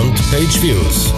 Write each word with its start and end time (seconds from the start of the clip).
Beyond 0.00 0.16
Page 0.30 0.62
Views. 0.62 1.12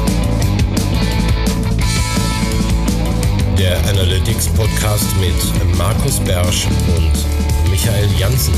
Der 3.56 3.78
Analytics 3.88 4.48
Podcast 4.54 5.06
mit 5.20 5.78
Markus 5.78 6.18
Bersch 6.18 6.66
und 6.96 7.70
Michael 7.70 8.08
Janssen. 8.18 8.54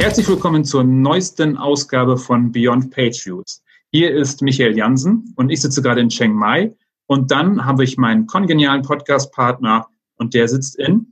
Herzlich 0.00 0.26
willkommen 0.26 0.64
zur 0.64 0.82
neuesten 0.82 1.56
Ausgabe 1.56 2.16
von 2.16 2.50
Beyond 2.50 2.90
Page 2.90 3.26
Views. 3.26 3.62
Hier 3.92 4.12
ist 4.12 4.42
Michael 4.42 4.76
Jansen 4.76 5.32
und 5.36 5.50
ich 5.50 5.60
sitze 5.60 5.82
gerade 5.82 6.00
in 6.00 6.08
Chiang 6.08 6.34
Mai. 6.34 6.74
Und 7.06 7.30
dann 7.30 7.64
habe 7.64 7.84
ich 7.84 7.96
meinen 7.96 8.26
kongenialen 8.26 8.82
Podcast-Partner 8.82 9.86
und 10.16 10.34
der 10.34 10.48
sitzt 10.48 10.80
in 10.80 11.09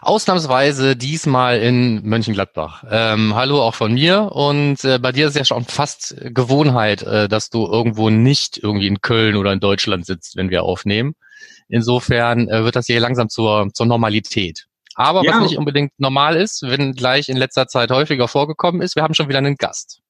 Ausnahmsweise 0.00 0.96
diesmal 0.96 1.58
in 1.58 2.02
Mönchengladbach. 2.02 2.84
Ähm, 2.90 3.34
hallo 3.34 3.60
auch 3.62 3.74
von 3.74 3.94
mir 3.94 4.32
und 4.32 4.84
äh, 4.84 4.98
bei 4.98 5.12
dir 5.12 5.28
ist 5.28 5.36
ja 5.36 5.44
schon 5.44 5.64
fast 5.64 6.16
Gewohnheit, 6.20 7.02
äh, 7.02 7.28
dass 7.28 7.50
du 7.50 7.66
irgendwo 7.66 8.10
nicht 8.10 8.58
irgendwie 8.58 8.86
in 8.86 9.00
Köln 9.00 9.36
oder 9.36 9.52
in 9.52 9.60
Deutschland 9.60 10.06
sitzt, 10.06 10.36
wenn 10.36 10.50
wir 10.50 10.62
aufnehmen. 10.62 11.14
Insofern 11.68 12.48
äh, 12.48 12.64
wird 12.64 12.76
das 12.76 12.86
hier 12.86 13.00
langsam 13.00 13.28
zur, 13.28 13.68
zur 13.72 13.86
Normalität. 13.86 14.66
Aber 14.94 15.22
ja. 15.24 15.32
was 15.32 15.42
nicht 15.42 15.58
unbedingt 15.58 15.92
normal 15.98 16.36
ist, 16.36 16.62
wenn 16.62 16.94
gleich 16.94 17.28
in 17.28 17.36
letzter 17.36 17.66
Zeit 17.68 17.90
häufiger 17.90 18.28
vorgekommen 18.28 18.80
ist, 18.80 18.96
wir 18.96 19.02
haben 19.02 19.14
schon 19.14 19.28
wieder 19.28 19.38
einen 19.38 19.56
Gast. 19.56 20.00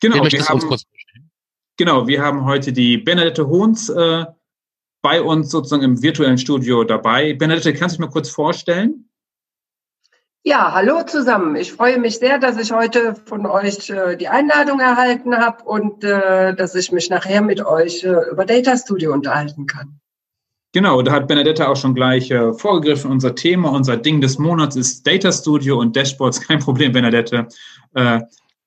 Genau, 0.00 0.24
wir 0.24 0.42
haben, 0.46 0.60
genau, 1.76 2.06
wir 2.06 2.22
haben 2.22 2.46
heute 2.46 2.72
die 2.72 2.96
Benedette 2.96 3.46
Hohns 3.46 3.90
äh, 3.90 4.24
bei 5.02 5.22
uns 5.22 5.50
sozusagen 5.50 5.82
im 5.82 6.02
virtuellen 6.02 6.38
Studio 6.38 6.84
dabei. 6.84 7.34
Benedette, 7.34 7.72
kannst 7.72 7.96
du 7.96 7.98
dich 7.98 8.06
mal 8.06 8.12
kurz 8.12 8.30
vorstellen? 8.30 9.06
Ja, 10.42 10.72
hallo 10.72 11.02
zusammen. 11.02 11.54
Ich 11.56 11.72
freue 11.72 11.98
mich 11.98 12.18
sehr, 12.18 12.38
dass 12.38 12.56
ich 12.58 12.72
heute 12.72 13.14
von 13.26 13.44
euch 13.44 13.90
äh, 13.90 14.16
die 14.16 14.28
Einladung 14.28 14.80
erhalten 14.80 15.36
habe 15.36 15.62
und 15.64 16.02
äh, 16.02 16.54
dass 16.54 16.74
ich 16.74 16.92
mich 16.92 17.10
nachher 17.10 17.42
mit 17.42 17.64
euch 17.64 18.04
äh, 18.04 18.30
über 18.30 18.46
Data 18.46 18.74
Studio 18.76 19.12
unterhalten 19.12 19.66
kann. 19.66 20.00
Genau, 20.72 21.02
da 21.02 21.12
hat 21.12 21.28
Benedetta 21.28 21.66
auch 21.68 21.76
schon 21.76 21.94
gleich 21.94 22.30
äh, 22.30 22.54
vorgegriffen. 22.54 23.10
Unser 23.10 23.34
Thema, 23.34 23.70
unser 23.70 23.98
Ding 23.98 24.22
des 24.22 24.38
Monats 24.38 24.76
ist 24.76 25.06
Data 25.06 25.30
Studio 25.30 25.78
und 25.78 25.94
Dashboards. 25.94 26.40
Kein 26.46 26.60
Problem, 26.60 26.92
Benedette. 26.92 27.48
Äh, 27.94 28.20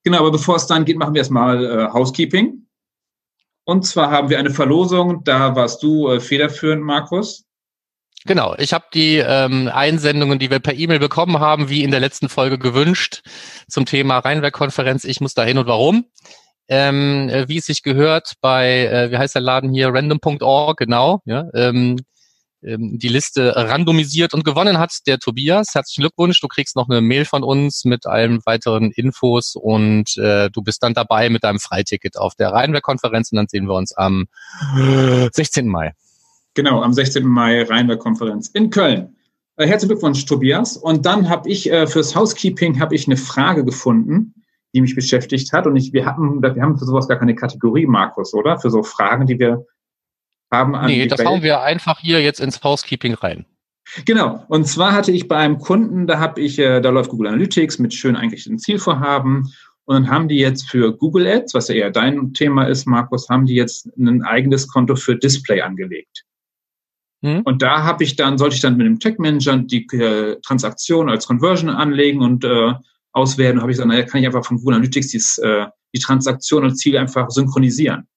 genau, 0.04 0.20
aber 0.20 0.32
bevor 0.32 0.58
es 0.58 0.68
dann 0.68 0.86
geht, 0.86 0.98
machen 0.98 1.16
wir 1.16 1.22
erstmal 1.22 1.66
äh, 1.66 1.90
Housekeeping. 1.92 2.68
Und 3.66 3.86
zwar 3.86 4.12
haben 4.12 4.30
wir 4.30 4.40
eine 4.40 4.50
Verlosung, 4.50 5.24
da 5.24 5.56
warst 5.56 5.84
du 5.84 6.10
äh, 6.10 6.20
federführend, 6.20 6.84
Markus. 6.84 7.46
Genau, 8.26 8.56
ich 8.58 8.72
habe 8.72 8.86
die 8.94 9.18
ähm, 9.18 9.70
Einsendungen, 9.74 10.40
die 10.40 10.50
wir 10.50 10.60
per 10.60 10.74
E-Mail 10.74 11.00
bekommen 11.00 11.40
haben, 11.40 11.70
wie 11.70 11.84
in 11.84 11.92
der 11.92 12.00
letzten 12.00 12.30
Folge 12.30 12.58
gewünscht, 12.58 13.22
zum 13.68 13.86
Thema 13.86 14.20
Rheinwerk-Konferenz. 14.20 15.04
Ich 15.04 15.20
muss 15.20 15.34
dahin 15.34 15.58
und 15.58 15.68
warum. 15.68 16.06
Ähm, 16.70 17.28
äh, 17.28 17.50
wie 17.50 17.58
es 17.58 17.66
sich 17.66 17.84
gehört 17.84 18.34
bei, 18.40 18.86
äh, 18.86 19.12
wie 19.12 19.18
heißt 19.18 19.36
der 19.36 19.42
Laden 19.42 19.74
hier, 19.74 19.94
random.org, 19.94 20.78
genau, 20.78 21.20
ja, 21.26 21.46
ähm, 21.54 21.98
ähm, 22.66 22.98
die 23.00 23.08
Liste 23.08 23.56
randomisiert 23.56 24.34
und 24.34 24.44
gewonnen 24.44 24.78
hat 24.78 24.92
der 25.08 25.20
Tobias. 25.20 25.74
Herzlichen 25.74 26.02
Glückwunsch. 26.02 26.40
Du 26.42 26.48
kriegst 26.48 26.76
noch 26.76 26.90
eine 26.90 27.02
Mail 27.02 27.26
von 27.26 27.44
uns 27.44 27.86
mit 27.86 28.06
allen 28.06 28.40
weiteren 28.46 28.92
Infos 28.92 29.56
und 29.56 30.18
äh, 30.18 30.50
du 30.50 30.62
bist 30.62 30.84
dann 30.84 30.94
dabei 30.94 31.30
mit 31.30 31.44
deinem 31.44 31.60
Freiticket 31.60 32.18
auf 32.18 32.36
der 32.36 32.52
Rheinwerk-Konferenz 32.52 33.32
und 33.32 33.38
dann 33.38 33.48
sehen 33.48 33.66
wir 33.68 33.76
uns 33.76 33.94
am 33.94 34.28
16. 35.32 35.68
Mai. 35.68 35.94
Genau, 36.54 36.82
am 36.82 36.94
16. 36.94 37.26
Mai 37.26 37.64
Rheinwerk-Konferenz 37.64 38.50
in 38.50 38.70
Köln. 38.70 39.16
Äh, 39.56 39.68
herzlichen 39.68 39.94
Glückwunsch, 39.94 40.26
Tobias. 40.26 40.78
Und 40.78 41.06
dann 41.06 41.30
habe 41.30 41.50
ich 41.50 41.72
äh, 41.72 41.88
fürs 41.88 42.16
Housekeeping 42.16 42.80
habe 42.80 42.96
ich 42.96 43.08
eine 43.08 43.18
Frage 43.18 43.64
gefunden, 43.64 44.34
die 44.74 44.82
mich 44.82 44.96
beschäftigt 44.96 45.54
hat. 45.54 45.68
Und 45.68 45.76
ich, 45.76 45.94
wir 45.94 46.06
hatten, 46.06 46.42
wir 46.42 46.62
haben 46.62 46.78
für 46.78 46.86
sowas 46.86 47.08
gar 47.08 47.20
keine 47.20 47.36
Kategorie, 47.36 47.86
Markus, 47.86 48.34
oder? 48.34 48.60
Für 48.60 48.70
so 48.70 48.84
Fragen, 48.84 49.28
die 49.28 49.40
wir 49.40 49.66
haben 50.54 50.76
an 50.76 50.86
Nee, 50.86 51.08
das 51.08 51.24
hauen 51.26 51.42
wir 51.42 51.62
einfach 51.62 52.00
hier 52.00 52.22
jetzt 52.22 52.40
ins 52.40 52.64
Housekeeping 52.64 53.16
rein. 53.16 53.46
Genau. 54.06 54.46
Und 54.48 54.66
zwar 54.68 54.94
hatte 54.94 55.12
ich 55.12 55.28
bei 55.28 55.38
einem 55.38 55.60
Kunden, 55.60 56.08
da 56.08 56.20
habe 56.20 56.42
ich, 56.42 56.58
äh, 56.58 56.80
da 56.80 56.90
läuft 56.90 57.10
Google 57.10 57.28
Analytics 57.28 57.80
mit 57.80 57.94
schön 57.94 58.16
eingerichteten 58.16 58.60
Zielvorhaben. 58.60 59.54
Und 59.86 59.96
dann 59.96 60.10
haben 60.10 60.30
die 60.30 60.38
jetzt 60.38 60.70
für 60.70 60.96
Google 60.96 61.28
Ads, 61.28 61.54
was 61.54 61.68
ja 61.68 61.76
eher 61.76 61.92
dein 61.92 62.34
Thema 62.34 62.66
ist, 62.66 62.86
Markus, 62.86 63.28
haben 63.30 63.46
die 63.46 63.56
jetzt 63.56 63.88
ein 63.98 64.24
eigenes 64.24 64.68
Konto 64.68 64.96
für 64.96 65.18
Display 65.18 65.62
angelegt. 65.62 66.24
Hm? 67.22 67.42
Und 67.44 67.62
da 67.62 67.84
habe 67.84 68.04
ich 68.04 68.16
dann, 68.16 68.38
sollte 68.38 68.56
ich 68.56 68.62
dann 68.62 68.78
mit 68.78 68.88
dem 68.88 69.00
Tech 69.00 69.18
Manager 69.18 69.58
die 69.58 69.86
äh, 69.94 70.40
Transaktion 70.42 71.10
als 71.10 71.28
Conversion 71.28 71.70
anlegen 71.70 72.22
und 72.22 72.46
äh, 72.46 72.74
auswerten. 73.12 73.62
Habe 73.62 73.72
ich 73.72 73.78
gesagt, 73.78 73.90
naja, 73.90 74.04
kann 74.04 74.22
ich 74.22 74.28
einfach 74.28 74.46
von 74.46 74.58
Google 74.58 74.76
Analytics 74.76 75.08
dies, 75.10 75.38
äh, 75.40 75.66
die 75.94 76.00
Transaktion 76.00 76.64
und 76.64 76.76
Ziel 76.76 76.98
einfach 76.98 77.30
synchronisieren. 77.30 78.08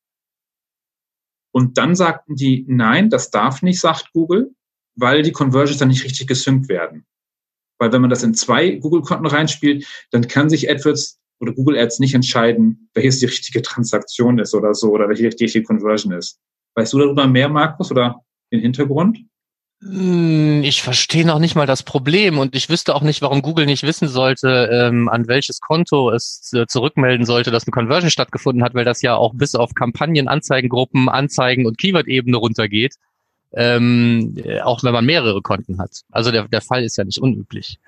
Und 1.56 1.78
dann 1.78 1.94
sagten 1.94 2.37
die, 2.37 2.67
nein, 2.69 3.09
das 3.09 3.31
darf 3.31 3.62
nicht, 3.62 3.81
sagt 3.81 4.12
Google, 4.12 4.50
weil 4.94 5.22
die 5.22 5.33
Conversions 5.33 5.78
dann 5.78 5.89
nicht 5.89 6.05
richtig 6.05 6.27
gesynkt 6.27 6.69
werden. 6.69 7.06
Weil 7.78 7.94
wenn 7.94 8.03
man 8.03 8.11
das 8.11 8.22
in 8.22 8.34
zwei 8.34 8.72
Google-Konten 8.72 9.25
reinspielt, 9.25 9.87
dann 10.11 10.28
kann 10.28 10.50
sich 10.50 10.71
AdWords 10.71 11.19
oder 11.41 11.55
Google 11.55 11.78
Ads 11.78 11.99
nicht 11.99 12.12
entscheiden, 12.12 12.91
welches 12.93 13.21
die 13.21 13.25
richtige 13.25 13.62
Transaktion 13.62 14.39
ist 14.39 14.55
oder 14.55 14.75
so, 14.75 14.91
oder 14.91 15.09
welche 15.09 15.31
die 15.31 15.45
richtige 15.45 15.65
Conversion 15.65 16.12
ist. 16.12 16.39
Weißt 16.75 16.93
du 16.93 16.99
darüber 16.99 17.27
mehr, 17.27 17.49
Markus, 17.49 17.91
oder 17.91 18.22
den 18.53 18.61
Hintergrund? 18.61 19.21
Hm, 19.83 20.63
ich 20.65 20.83
verstehe 20.83 21.27
noch 21.27 21.39
nicht 21.39 21.55
mal 21.55 21.67
das 21.67 21.83
Problem 21.83 22.39
und 22.39 22.55
ich 22.57 22.71
wüsste 22.71 22.95
auch 22.95 23.03
nicht, 23.03 23.21
warum 23.21 23.43
Google 23.43 23.67
nicht 23.67 23.83
wissen 23.83 24.09
sollte, 24.09 24.71
ähm, 24.73 25.09
an 25.09 25.29
welches 25.29 25.61
Konto 25.61 26.11
es 26.11 26.51
äh, 26.55 26.67
zurückmelden 26.67 27.27
sollte, 27.27 27.51
dass 27.51 27.67
eine 27.67 27.73
Conversion 27.73 28.11
stattgefunden 28.11 28.65
hat, 28.65 28.75
weil 28.75 28.87
das 28.87 29.03
ja 29.03 29.17
auch 29.17 29.35
bis 29.35 29.55
auf 29.55 29.75
Kampagnen, 29.75 30.29
Anzeigengruppen, 30.29 31.11
Anzeigen 31.11 31.67
und 31.67 31.77
Keyword-Ebene 31.77 32.39
runtergeht, 32.39 32.95
ähm, 33.53 34.35
äh, 34.43 34.61
auch 34.61 34.83
wenn 34.83 34.95
man 34.95 35.05
mehrere 35.05 35.43
Konten 35.43 35.79
hat. 35.79 36.01
Also 36.11 36.31
der, 36.31 36.49
der 36.49 36.63
Fall 36.63 36.83
ist 36.83 36.97
ja 36.97 37.05
nicht 37.05 37.19
unüblich. 37.19 37.79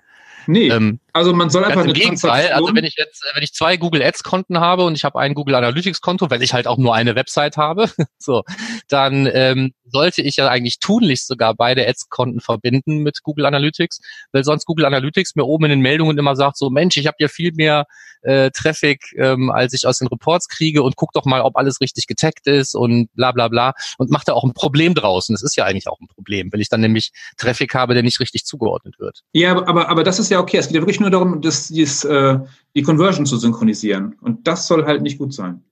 Nee, 0.49 0.69
ähm, 0.69 0.99
also 1.13 1.35
man 1.35 1.51
soll 1.51 1.63
einfach 1.63 1.83
eine 1.83 1.93
Gegenteil, 1.93 2.53
also 2.53 2.75
wenn 2.75 2.85
ich 2.85 2.95
jetzt, 2.97 3.23
wenn 3.35 3.43
ich 3.43 3.53
zwei 3.53 3.77
Google 3.77 4.03
Ads 4.03 4.23
Konten 4.23 4.61
habe 4.61 4.85
und 4.85 4.95
ich 4.95 5.05
habe 5.05 5.19
ein 5.19 5.35
Google 5.35 5.57
Analytics 5.57 6.01
Konto, 6.01 6.31
weil 6.31 6.43
ich 6.43 6.55
halt 6.55 6.67
auch 6.67 6.79
nur 6.79 6.95
eine 6.95 7.15
Website 7.15 7.59
habe, 7.59 7.91
so, 8.19 8.45
dann 8.89 9.29
ähm, 9.31 9.75
sollte 9.85 10.23
ich 10.23 10.37
ja 10.37 10.49
eigentlich 10.49 10.79
tunlichst 10.79 11.27
sogar 11.27 11.55
beide 11.55 11.87
Ads-Konten 11.87 12.41
verbinden 12.41 12.99
mit 13.03 13.23
Google 13.23 13.45
Analytics, 13.45 14.01
weil 14.33 14.43
sonst 14.43 14.65
Google 14.65 14.87
Analytics 14.87 15.35
mir 15.35 15.45
oben 15.45 15.67
in 15.67 15.71
den 15.71 15.81
Meldungen 15.81 16.17
immer 16.17 16.35
sagt, 16.35 16.57
so 16.57 16.71
Mensch, 16.71 16.97
ich 16.97 17.07
habe 17.07 17.17
ja 17.19 17.29
viel 17.29 17.53
mehr 17.53 17.85
äh, 18.23 18.51
Traffic, 18.51 19.15
ähm, 19.17 19.51
als 19.51 19.73
ich 19.75 19.87
aus 19.87 19.99
den 19.99 20.09
Reports 20.09 20.49
kriege 20.49 20.83
und 20.83 20.97
guck 20.97 21.13
doch 21.13 21.25
mal, 21.25 21.41
ob 21.41 21.57
alles 21.57 21.81
richtig 21.81 22.07
getaggt 22.07 22.47
ist 22.47 22.75
und 22.75 23.09
bla 23.15 23.33
bla 23.33 23.49
bla 23.49 23.75
und 23.97 24.11
macht 24.11 24.29
da 24.29 24.33
auch 24.33 24.45
ein 24.45 24.55
Problem 24.55 24.95
draus. 24.95 25.29
Und 25.29 25.35
das 25.35 25.43
ist 25.43 25.57
ja 25.57 25.65
eigentlich 25.65 25.89
auch 25.89 26.01
ein 26.01 26.09
Problem, 26.09 26.53
wenn 26.53 26.61
ich 26.61 26.69
dann 26.69 26.81
nämlich 26.81 27.13
Traffic 27.37 27.75
habe, 27.75 27.95
der 27.95 28.03
nicht 28.03 28.21
richtig 28.21 28.45
zugeordnet 28.45 28.99
wird. 28.99 29.23
Ja, 29.33 29.57
aber, 29.57 29.89
aber 29.89 30.05
das 30.05 30.19
ist 30.19 30.31
ja 30.31 30.38
okay. 30.41 30.59
Es 30.59 30.67
geht 30.67 30.77
ja 30.77 30.83
wirklich 30.83 31.01
nur 31.01 31.11
darum, 31.11 31.41
das, 31.41 31.69
dieses, 31.69 32.05
äh, 32.05 32.39
die 32.75 32.83
Conversion 32.83 33.27
zu 33.27 33.37
synchronisieren. 33.37 34.17
Und 34.21 34.47
das 34.47 34.67
soll 34.67 34.85
halt 34.85 35.03
nicht 35.03 35.19
gut 35.19 35.33
sein. 35.33 35.63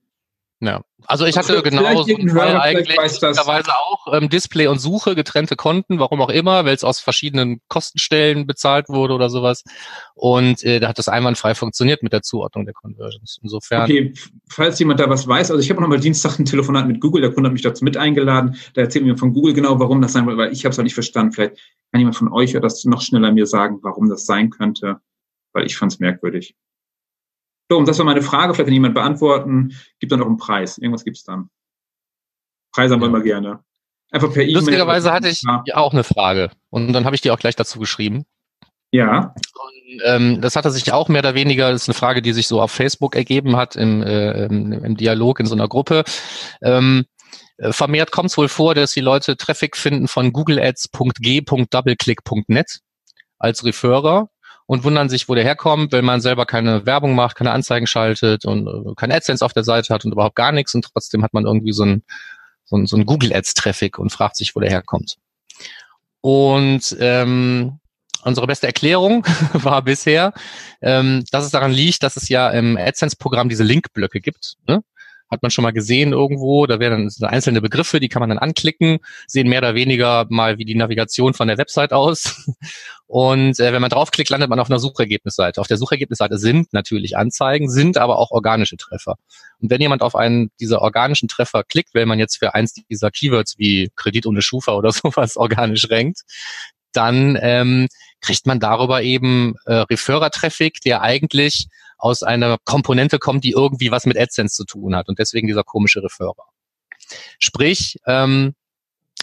Ja, 0.59 0.81
also 1.05 1.25
ich 1.25 1.37
hatte 1.37 1.61
genau 1.61 2.01
so 2.01 2.15
einen 2.15 2.29
Fall 2.29 2.59
eigentlich 2.59 2.97
mittlerweile 2.99 3.65
auch 3.67 4.11
ähm, 4.11 4.27
Display 4.27 4.65
und 4.65 4.79
Suche, 4.79 5.13
getrennte 5.13 5.55
Konten, 5.55 5.99
warum 5.99 6.19
auch 6.19 6.29
immer, 6.29 6.65
weil 6.65 6.73
es 6.73 6.83
aus 6.83 6.99
verschiedenen 6.99 7.61
Kostenstellen 7.67 8.47
bezahlt 8.47 8.89
wurde 8.89 9.13
oder 9.13 9.29
sowas. 9.29 9.63
Und 10.15 10.63
äh, 10.63 10.79
da 10.79 10.87
hat 10.87 10.97
das 10.97 11.09
einwandfrei 11.09 11.53
funktioniert 11.53 12.01
mit 12.01 12.11
der 12.11 12.23
Zuordnung 12.23 12.65
der 12.65 12.73
Conversions. 12.73 13.37
Insofern. 13.43 13.83
Okay, 13.83 14.13
falls 14.49 14.79
jemand 14.79 14.99
da 14.99 15.07
was 15.07 15.27
weiß, 15.27 15.51
also 15.51 15.61
ich 15.61 15.69
habe 15.69 15.79
noch 15.79 15.89
mal 15.89 15.99
Dienstag 15.99 16.39
ein 16.39 16.45
Telefonat 16.45 16.87
mit 16.87 17.01
Google, 17.01 17.21
der 17.21 17.31
Kunde 17.31 17.49
hat 17.49 17.53
mich 17.53 17.61
dazu 17.61 17.83
mit 17.83 17.95
eingeladen. 17.95 18.55
Da 18.73 18.81
erzählt 18.81 19.05
mir 19.05 19.15
von 19.15 19.33
Google 19.33 19.53
genau, 19.53 19.79
warum 19.79 20.01
das 20.01 20.13
sein 20.13 20.25
soll, 20.25 20.37
weil 20.37 20.51
ich 20.51 20.65
habe 20.65 20.73
es 20.73 20.79
auch 20.79 20.83
nicht 20.83 20.95
verstanden. 20.95 21.33
Vielleicht 21.33 21.57
kann 21.91 21.99
jemand 21.99 22.15
von 22.15 22.33
euch 22.33 22.53
das 22.53 22.83
noch 22.85 23.01
schneller 23.01 23.31
mir 23.31 23.45
sagen, 23.45 23.77
warum 23.83 24.09
das 24.09 24.25
sein 24.25 24.49
könnte, 24.49 24.97
weil 25.53 25.67
ich 25.67 25.77
fand 25.77 25.93
es 25.93 25.99
merkwürdig. 25.99 26.55
So, 27.69 27.77
und 27.77 27.87
das 27.87 27.97
war 27.97 28.05
meine 28.05 28.21
Frage. 28.21 28.53
Vielleicht 28.53 28.67
kann 28.67 28.73
jemand 28.73 28.95
beantworten. 28.95 29.73
Gibt 29.99 30.11
dann 30.11 30.19
noch 30.19 30.27
einen 30.27 30.37
Preis. 30.37 30.77
Irgendwas 30.77 31.03
gibt's 31.03 31.23
dann. 31.23 31.49
Preise 32.73 32.93
haben 32.93 33.01
wir 33.01 33.07
immer 33.07 33.21
gerne. 33.21 33.63
Einfach 34.11 34.31
per 34.31 34.43
E-Mail. 34.43 34.55
Lustigerweise 34.55 35.11
hatte 35.11 35.27
ich 35.27 35.43
ja. 35.43 35.63
auch 35.75 35.91
eine 35.91 36.03
Frage. 36.03 36.51
Und 36.69 36.93
dann 36.93 37.05
habe 37.05 37.15
ich 37.15 37.21
die 37.21 37.31
auch 37.31 37.39
gleich 37.39 37.55
dazu 37.55 37.79
geschrieben. 37.79 38.25
Ja. 38.91 39.33
Und, 39.35 40.01
ähm, 40.05 40.41
das 40.41 40.55
hatte 40.55 40.71
sich 40.71 40.93
auch 40.93 41.09
mehr 41.09 41.19
oder 41.19 41.35
weniger, 41.35 41.71
das 41.71 41.83
ist 41.83 41.89
eine 41.89 41.95
Frage, 41.95 42.21
die 42.21 42.31
sich 42.31 42.47
so 42.47 42.61
auf 42.61 42.71
Facebook 42.71 43.15
ergeben 43.15 43.57
hat, 43.57 43.75
im, 43.75 44.01
äh, 44.01 44.45
im, 44.45 44.71
im 44.71 44.95
Dialog 44.95 45.41
in 45.41 45.45
so 45.45 45.55
einer 45.55 45.67
Gruppe. 45.67 46.05
Ähm, 46.61 47.05
äh, 47.57 47.73
vermehrt 47.73 48.11
kommt 48.11 48.29
es 48.29 48.37
wohl 48.37 48.47
vor, 48.47 48.75
dass 48.75 48.93
die 48.93 49.01
Leute 49.01 49.35
Traffic 49.35 49.75
finden 49.75 50.07
von 50.07 50.31
googleads.g.doubleclick.net 50.31 52.79
als 53.39 53.65
Referrer 53.65 54.29
und 54.67 54.83
wundern 54.83 55.09
sich, 55.09 55.27
wo 55.27 55.33
der 55.33 55.43
herkommt, 55.43 55.91
wenn 55.93 56.05
man 56.05 56.21
selber 56.21 56.45
keine 56.45 56.85
Werbung 56.85 57.15
macht, 57.15 57.37
keine 57.37 57.51
Anzeigen 57.51 57.87
schaltet 57.87 58.45
und 58.45 58.67
äh, 58.67 58.93
kein 58.95 59.11
AdSense 59.11 59.43
auf 59.43 59.53
der 59.53 59.63
Seite 59.63 59.93
hat 59.93 60.05
und 60.05 60.11
überhaupt 60.11 60.35
gar 60.35 60.51
nichts 60.51 60.75
und 60.75 60.85
trotzdem 60.85 61.23
hat 61.23 61.33
man 61.33 61.45
irgendwie 61.45 61.71
so 61.71 61.83
ein, 61.83 62.03
so 62.65 62.77
ein, 62.77 62.85
so 62.85 62.97
ein 62.97 63.05
Google 63.05 63.33
Ads 63.33 63.55
Traffic 63.55 63.97
und 63.97 64.11
fragt 64.11 64.35
sich, 64.35 64.55
wo 64.55 64.59
der 64.59 64.69
herkommt. 64.69 65.15
Und 66.21 66.95
ähm, 66.99 67.79
unsere 68.23 68.45
beste 68.45 68.67
Erklärung 68.67 69.25
war 69.53 69.81
bisher, 69.81 70.33
ähm, 70.81 71.23
dass 71.31 71.45
es 71.45 71.51
daran 71.51 71.71
liegt, 71.71 72.03
dass 72.03 72.17
es 72.17 72.27
ja 72.27 72.49
im 72.49 72.77
AdSense-Programm 72.77 73.47
diese 73.47 73.63
Linkblöcke 73.63 74.19
gibt. 74.19 74.55
Ne? 74.67 74.83
Hat 75.29 75.41
man 75.41 75.51
schon 75.51 75.63
mal 75.63 75.71
gesehen 75.71 76.13
irgendwo. 76.13 76.65
Da 76.65 76.79
werden 76.79 77.11
dann 77.19 77.29
einzelne 77.29 77.61
Begriffe, 77.61 77.99
die 77.99 78.09
kann 78.09 78.21
man 78.21 78.29
dann 78.29 78.37
anklicken, 78.37 78.99
sehen 79.27 79.49
mehr 79.49 79.59
oder 79.59 79.75
weniger 79.75 80.25
mal 80.29 80.57
wie 80.57 80.65
die 80.65 80.75
Navigation 80.75 81.33
von 81.33 81.47
der 81.47 81.57
Website 81.57 81.93
aus. 81.93 82.45
Und 83.07 83.59
äh, 83.59 83.71
wenn 83.71 83.81
man 83.81 83.89
draufklickt, 83.89 84.29
landet 84.29 84.49
man 84.49 84.59
auf 84.59 84.69
einer 84.69 84.79
Suchergebnisseite. 84.79 85.61
Auf 85.61 85.67
der 85.67 85.77
Suchergebnisseite 85.77 86.37
sind 86.37 86.73
natürlich 86.73 87.17
Anzeigen, 87.17 87.69
sind 87.69 87.97
aber 87.97 88.19
auch 88.19 88.31
organische 88.31 88.77
Treffer. 88.77 89.15
Und 89.59 89.69
wenn 89.69 89.81
jemand 89.81 90.01
auf 90.01 90.15
einen 90.15 90.51
dieser 90.59 90.81
organischen 90.81 91.29
Treffer 91.29 91.63
klickt, 91.63 91.93
wenn 91.93 92.07
man 92.07 92.19
jetzt 92.19 92.37
für 92.37 92.53
eins 92.53 92.73
dieser 92.73 93.11
Keywords 93.11 93.57
wie 93.57 93.89
Kredit 93.95 94.25
ohne 94.25 94.41
Schufa 94.41 94.73
oder 94.73 94.91
sowas 94.93 95.37
organisch 95.37 95.89
rankt, 95.89 96.21
dann 96.93 97.37
ähm, 97.41 97.87
kriegt 98.21 98.45
man 98.45 98.59
darüber 98.59 99.03
eben 99.03 99.55
äh, 99.65 99.73
Referrer-Traffic, 99.75 100.81
der 100.81 101.01
eigentlich 101.01 101.67
aus 101.97 102.23
einer 102.23 102.57
Komponente 102.63 103.19
kommt, 103.19 103.43
die 103.43 103.51
irgendwie 103.51 103.91
was 103.91 104.05
mit 104.05 104.17
AdSense 104.17 104.55
zu 104.55 104.65
tun 104.65 104.95
hat 104.95 105.09
und 105.09 105.19
deswegen 105.19 105.47
dieser 105.47 105.63
komische 105.63 106.03
Referrer. 106.03 106.45
Sprich, 107.39 107.97
ähm, 108.05 108.53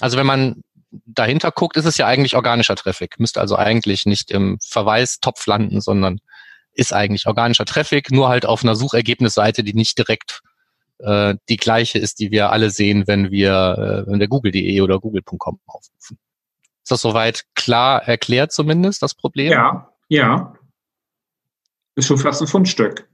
also 0.00 0.16
wenn 0.16 0.26
man 0.26 0.62
dahinter 1.06 1.50
guckt, 1.50 1.76
ist 1.76 1.86
es 1.86 1.96
ja 1.98 2.06
eigentlich 2.06 2.36
organischer 2.36 2.76
Traffic, 2.76 3.18
müsste 3.18 3.40
also 3.40 3.56
eigentlich 3.56 4.06
nicht 4.06 4.30
im 4.30 4.58
Verweistopf 4.60 5.46
landen, 5.46 5.80
sondern 5.80 6.20
ist 6.72 6.92
eigentlich 6.92 7.26
organischer 7.26 7.64
Traffic, 7.64 8.10
nur 8.10 8.28
halt 8.28 8.46
auf 8.46 8.62
einer 8.62 8.74
Suchergebnisseite, 8.74 9.62
die 9.62 9.74
nicht 9.74 9.98
direkt 9.98 10.42
äh, 10.98 11.34
die 11.48 11.56
gleiche 11.56 11.98
ist, 11.98 12.18
die 12.18 12.30
wir 12.30 12.50
alle 12.50 12.70
sehen, 12.70 13.06
wenn 13.06 13.30
wir, 13.30 14.04
äh, 14.06 14.10
wenn 14.10 14.20
wir 14.20 14.28
google.de 14.28 14.80
oder 14.80 14.98
google.com 14.98 15.60
aufrufen. 15.66 16.18
Ist 16.82 16.90
das 16.90 17.00
soweit 17.00 17.44
klar 17.54 18.02
erklärt 18.02 18.52
zumindest, 18.52 19.02
das 19.02 19.14
Problem? 19.14 19.50
Ja, 19.52 19.92
ja. 20.08 20.54
Ist 21.96 22.06
schon 22.06 22.18
fast 22.18 22.42
ein 22.42 22.48
Fundstück. 22.48 23.08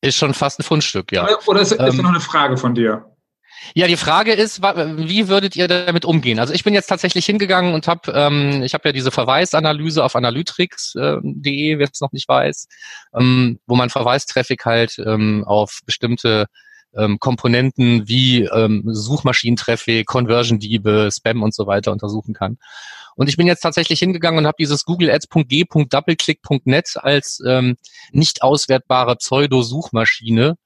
Ist 0.00 0.16
schon 0.16 0.34
fast 0.34 0.60
ein 0.60 0.62
Fundstück, 0.62 1.12
ja. 1.12 1.26
Oder 1.46 1.60
ist, 1.60 1.72
ist 1.72 1.80
ähm, 1.80 1.96
noch 2.02 2.10
eine 2.10 2.20
Frage 2.20 2.56
von 2.56 2.74
dir? 2.74 3.04
Ja, 3.74 3.86
die 3.86 3.96
Frage 3.96 4.32
ist, 4.32 4.62
wie 4.62 5.28
würdet 5.28 5.56
ihr 5.56 5.68
damit 5.68 6.04
umgehen? 6.04 6.38
Also 6.38 6.54
ich 6.54 6.64
bin 6.64 6.74
jetzt 6.74 6.86
tatsächlich 6.86 7.26
hingegangen 7.26 7.74
und 7.74 7.88
habe, 7.88 8.12
ähm, 8.12 8.62
ich 8.62 8.74
habe 8.74 8.88
ja 8.88 8.92
diese 8.92 9.10
Verweisanalyse 9.10 10.04
auf 10.04 10.14
analytrix.de, 10.14 11.72
äh, 11.72 11.78
wer 11.78 11.88
es 11.92 12.00
noch 12.00 12.12
nicht 12.12 12.28
weiß, 12.28 12.68
ähm, 13.14 13.58
wo 13.66 13.74
man 13.74 13.90
Verweistraffic 13.90 14.64
halt 14.64 14.98
ähm, 15.04 15.44
auf 15.44 15.80
bestimmte 15.84 16.46
ähm, 16.96 17.18
Komponenten 17.18 18.08
wie 18.08 18.44
ähm, 18.44 18.84
Suchmaschinentraffic, 18.86 20.06
Conversion-Diebe, 20.06 21.10
Spam 21.12 21.42
und 21.42 21.54
so 21.54 21.66
weiter 21.66 21.92
untersuchen 21.92 22.34
kann. 22.34 22.58
Und 23.18 23.28
ich 23.28 23.36
bin 23.36 23.48
jetzt 23.48 23.62
tatsächlich 23.62 23.98
hingegangen 23.98 24.38
und 24.38 24.46
habe 24.46 24.54
dieses 24.60 24.84
Google 24.84 25.10
Ads.g.doubleclick.net 25.10 26.96
als 26.98 27.42
ähm, 27.44 27.76
nicht 28.12 28.42
auswertbare 28.42 29.16
Pseudo-Suchmaschine 29.16 30.56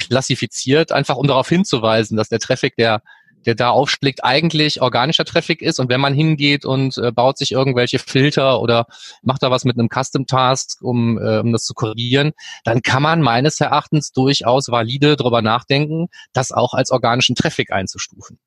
klassifiziert, 0.00 0.90
einfach 0.90 1.14
um 1.16 1.28
darauf 1.28 1.48
hinzuweisen, 1.48 2.16
dass 2.16 2.28
der 2.28 2.40
Traffic, 2.40 2.74
der 2.74 3.02
der 3.46 3.54
da 3.56 3.70
aufschlägt, 3.70 4.22
eigentlich 4.22 4.82
organischer 4.82 5.24
Traffic 5.24 5.62
ist. 5.62 5.80
Und 5.80 5.88
wenn 5.88 6.00
man 6.00 6.14
hingeht 6.14 6.64
und 6.64 6.96
äh, 6.98 7.10
baut 7.10 7.38
sich 7.38 7.50
irgendwelche 7.50 7.98
Filter 7.98 8.60
oder 8.60 8.86
macht 9.22 9.42
da 9.42 9.50
was 9.50 9.64
mit 9.64 9.76
einem 9.76 9.88
Custom 9.88 10.26
Task, 10.26 10.80
um, 10.80 11.18
äh, 11.18 11.38
um 11.38 11.50
das 11.50 11.64
zu 11.64 11.74
korrigieren, 11.74 12.32
dann 12.62 12.82
kann 12.82 13.02
man 13.02 13.20
meines 13.20 13.60
Erachtens 13.60 14.12
durchaus 14.12 14.68
valide 14.68 15.16
darüber 15.16 15.42
nachdenken, 15.42 16.06
das 16.32 16.52
auch 16.52 16.72
als 16.72 16.92
organischen 16.92 17.34
Traffic 17.34 17.72
einzustufen. 17.72 18.38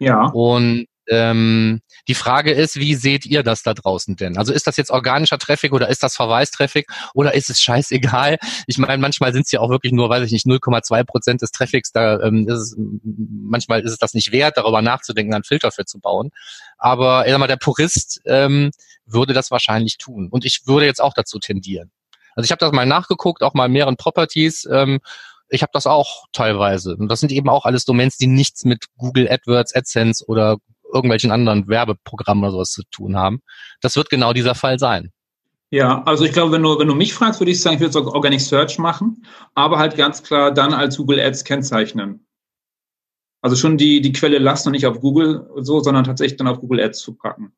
Ja. 0.00 0.26
Und 0.30 0.86
ähm, 1.08 1.80
die 2.08 2.14
Frage 2.14 2.52
ist, 2.52 2.76
wie 2.76 2.94
seht 2.94 3.26
ihr 3.26 3.42
das 3.42 3.62
da 3.62 3.74
draußen 3.74 4.16
denn? 4.16 4.36
Also 4.36 4.52
ist 4.52 4.66
das 4.66 4.76
jetzt 4.76 4.90
organischer 4.90 5.38
Traffic 5.38 5.72
oder 5.72 5.88
ist 5.88 6.02
das 6.02 6.16
Verweistraffic 6.16 6.86
oder 7.14 7.34
ist 7.34 7.50
es 7.50 7.60
scheißegal? 7.60 8.38
Ich 8.66 8.78
meine, 8.78 8.98
manchmal 8.98 9.32
sind 9.32 9.46
es 9.46 9.52
ja 9.52 9.60
auch 9.60 9.70
wirklich 9.70 9.92
nur, 9.92 10.08
weiß 10.08 10.24
ich 10.24 10.32
nicht, 10.32 10.46
0,2 10.46 11.04
Prozent 11.04 11.42
des 11.42 11.50
Traffics. 11.50 11.92
Da 11.92 12.20
ähm, 12.20 12.48
ist 12.48 12.54
es, 12.54 12.76
manchmal 12.76 13.80
ist 13.80 13.92
es 13.92 13.98
das 13.98 14.14
nicht 14.14 14.32
wert, 14.32 14.56
darüber 14.56 14.82
nachzudenken, 14.82 15.34
einen 15.34 15.44
Filter 15.44 15.70
für 15.70 15.84
zu 15.84 15.98
bauen. 15.98 16.30
Aber 16.78 17.26
ich 17.26 17.32
sag 17.32 17.38
mal, 17.38 17.46
der 17.46 17.56
Purist 17.56 18.20
ähm, 18.26 18.70
würde 19.06 19.34
das 19.34 19.50
wahrscheinlich 19.50 19.98
tun. 19.98 20.28
Und 20.30 20.44
ich 20.44 20.62
würde 20.66 20.86
jetzt 20.86 21.00
auch 21.00 21.14
dazu 21.14 21.38
tendieren. 21.38 21.90
Also 22.34 22.46
ich 22.46 22.50
habe 22.50 22.60
das 22.60 22.72
mal 22.72 22.86
nachgeguckt, 22.86 23.42
auch 23.42 23.54
mal 23.54 23.68
mehreren 23.68 23.96
Properties. 23.96 24.66
Ähm, 24.70 25.00
ich 25.48 25.62
habe 25.62 25.70
das 25.72 25.86
auch 25.86 26.24
teilweise. 26.32 26.96
Und 26.96 27.08
das 27.08 27.20
sind 27.20 27.32
eben 27.32 27.48
auch 27.48 27.64
alles 27.64 27.84
Domains, 27.84 28.16
die 28.16 28.26
nichts 28.26 28.64
mit 28.64 28.86
Google 28.96 29.30
AdWords, 29.30 29.74
AdSense 29.74 30.24
oder 30.26 30.58
irgendwelchen 30.94 31.30
anderen 31.30 31.68
Werbeprogrammen 31.68 32.44
oder 32.44 32.52
sowas 32.52 32.70
zu 32.70 32.82
tun 32.90 33.16
haben. 33.16 33.40
Das 33.80 33.96
wird 33.96 34.08
genau 34.08 34.32
dieser 34.32 34.54
Fall 34.54 34.78
sein. 34.78 35.10
Ja, 35.70 36.02
also 36.04 36.24
ich 36.24 36.32
glaube, 36.32 36.52
wenn 36.52 36.62
du, 36.62 36.78
wenn 36.78 36.86
du 36.86 36.94
mich 36.94 37.14
fragst, 37.14 37.40
würde 37.40 37.50
ich 37.50 37.60
sagen, 37.60 37.74
ich 37.74 37.80
würde 37.80 37.92
so 37.92 38.06
Organic 38.06 38.40
Search 38.40 38.78
machen, 38.78 39.26
aber 39.54 39.78
halt 39.78 39.96
ganz 39.96 40.22
klar 40.22 40.52
dann 40.52 40.72
als 40.72 40.96
Google 40.96 41.18
Ads 41.18 41.44
kennzeichnen. 41.44 42.26
Also 43.42 43.56
schon 43.56 43.76
die, 43.76 44.00
die 44.00 44.12
Quelle 44.12 44.38
lassen 44.38 44.68
und 44.68 44.72
nicht 44.72 44.86
auf 44.86 45.00
Google 45.00 45.50
so, 45.56 45.80
sondern 45.80 46.04
tatsächlich 46.04 46.38
dann 46.38 46.46
auf 46.46 46.60
Google 46.60 46.80
Ads 46.80 47.00
zu 47.00 47.14
packen. 47.14 47.52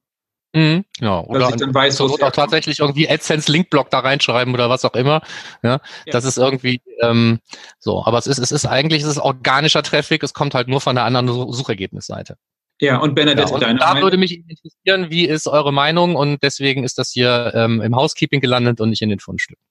Mhm, 0.55 0.87
genau. 0.99 1.27
Oder 1.27 1.41
dass 1.41 1.51
ich 1.51 1.57
dann 1.57 1.75
weiß, 1.75 1.99
so 1.99 2.07
auch 2.07 2.33
tatsächlich 2.33 2.79
irgendwie 2.79 3.07
AdSense 3.09 3.53
Linkblock 3.53 3.91
da 3.91 3.99
reinschreiben 3.99 4.55
oder 4.55 4.71
was 4.71 4.87
auch 4.87 4.95
immer. 4.95 5.21
Ja, 5.63 5.73
ja. 5.73 5.81
das 6.07 6.25
ist 6.25 6.39
irgendwie 6.39 6.81
ähm, 7.03 7.41
so. 7.79 8.03
Aber 8.05 8.17
es 8.17 8.27
ist, 8.27 8.39
es 8.39 8.53
ist 8.53 8.65
eigentlich 8.65 9.03
es 9.03 9.09
ist 9.09 9.19
organischer 9.19 9.83
Traffic. 9.83 10.23
Es 10.23 10.33
kommt 10.33 10.55
halt 10.55 10.69
nur 10.69 10.81
von 10.81 10.97
einer 10.97 11.05
anderen 11.05 11.53
Suchergebnisseite. 11.53 12.39
Ja, 12.81 12.99
und 12.99 13.15
Bernadette, 13.15 13.49
ja, 13.49 13.55
und 13.55 13.63
deine 13.63 13.79
Da 13.79 13.89
Meinung? 13.89 14.03
würde 14.03 14.19
mich 14.19 14.39
interessieren, 14.39 15.11
wie 15.11 15.27
ist 15.27 15.47
eure 15.47 15.73
Meinung? 15.73 16.15
Und 16.15 16.43
deswegen 16.43 16.85
ist 16.85 16.99
das 16.99 17.11
hier 17.11 17.53
ähm, 17.55 17.81
im 17.81 17.97
Housekeeping 17.97 18.41
gelandet 18.41 18.81
und 18.81 18.91
nicht 18.91 19.03
in 19.03 19.09
den 19.09 19.19
Fundstücken. 19.19 19.63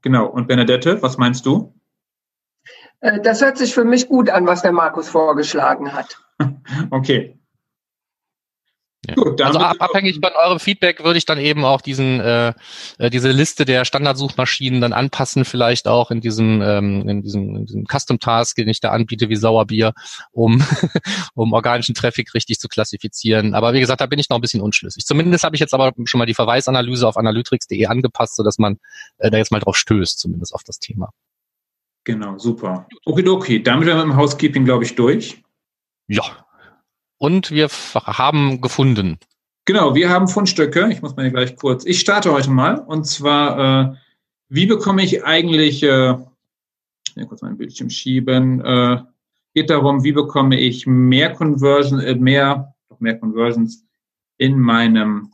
Genau. 0.00 0.26
Und 0.26 0.48
Bernadette, 0.48 1.02
was 1.02 1.18
meinst 1.18 1.44
du? 1.44 1.74
Äh, 3.00 3.20
das 3.20 3.42
hört 3.42 3.58
sich 3.58 3.74
für 3.74 3.84
mich 3.84 4.08
gut 4.08 4.30
an, 4.30 4.46
was 4.46 4.62
der 4.62 4.72
Markus 4.72 5.08
vorgeschlagen 5.08 5.92
hat. 5.92 6.18
okay. 6.90 7.38
Ja. 9.08 9.14
Gut, 9.14 9.40
also 9.40 9.58
abhängig 9.58 10.20
von 10.22 10.32
eurem 10.34 10.58
Feedback 10.58 11.04
würde 11.04 11.18
ich 11.18 11.26
dann 11.26 11.38
eben 11.38 11.64
auch 11.64 11.80
diesen 11.80 12.20
äh, 12.20 12.54
äh, 12.98 13.10
diese 13.10 13.30
Liste 13.30 13.64
der 13.64 13.84
Standardsuchmaschinen 13.84 14.80
dann 14.80 14.92
anpassen, 14.92 15.44
vielleicht 15.44 15.88
auch 15.88 16.10
in 16.10 16.20
diesem 16.20 16.62
ähm, 16.62 17.08
in 17.08 17.22
diesem, 17.22 17.56
in 17.56 17.66
diesem 17.66 17.84
Custom 17.86 18.18
Task, 18.18 18.56
den 18.56 18.68
ich 18.68 18.80
da 18.80 18.90
anbiete 18.90 19.28
wie 19.28 19.36
Sauerbier, 19.36 19.92
um 20.32 20.64
um 21.34 21.52
organischen 21.52 21.94
Traffic 21.94 22.34
richtig 22.34 22.58
zu 22.58 22.68
klassifizieren. 22.68 23.54
Aber 23.54 23.72
wie 23.72 23.80
gesagt, 23.80 24.00
da 24.00 24.06
bin 24.06 24.18
ich 24.18 24.28
noch 24.28 24.38
ein 24.38 24.42
bisschen 24.42 24.62
unschlüssig. 24.62 25.04
Zumindest 25.04 25.44
habe 25.44 25.56
ich 25.56 25.60
jetzt 25.60 25.74
aber 25.74 25.92
schon 26.04 26.18
mal 26.18 26.26
die 26.26 26.34
Verweisanalyse 26.34 27.06
auf 27.06 27.16
analytrix.de 27.16 27.86
angepasst, 27.86 28.36
sodass 28.36 28.58
man 28.58 28.78
äh, 29.18 29.30
da 29.30 29.38
jetzt 29.38 29.52
mal 29.52 29.60
drauf 29.60 29.76
stößt, 29.76 30.18
zumindest 30.18 30.54
auf 30.54 30.62
das 30.64 30.78
Thema. 30.78 31.10
Genau, 32.04 32.38
super. 32.38 32.86
Okay, 33.06 33.26
okay. 33.28 33.62
Damit 33.62 33.86
wären 33.86 33.98
wir 33.98 34.04
im 34.04 34.16
Housekeeping, 34.16 34.64
glaube 34.64 34.84
ich, 34.84 34.94
durch. 34.94 35.42
Ja, 36.06 36.43
und 37.24 37.50
wir 37.50 37.68
haben 37.94 38.60
gefunden. 38.60 39.16
Genau, 39.64 39.94
wir 39.94 40.10
haben 40.10 40.28
Fundstücke. 40.28 40.90
Ich 40.90 41.00
muss 41.00 41.16
mal 41.16 41.22
hier 41.22 41.32
gleich 41.32 41.56
kurz. 41.56 41.86
Ich 41.86 41.98
starte 41.98 42.30
heute 42.30 42.50
mal. 42.50 42.78
Und 42.80 43.06
zwar, 43.06 43.92
äh, 43.92 43.94
wie 44.50 44.66
bekomme 44.66 45.02
ich 45.02 45.24
eigentlich, 45.24 45.82
äh, 45.82 46.16
ich 47.16 47.26
kurz 47.26 47.40
mein 47.40 47.56
Bildschirm 47.56 47.88
schieben, 47.88 48.60
äh, 48.62 48.98
geht 49.54 49.70
darum, 49.70 50.04
wie 50.04 50.12
bekomme 50.12 50.60
ich 50.60 50.86
mehr 50.86 51.32
Conversion, 51.32 52.00
äh, 52.00 52.14
mehr, 52.14 52.74
mehr 52.98 53.18
Conversions 53.18 53.86
in 54.36 54.60
meinem, 54.60 55.32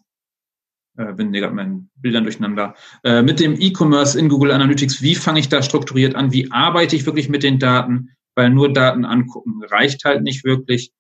äh, 0.97 1.13
bin 1.15 1.33
gerade 1.33 1.55
meinen 1.55 1.91
Bildern 1.97 2.23
durcheinander, 2.23 2.77
äh, 3.03 3.21
mit 3.23 3.41
dem 3.41 3.61
E-Commerce 3.61 4.17
in 4.17 4.29
Google 4.29 4.53
Analytics. 4.53 5.03
Wie 5.03 5.17
fange 5.17 5.41
ich 5.41 5.49
da 5.49 5.61
strukturiert 5.61 6.15
an? 6.15 6.33
Wie 6.33 6.53
arbeite 6.53 6.95
ich 6.95 7.05
wirklich 7.05 7.29
mit 7.29 7.43
den 7.43 7.59
Daten? 7.59 8.11
Weil 8.37 8.51
nur 8.51 8.73
Daten 8.73 9.05
angucken 9.05 9.61
reicht 9.65 10.05
halt 10.05 10.23
nicht 10.23 10.45
wirklich. 10.45 10.93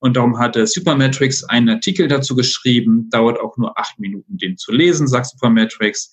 Und 0.00 0.16
darum 0.16 0.38
hatte 0.38 0.66
Supermetrics 0.66 1.44
einen 1.44 1.68
Artikel 1.68 2.06
dazu 2.06 2.36
geschrieben, 2.36 3.10
dauert 3.10 3.40
auch 3.40 3.56
nur 3.56 3.78
acht 3.78 3.98
Minuten, 3.98 4.38
den 4.38 4.56
zu 4.56 4.72
lesen, 4.72 5.08
sagt 5.08 5.26
Supermetrics, 5.26 6.12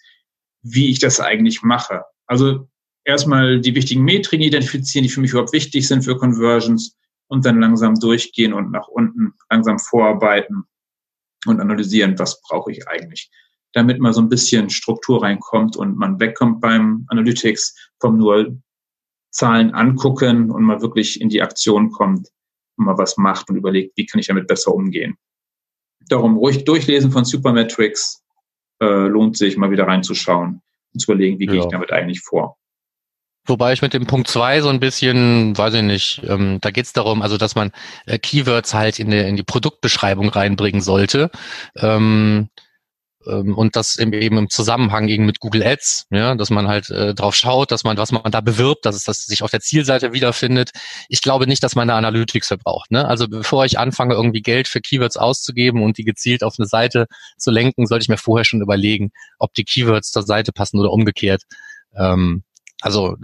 wie 0.64 0.90
ich 0.90 1.00
das 1.00 1.20
eigentlich 1.20 1.62
mache. 1.62 2.04
Also 2.26 2.68
erstmal 3.04 3.62
die 3.62 3.76
wichtigen 3.76 4.04
Metriken 4.04 4.46
identifizieren, 4.46 5.04
die 5.04 5.10
für 5.10 5.22
mich 5.22 5.32
überhaupt 5.32 5.54
wichtig 5.54 5.88
sind 5.88 6.04
für 6.04 6.18
Conversions 6.18 6.98
und 7.28 7.46
dann 7.46 7.60
langsam 7.60 7.96
durchgehen 7.96 8.54
und 8.54 8.72
nach 8.72 8.88
unten 8.88 9.34
langsam 9.50 9.78
vorarbeiten 9.78 10.64
und 11.46 11.60
analysieren, 11.60 12.18
was 12.18 12.42
brauche 12.42 12.72
ich 12.72 12.88
eigentlich, 12.88 13.30
damit 13.74 14.00
mal 14.00 14.14
so 14.14 14.22
ein 14.22 14.30
bisschen 14.30 14.72
Struktur 14.72 15.22
reinkommt 15.22 15.78
und 15.78 15.96
man 15.96 16.20
wegkommt 16.20 16.60
beim 16.60 17.06
Analytics 17.10 17.92
vom 18.00 18.18
nur 18.18 18.58
Zahlen 19.30 19.76
angucken 19.76 20.50
und 20.50 20.64
mal 20.64 20.82
wirklich 20.82 21.22
in 21.22 21.30
die 21.30 21.42
Aktion 21.42 21.92
kommt 21.92 22.30
mal 22.78 22.98
was 22.98 23.18
macht 23.18 23.50
und 23.50 23.56
überlegt, 23.56 23.98
wie 23.98 24.06
kann 24.06 24.20
ich 24.20 24.28
damit 24.28 24.48
besser 24.48 24.74
umgehen. 24.74 25.18
Darum 26.08 26.38
ruhig 26.38 26.66
durchlesen 26.66 27.12
von 27.12 27.26
Supermetrics 27.26 28.24
äh, 28.82 29.08
lohnt 29.08 29.38
sich, 29.38 29.58
mal 29.58 29.72
wieder 29.72 29.88
reinzuschauen 29.88 30.62
und 30.94 31.00
zu 31.00 31.12
überlegen, 31.12 31.40
wie 31.40 31.46
ja. 31.46 31.52
gehe 31.54 31.62
ich 31.62 31.68
damit 31.68 31.92
eigentlich 31.92 32.22
vor. 32.22 32.58
Wobei 33.48 33.74
ich 33.74 33.82
mit 33.84 33.94
dem 33.94 34.08
Punkt 34.08 34.28
zwei 34.28 34.62
so 34.62 34.70
ein 34.70 34.80
bisschen, 34.80 35.56
weiß 35.56 35.76
ich 35.76 35.84
nicht, 35.84 36.22
ähm, 36.28 36.58
da 36.62 36.72
geht 36.72 36.86
es 36.86 36.94
darum, 36.94 37.22
also 37.22 37.38
dass 37.38 37.54
man 37.54 37.72
äh, 38.08 38.18
Keywords 38.18 38.74
halt 38.74 39.00
in, 39.00 39.12
die, 39.12 39.20
in 39.20 39.36
die 39.36 39.44
Produktbeschreibung 39.44 40.30
reinbringen 40.30 40.82
sollte. 40.82 41.30
Ähm, 41.76 42.50
und 43.26 43.76
das 43.76 43.98
eben 43.98 44.38
im 44.38 44.50
Zusammenhang 44.50 45.08
eben 45.08 45.26
mit 45.26 45.40
Google 45.40 45.64
Ads, 45.64 46.08
ja, 46.12 46.36
dass 46.36 46.50
man 46.50 46.68
halt 46.68 46.90
äh, 46.90 47.14
drauf 47.14 47.36
schaut, 47.36 47.72
dass 47.72 47.84
man, 47.84 47.98
was 47.98 48.12
man 48.12 48.32
da 48.32 48.42
bewirbt, 48.42 48.86
dass 48.86 48.96
es 48.96 49.04
das 49.04 49.26
sich 49.26 49.44
auf 49.44 49.52
der 49.52 49.62
Zielseite 49.62 50.14
wiederfindet. 50.14 50.72
Ich 51.10 51.22
glaube 51.22 51.48
nicht, 51.48 51.64
dass 51.64 51.76
man 51.76 51.88
da 51.88 51.98
Analytics 51.98 52.48
verbraucht. 52.48 52.92
Ne? 52.92 53.08
Also 53.08 53.28
bevor 53.28 53.66
ich 53.66 53.80
anfange, 53.80 54.14
irgendwie 54.14 54.42
Geld 54.42 54.68
für 54.68 54.82
Keywords 54.82 55.18
auszugeben 55.18 55.84
und 55.84 55.98
die 55.98 56.04
gezielt 56.04 56.44
auf 56.44 56.56
eine 56.58 56.68
Seite 56.68 57.08
zu 57.38 57.52
lenken, 57.52 57.88
sollte 57.88 58.04
ich 58.04 58.10
mir 58.10 58.18
vorher 58.18 58.46
schon 58.46 58.62
überlegen, 58.62 59.12
ob 59.40 59.54
die 59.54 59.64
Keywords 59.64 60.12
zur 60.12 60.24
Seite 60.24 60.52
passen 60.52 60.80
oder 60.80 60.92
umgekehrt. 60.92 61.44
Ähm, 61.96 62.44
also 62.82 63.16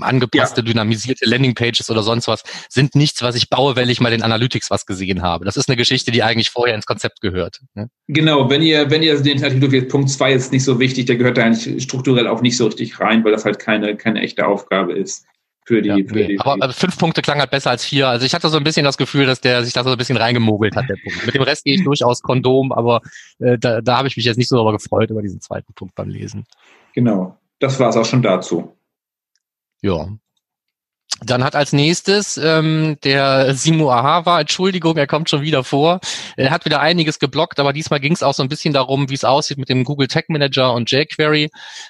angepasste, 0.00 0.60
ja. 0.60 0.66
dynamisierte 0.66 1.28
Landingpages 1.28 1.90
oder 1.90 2.02
sonst 2.02 2.28
was 2.28 2.42
sind 2.68 2.94
nichts, 2.94 3.22
was 3.22 3.36
ich 3.36 3.48
baue, 3.48 3.76
weil 3.76 3.88
ich 3.90 4.00
mal 4.00 4.10
den 4.10 4.22
Analytics 4.22 4.70
was 4.70 4.86
gesehen 4.86 5.22
habe. 5.22 5.44
Das 5.44 5.56
ist 5.56 5.68
eine 5.68 5.76
Geschichte, 5.76 6.10
die 6.10 6.22
eigentlich 6.22 6.50
vorher 6.50 6.74
ins 6.74 6.86
Konzept 6.86 7.20
gehört. 7.20 7.60
Ne? 7.74 7.88
Genau, 8.08 8.50
wenn 8.50 8.62
ihr, 8.62 8.90
wenn 8.90 9.02
ihr 9.02 9.20
den 9.20 9.42
Artikel 9.42 9.82
Punkt 9.82 10.10
zwei 10.10 10.32
ist 10.32 10.52
nicht 10.52 10.64
so 10.64 10.80
wichtig, 10.80 11.06
der 11.06 11.16
gehört 11.16 11.36
da 11.38 11.44
eigentlich 11.44 11.82
strukturell 11.82 12.26
auch 12.26 12.40
nicht 12.40 12.56
so 12.56 12.66
richtig 12.66 13.00
rein, 13.00 13.24
weil 13.24 13.32
das 13.32 13.44
halt 13.44 13.58
keine, 13.58 13.96
keine 13.96 14.20
echte 14.20 14.46
Aufgabe 14.46 14.92
ist. 14.92 15.24
Für 15.66 15.82
die, 15.82 15.88
ja, 15.88 15.96
für 15.96 16.24
die, 16.24 16.38
aber 16.38 16.62
also 16.62 16.72
fünf 16.72 16.96
Punkte 16.96 17.22
klang 17.22 17.40
halt 17.40 17.50
besser 17.50 17.70
als 17.70 17.84
vier. 17.84 18.06
Also 18.06 18.24
ich 18.24 18.34
hatte 18.34 18.48
so 18.48 18.56
ein 18.56 18.62
bisschen 18.62 18.84
das 18.84 18.96
Gefühl, 18.96 19.26
dass 19.26 19.40
der 19.40 19.64
sich 19.64 19.72
da 19.72 19.82
so 19.82 19.90
ein 19.90 19.96
bisschen 19.98 20.16
reingemogelt 20.16 20.76
hat, 20.76 20.88
der 20.88 20.94
Punkt. 20.94 21.26
Mit 21.26 21.34
dem 21.34 21.42
Rest 21.42 21.64
gehe 21.64 21.74
ich 21.74 21.82
durchaus 21.82 22.22
Kondom, 22.22 22.70
aber 22.70 23.00
äh, 23.40 23.58
da, 23.58 23.80
da 23.80 23.98
habe 23.98 24.06
ich 24.06 24.16
mich 24.16 24.24
jetzt 24.24 24.36
nicht 24.36 24.48
so 24.48 24.54
darüber 24.54 24.74
gefreut, 24.74 25.10
über 25.10 25.22
diesen 25.22 25.40
zweiten 25.40 25.72
Punkt 25.74 25.96
beim 25.96 26.08
Lesen. 26.08 26.44
Genau, 26.94 27.36
das 27.58 27.80
war 27.80 27.88
es 27.88 27.96
auch 27.96 28.04
schon 28.04 28.22
dazu. 28.22 28.76
Ja. 29.82 30.08
Dann 31.24 31.44
hat 31.44 31.56
als 31.56 31.72
nächstes 31.72 32.36
ähm, 32.36 32.98
der 33.02 33.54
Simo 33.54 33.90
Ahava, 33.90 34.40
Entschuldigung, 34.40 34.96
er 34.98 35.06
kommt 35.06 35.30
schon 35.30 35.40
wieder 35.40 35.64
vor. 35.64 36.00
Er 36.36 36.50
hat 36.50 36.66
wieder 36.66 36.80
einiges 36.80 37.18
geblockt, 37.18 37.58
aber 37.58 37.72
diesmal 37.72 38.00
ging 38.00 38.12
es 38.12 38.22
auch 38.22 38.34
so 38.34 38.42
ein 38.42 38.50
bisschen 38.50 38.74
darum, 38.74 39.08
wie 39.08 39.14
es 39.14 39.24
aussieht 39.24 39.56
mit 39.56 39.70
dem 39.70 39.84
Google 39.84 40.08
Tag 40.08 40.28
Manager 40.28 40.74
und 40.74 40.90
jQuery. 40.90 41.48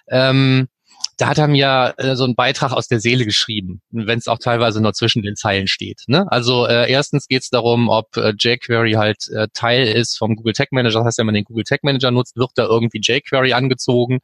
Ähm, 0.09 0.69
da 1.17 1.29
hat 1.29 1.39
er 1.39 1.49
mir 1.49 1.95
äh, 1.97 2.15
so 2.15 2.25
einen 2.25 2.35
Beitrag 2.35 2.73
aus 2.73 2.89
der 2.89 3.01
Seele 3.01 3.25
geschrieben, 3.25 3.81
wenn 3.91 4.19
es 4.19 4.29
auch 4.29 4.39
teilweise 4.39 4.83
nur 4.83 4.93
zwischen 4.93 5.23
den 5.23 5.35
Zeilen 5.35 5.67
steht. 5.67 6.03
Ne? 6.09 6.31
Also 6.31 6.67
äh, 6.67 6.91
erstens 6.91 7.27
geht 7.27 7.43
es 7.43 7.49
darum, 7.49 7.89
ob 7.89 8.17
äh, 8.17 8.35
jQuery 8.39 8.93
halt 8.93 9.29
äh, 9.35 9.49
Teil 9.55 9.87
ist 9.87 10.19
vom 10.19 10.37
Google 10.37 10.53
Tag 10.53 10.73
Manager. 10.73 10.99
Das 10.99 11.07
heißt, 11.07 11.19
wenn 11.19 11.27
man 11.27 11.35
den 11.35 11.45
Google 11.45 11.65
Tag 11.65 11.85
Manager 11.85 12.11
nutzt, 12.11 12.37
wird 12.37 12.51
da 12.55 12.65
irgendwie 12.65 13.01
jQuery 13.01 13.55
angezogen. 13.55 14.21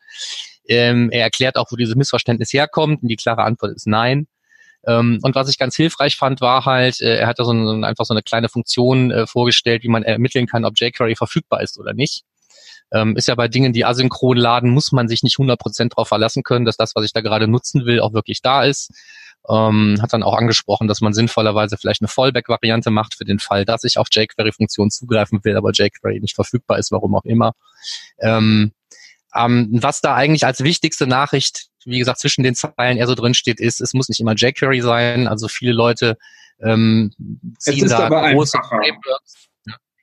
Ähm, 0.72 1.10
er 1.10 1.22
erklärt 1.22 1.56
auch, 1.56 1.70
wo 1.70 1.76
dieses 1.76 1.94
Missverständnis 1.94 2.52
herkommt 2.52 3.02
und 3.02 3.08
die 3.08 3.16
klare 3.16 3.42
Antwort 3.44 3.72
ist 3.72 3.86
nein. 3.86 4.26
Ähm, 4.86 5.20
und 5.22 5.34
was 5.34 5.48
ich 5.48 5.58
ganz 5.58 5.76
hilfreich 5.76 6.16
fand, 6.16 6.40
war 6.40 6.64
halt, 6.64 7.00
äh, 7.00 7.18
er 7.18 7.26
hat 7.26 7.38
da 7.38 7.44
so 7.44 7.52
ein, 7.52 7.84
einfach 7.84 8.04
so 8.04 8.14
eine 8.14 8.22
kleine 8.22 8.48
Funktion 8.48 9.10
äh, 9.10 9.26
vorgestellt, 9.26 9.82
wie 9.84 9.88
man 9.88 10.02
ermitteln 10.02 10.46
kann, 10.46 10.64
ob 10.64 10.74
jQuery 10.76 11.14
verfügbar 11.14 11.62
ist 11.62 11.78
oder 11.78 11.92
nicht. 11.92 12.24
Ähm, 12.92 13.16
ist 13.16 13.28
ja 13.28 13.34
bei 13.34 13.48
Dingen, 13.48 13.72
die 13.72 13.84
asynchron 13.84 14.36
laden, 14.36 14.70
muss 14.70 14.92
man 14.92 15.08
sich 15.08 15.22
nicht 15.22 15.36
100% 15.36 15.90
darauf 15.90 16.08
verlassen 16.08 16.42
können, 16.42 16.64
dass 16.64 16.76
das, 16.76 16.94
was 16.94 17.04
ich 17.04 17.12
da 17.12 17.20
gerade 17.20 17.48
nutzen 17.48 17.86
will, 17.86 18.00
auch 18.00 18.12
wirklich 18.12 18.42
da 18.42 18.64
ist. 18.64 18.90
Ähm, 19.48 19.98
hat 20.00 20.12
dann 20.12 20.22
auch 20.22 20.36
angesprochen, 20.36 20.88
dass 20.88 21.00
man 21.00 21.14
sinnvollerweise 21.14 21.76
vielleicht 21.76 22.00
eine 22.00 22.08
Fallback-Variante 22.08 22.90
macht 22.90 23.14
für 23.14 23.24
den 23.24 23.38
Fall, 23.38 23.64
dass 23.64 23.82
ich 23.84 23.98
auf 23.98 24.08
jQuery-Funktionen 24.12 24.90
zugreifen 24.90 25.40
will, 25.42 25.56
aber 25.56 25.70
jQuery 25.72 26.20
nicht 26.20 26.34
verfügbar 26.34 26.78
ist, 26.78 26.92
warum 26.92 27.14
auch 27.16 27.24
immer. 27.24 27.54
Ähm, 28.20 28.72
ähm, 29.34 29.68
was 29.72 30.00
da 30.00 30.14
eigentlich 30.14 30.46
als 30.46 30.62
wichtigste 30.62 31.06
Nachricht, 31.06 31.68
wie 31.84 31.98
gesagt, 31.98 32.20
zwischen 32.20 32.42
den 32.42 32.54
Zeilen 32.54 32.96
eher 32.96 33.06
so 33.06 33.14
drin 33.14 33.34
steht, 33.34 33.60
ist, 33.60 33.80
es 33.80 33.94
muss 33.94 34.08
nicht 34.08 34.20
immer 34.20 34.34
jQuery 34.34 34.80
sein. 34.80 35.28
Also 35.28 35.48
viele 35.48 35.72
Leute 35.72 36.16
ähm, 36.60 37.12
ziehen 37.58 37.88
da 37.88 38.08
große 38.08 38.58
Frameworks 38.68 39.48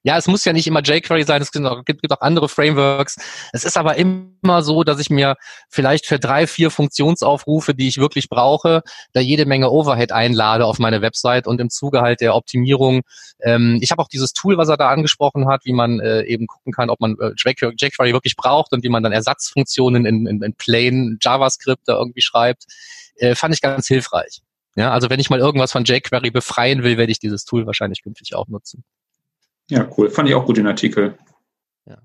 ja, 0.04 0.18
es 0.18 0.28
muss 0.28 0.46
ja 0.46 0.54
nicht 0.54 0.68
immer 0.68 0.82
jQuery 0.82 1.24
sein, 1.24 1.42
es 1.42 1.52
gibt 1.52 1.66
auch, 1.66 1.84
gibt 1.84 2.12
auch 2.12 2.22
andere 2.22 2.48
Frameworks. 2.48 3.18
Es 3.52 3.66
ist 3.66 3.78
aber 3.78 3.96
immer 3.98 4.62
so, 4.62 4.84
dass 4.84 5.00
ich 5.00 5.10
mir 5.10 5.36
vielleicht 5.70 6.06
für 6.06 6.20
drei, 6.20 6.48
vier 6.48 6.72
Funktionsaufrufe, 6.72 7.76
die 7.76 7.88
ich 7.90 7.98
wirklich 7.98 8.30
brauche, 8.30 8.82
da 9.12 9.20
jede 9.20 9.46
Menge 9.46 9.70
Overhead 9.70 10.12
einlade 10.12 10.66
auf 10.66 10.80
meine 10.80 11.02
Website 11.02 11.48
und 11.48 11.60
im 11.60 11.70
Zuge 11.70 12.02
halt 12.02 12.22
der 12.22 12.36
Optimierung. 12.36 13.02
Ähm, 13.42 13.80
ich 13.82 13.92
habe 13.92 14.02
auch 14.02 14.08
dieses 14.08 14.32
Tool, 14.32 14.58
was 14.58 14.70
er 14.70 14.78
da 14.78 14.90
angesprochen 14.90 15.48
hat, 15.50 15.66
wie 15.66 15.74
man 15.74 16.00
äh, 16.00 16.24
eben 16.24 16.48
gucken 16.48 16.72
kann, 16.72 16.90
ob 16.90 17.02
man 17.02 17.18
äh, 17.20 17.34
jQuery 17.36 18.14
wirklich 18.14 18.38
braucht 18.38 18.72
und 18.72 18.84
wie 18.84 18.90
man 18.90 19.04
dann 19.04 19.12
Ersatzfunktionen 19.12 20.06
in, 20.06 20.28
in, 20.28 20.42
in 20.42 20.54
plain 20.54 21.18
JavaScript 21.22 21.88
da 21.88 21.98
irgendwie 21.98 22.22
schreibt, 22.22 22.66
äh, 23.18 23.36
fand 23.36 23.54
ich 23.54 23.62
ganz 23.62 23.88
hilfreich. 23.88 24.42
Ja, 24.76 24.92
also 24.92 25.10
wenn 25.10 25.20
ich 25.20 25.30
mal 25.30 25.40
irgendwas 25.40 25.74
von 25.74 25.84
jQuery 25.84 26.32
befreien 26.32 26.84
will, 26.84 26.98
werde 26.98 27.12
ich 27.12 27.20
dieses 27.20 27.44
Tool 27.44 27.66
wahrscheinlich 27.66 28.02
künftig 28.02 28.34
auch 28.36 28.48
nutzen. 28.48 28.86
Ja, 29.70 29.88
cool. 29.98 30.10
Fand 30.10 30.28
ich 30.28 30.36
auch 30.36 30.46
gut 30.46 30.58
den 30.58 30.68
Artikel. 30.68 31.18
Ja. 31.86 31.98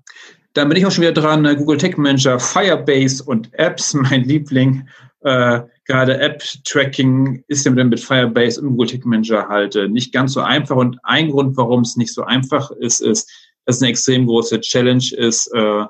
Dann 0.53 0.69
bin 0.69 0.77
ich 0.77 0.85
auch 0.85 0.91
schon 0.91 1.01
wieder 1.01 1.11
dran. 1.11 1.45
Äh, 1.45 1.55
Google 1.55 1.77
Tech 1.77 1.97
Manager, 1.97 2.39
Firebase 2.39 3.23
und 3.23 3.53
Apps, 3.53 3.93
mein 3.93 4.23
Liebling. 4.23 4.87
Äh, 5.21 5.61
gerade 5.85 6.19
App-Tracking 6.19 7.43
ist 7.47 7.65
ja 7.65 7.71
mit 7.71 7.99
Firebase 7.99 8.61
und 8.61 8.69
Google 8.69 8.87
Tech 8.87 9.05
Manager 9.05 9.47
halt 9.47 9.75
äh, 9.75 9.87
nicht 9.87 10.13
ganz 10.13 10.33
so 10.33 10.41
einfach. 10.41 10.75
Und 10.75 10.97
ein 11.03 11.31
Grund, 11.31 11.57
warum 11.57 11.81
es 11.81 11.97
nicht 11.97 12.13
so 12.13 12.23
einfach 12.23 12.71
ist, 12.71 13.01
ist, 13.01 13.31
dass 13.65 13.77
es 13.77 13.81
eine 13.81 13.89
extrem 13.89 14.27
große 14.27 14.61
Challenge 14.61 15.05
ist, 15.17 15.47
äh, 15.53 15.85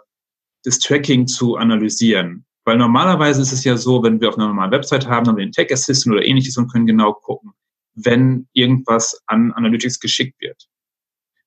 das 0.63 0.79
Tracking 0.79 1.27
zu 1.27 1.57
analysieren. 1.57 2.45
Weil 2.63 2.77
normalerweise 2.77 3.41
ist 3.41 3.51
es 3.51 3.63
ja 3.63 3.77
so, 3.77 4.01
wenn 4.01 4.19
wir 4.19 4.29
auf 4.29 4.37
einer 4.37 4.47
normalen 4.47 4.71
Website 4.71 5.07
haben, 5.07 5.27
haben 5.27 5.37
wir 5.37 5.45
den 5.45 5.51
Tech 5.51 5.71
Assistant 5.71 6.15
oder 6.15 6.25
ähnliches 6.25 6.57
und 6.57 6.71
können 6.71 6.87
genau 6.87 7.13
gucken, 7.13 7.51
wenn 7.93 8.47
irgendwas 8.53 9.21
an 9.27 9.51
Analytics 9.53 9.99
geschickt 9.99 10.39
wird. 10.39 10.67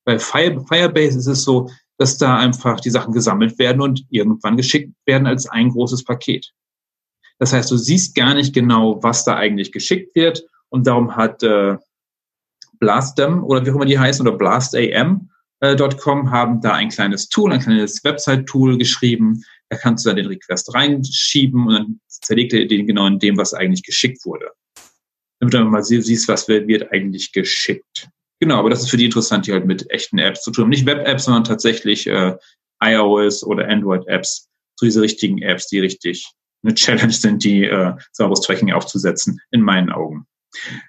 Bei 0.08 0.18
Firebase 0.18 1.18
ist 1.18 1.26
es 1.26 1.42
so, 1.42 1.68
dass 1.98 2.16
da 2.16 2.38
einfach 2.38 2.80
die 2.80 2.88
Sachen 2.88 3.12
gesammelt 3.12 3.58
werden 3.58 3.82
und 3.82 4.06
irgendwann 4.08 4.56
geschickt 4.56 4.94
werden 5.04 5.26
als 5.26 5.46
ein 5.46 5.68
großes 5.68 6.02
Paket. 6.02 6.50
Das 7.38 7.52
heißt, 7.52 7.70
du 7.70 7.76
siehst 7.76 8.14
gar 8.14 8.32
nicht 8.32 8.54
genau, 8.54 9.02
was 9.02 9.26
da 9.26 9.36
eigentlich 9.36 9.70
geschickt 9.70 10.14
wird 10.14 10.46
und 10.70 10.86
darum 10.86 11.14
hat 11.14 11.42
äh, 11.42 11.76
Blastem 12.80 13.44
oder 13.44 13.66
wie 13.66 13.70
auch 13.70 13.74
immer 13.74 13.84
die 13.84 13.98
heißen 13.98 14.26
oder 14.26 14.38
BlastAM.com 14.38 15.28
äh, 15.60 16.30
haben 16.30 16.62
da 16.62 16.72
ein 16.72 16.88
kleines 16.88 17.28
Tool, 17.28 17.52
ein 17.52 17.60
kleines 17.60 18.02
Website-Tool 18.02 18.78
geschrieben. 18.78 19.44
Da 19.68 19.76
kannst 19.76 20.06
du 20.06 20.08
dann 20.08 20.16
den 20.16 20.28
Request 20.28 20.72
reinschieben 20.72 21.66
und 21.66 21.74
dann 21.74 22.00
zerlegt 22.06 22.54
er 22.54 22.64
den 22.64 22.86
genau 22.86 23.06
in 23.08 23.18
dem, 23.18 23.36
was 23.36 23.52
eigentlich 23.52 23.82
geschickt 23.82 24.24
wurde. 24.24 24.52
Damit 25.38 25.52
du 25.52 25.62
mal 25.66 25.84
siehst, 25.84 26.28
was 26.28 26.48
wird, 26.48 26.66
wird 26.66 26.90
eigentlich 26.92 27.30
geschickt. 27.32 28.08
Genau, 28.40 28.58
aber 28.58 28.70
das 28.70 28.82
ist 28.82 28.90
für 28.90 28.96
die 28.96 29.06
interessant, 29.06 29.46
die 29.46 29.52
halt 29.52 29.66
mit 29.66 29.90
echten 29.90 30.18
Apps 30.18 30.42
zu 30.42 30.50
tun 30.50 30.64
haben. 30.64 30.70
Nicht 30.70 30.86
Web-Apps, 30.86 31.24
sondern 31.24 31.44
tatsächlich 31.44 32.06
äh, 32.06 32.36
iOS 32.82 33.44
oder 33.44 33.68
Android-Apps. 33.68 34.48
So 34.76 34.86
diese 34.86 35.02
richtigen 35.02 35.42
Apps, 35.42 35.66
die 35.66 35.80
richtig 35.80 36.26
eine 36.62 36.74
Challenge 36.74 37.12
sind, 37.12 37.44
die 37.44 37.64
äh, 37.64 37.94
sauberes 38.12 38.40
Tracking 38.40 38.72
aufzusetzen, 38.72 39.40
in 39.50 39.60
meinen 39.60 39.90
Augen. 39.90 40.26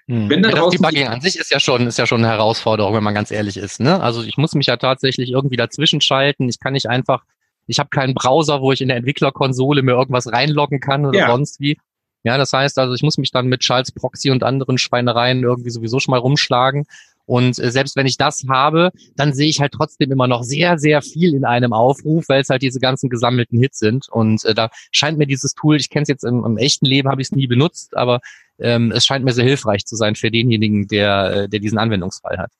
Hm. 0.06 0.28
Wenn 0.30 0.42
ja, 0.42 0.50
das 0.50 0.70
Debugging 0.70 1.06
an 1.06 1.20
sich 1.20 1.36
ist 1.36 1.50
ja 1.50 1.60
schon, 1.60 1.86
ist 1.86 1.98
ja 1.98 2.06
schon 2.06 2.24
eine 2.24 2.32
Herausforderung, 2.32 2.94
wenn 2.94 3.04
man 3.04 3.14
ganz 3.14 3.30
ehrlich 3.30 3.56
ist. 3.56 3.80
Ne? 3.80 4.00
Also 4.00 4.22
ich 4.22 4.36
muss 4.36 4.54
mich 4.54 4.66
ja 4.66 4.76
tatsächlich 4.76 5.30
irgendwie 5.30 5.56
dazwischen 5.56 6.00
schalten. 6.00 6.48
Ich 6.48 6.60
kann 6.60 6.72
nicht 6.72 6.88
einfach, 6.88 7.24
ich 7.66 7.78
habe 7.78 7.90
keinen 7.90 8.14
Browser, 8.14 8.60
wo 8.62 8.72
ich 8.72 8.80
in 8.80 8.88
der 8.88 8.96
Entwicklerkonsole 8.96 9.82
mir 9.82 9.92
irgendwas 9.92 10.32
reinloggen 10.32 10.80
kann 10.80 11.04
oder 11.06 11.18
ja. 11.18 11.30
sonst 11.30 11.60
wie. 11.60 11.78
Ja, 12.22 12.36
das 12.36 12.52
heißt 12.52 12.78
also, 12.78 12.94
ich 12.94 13.02
muss 13.02 13.16
mich 13.16 13.30
dann 13.30 13.46
mit 13.46 13.60
Charles 13.60 13.92
Proxy 13.92 14.30
und 14.30 14.42
anderen 14.42 14.76
Schweinereien 14.76 15.42
irgendwie 15.42 15.70
sowieso 15.70 16.00
schon 16.00 16.12
mal 16.12 16.18
rumschlagen. 16.18 16.86
Und 17.30 17.60
äh, 17.60 17.70
selbst 17.70 17.94
wenn 17.94 18.06
ich 18.06 18.16
das 18.16 18.44
habe, 18.48 18.90
dann 19.14 19.32
sehe 19.32 19.48
ich 19.48 19.60
halt 19.60 19.70
trotzdem 19.70 20.10
immer 20.10 20.26
noch 20.26 20.42
sehr, 20.42 20.80
sehr 20.80 21.00
viel 21.00 21.32
in 21.32 21.44
einem 21.44 21.72
Aufruf, 21.72 22.24
weil 22.28 22.40
es 22.40 22.48
halt 22.48 22.60
diese 22.60 22.80
ganzen 22.80 23.08
gesammelten 23.08 23.56
Hits 23.56 23.78
sind. 23.78 24.08
Und 24.08 24.44
äh, 24.44 24.52
da 24.52 24.68
scheint 24.90 25.16
mir 25.16 25.28
dieses 25.28 25.54
Tool, 25.54 25.76
ich 25.76 25.90
kenne 25.90 26.02
es 26.02 26.08
jetzt 26.08 26.24
im, 26.24 26.44
im, 26.44 26.58
echten 26.58 26.86
Leben, 26.86 27.08
habe 27.08 27.22
ich 27.22 27.28
es 27.28 27.32
nie 27.32 27.46
benutzt, 27.46 27.96
aber 27.96 28.18
ähm, 28.58 28.90
es 28.90 29.06
scheint 29.06 29.24
mir 29.24 29.32
sehr 29.32 29.44
hilfreich 29.44 29.86
zu 29.86 29.94
sein 29.94 30.16
für 30.16 30.32
denjenigen, 30.32 30.88
der, 30.88 31.32
äh, 31.32 31.48
der 31.48 31.60
diesen 31.60 31.78
Anwendungsfall 31.78 32.36
hat. 32.36 32.50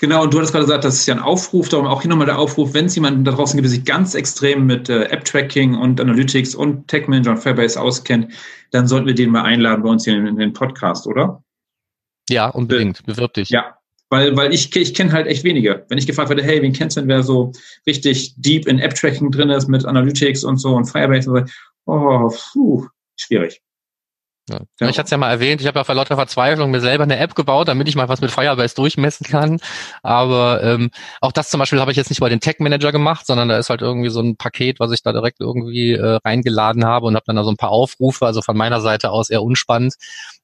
Genau, 0.00 0.24
und 0.24 0.34
du 0.34 0.38
hattest 0.38 0.52
gerade 0.52 0.64
gesagt, 0.64 0.82
das 0.82 0.96
ist 0.96 1.06
ja 1.06 1.14
ein 1.14 1.22
Aufruf, 1.22 1.68
darum 1.68 1.86
auch 1.86 2.02
hier 2.02 2.10
nochmal 2.10 2.26
der 2.26 2.40
Aufruf, 2.40 2.74
wenn 2.74 2.86
es 2.86 2.96
jemanden 2.96 3.22
da 3.22 3.30
draußen 3.30 3.56
gibt, 3.56 3.66
der 3.66 3.70
sich 3.70 3.84
ganz 3.84 4.16
extrem 4.16 4.66
mit 4.66 4.88
äh, 4.88 5.04
App-Tracking 5.04 5.76
und 5.76 6.00
Analytics 6.00 6.56
und 6.56 6.88
Tech 6.88 7.06
Manager 7.06 7.30
und 7.30 7.38
Firebase 7.38 7.80
auskennt, 7.80 8.32
dann 8.72 8.88
sollten 8.88 9.06
wir 9.06 9.14
den 9.14 9.30
mal 9.30 9.42
einladen 9.42 9.84
bei 9.84 9.90
uns 9.90 10.04
hier 10.04 10.16
in, 10.16 10.26
in 10.26 10.38
den 10.38 10.52
Podcast, 10.52 11.06
oder? 11.06 11.44
Ja, 12.28 12.48
unbedingt. 12.48 13.06
Bewirb 13.06 13.34
dich. 13.34 13.50
Ja, 13.50 13.76
weil, 14.12 14.36
weil 14.36 14.52
ich, 14.52 14.76
ich 14.76 14.92
kenne 14.92 15.10
halt 15.10 15.26
echt 15.26 15.42
wenige. 15.42 15.86
Wenn 15.88 15.96
ich 15.96 16.06
gefragt 16.06 16.28
werde, 16.28 16.42
hey, 16.42 16.60
wen 16.60 16.74
kennst 16.74 16.98
du 16.98 17.00
denn, 17.00 17.08
wer 17.08 17.22
so 17.22 17.50
richtig 17.86 18.34
deep 18.36 18.68
in 18.68 18.78
App-Tracking 18.78 19.30
drin 19.30 19.48
ist 19.48 19.68
mit 19.68 19.86
Analytics 19.86 20.44
und 20.44 20.58
so 20.58 20.76
und 20.76 20.84
Firebase 20.84 21.30
und 21.30 21.48
so, 21.48 21.54
oh, 21.86 22.30
puh, 22.52 22.86
schwierig. 23.16 23.62
Ja. 24.48 24.58
Ja. 24.80 24.88
Ich 24.88 24.98
hatte 24.98 25.04
es 25.04 25.10
ja 25.10 25.18
mal 25.18 25.30
erwähnt, 25.30 25.60
ich 25.60 25.68
habe 25.68 25.78
ja 25.78 25.84
vor 25.84 25.94
lauter 25.94 26.16
Verzweiflung 26.16 26.72
mir 26.72 26.80
selber 26.80 27.04
eine 27.04 27.16
App 27.16 27.36
gebaut, 27.36 27.68
damit 27.68 27.86
ich 27.86 27.94
mal 27.94 28.08
was 28.08 28.20
mit 28.20 28.32
Firebase 28.32 28.74
durchmessen 28.74 29.24
kann. 29.24 29.60
Aber 30.02 30.62
ähm, 30.64 30.90
auch 31.20 31.30
das 31.30 31.48
zum 31.48 31.60
Beispiel 31.60 31.80
habe 31.80 31.92
ich 31.92 31.96
jetzt 31.96 32.10
nicht 32.10 32.20
bei 32.20 32.28
den 32.28 32.40
Tech 32.40 32.56
Manager 32.58 32.90
gemacht, 32.90 33.24
sondern 33.24 33.48
da 33.48 33.56
ist 33.56 33.70
halt 33.70 33.82
irgendwie 33.82 34.10
so 34.10 34.20
ein 34.20 34.36
Paket, 34.36 34.80
was 34.80 34.90
ich 34.90 35.02
da 35.02 35.12
direkt 35.12 35.40
irgendwie 35.40 35.92
äh, 35.92 36.18
reingeladen 36.24 36.84
habe 36.84 37.06
und 37.06 37.14
habe 37.14 37.24
dann 37.26 37.36
da 37.36 37.44
so 37.44 37.50
ein 37.50 37.56
paar 37.56 37.70
Aufrufe, 37.70 38.26
also 38.26 38.42
von 38.42 38.56
meiner 38.56 38.80
Seite 38.80 39.10
aus 39.10 39.30
eher 39.30 39.44
unspannend. 39.44 39.94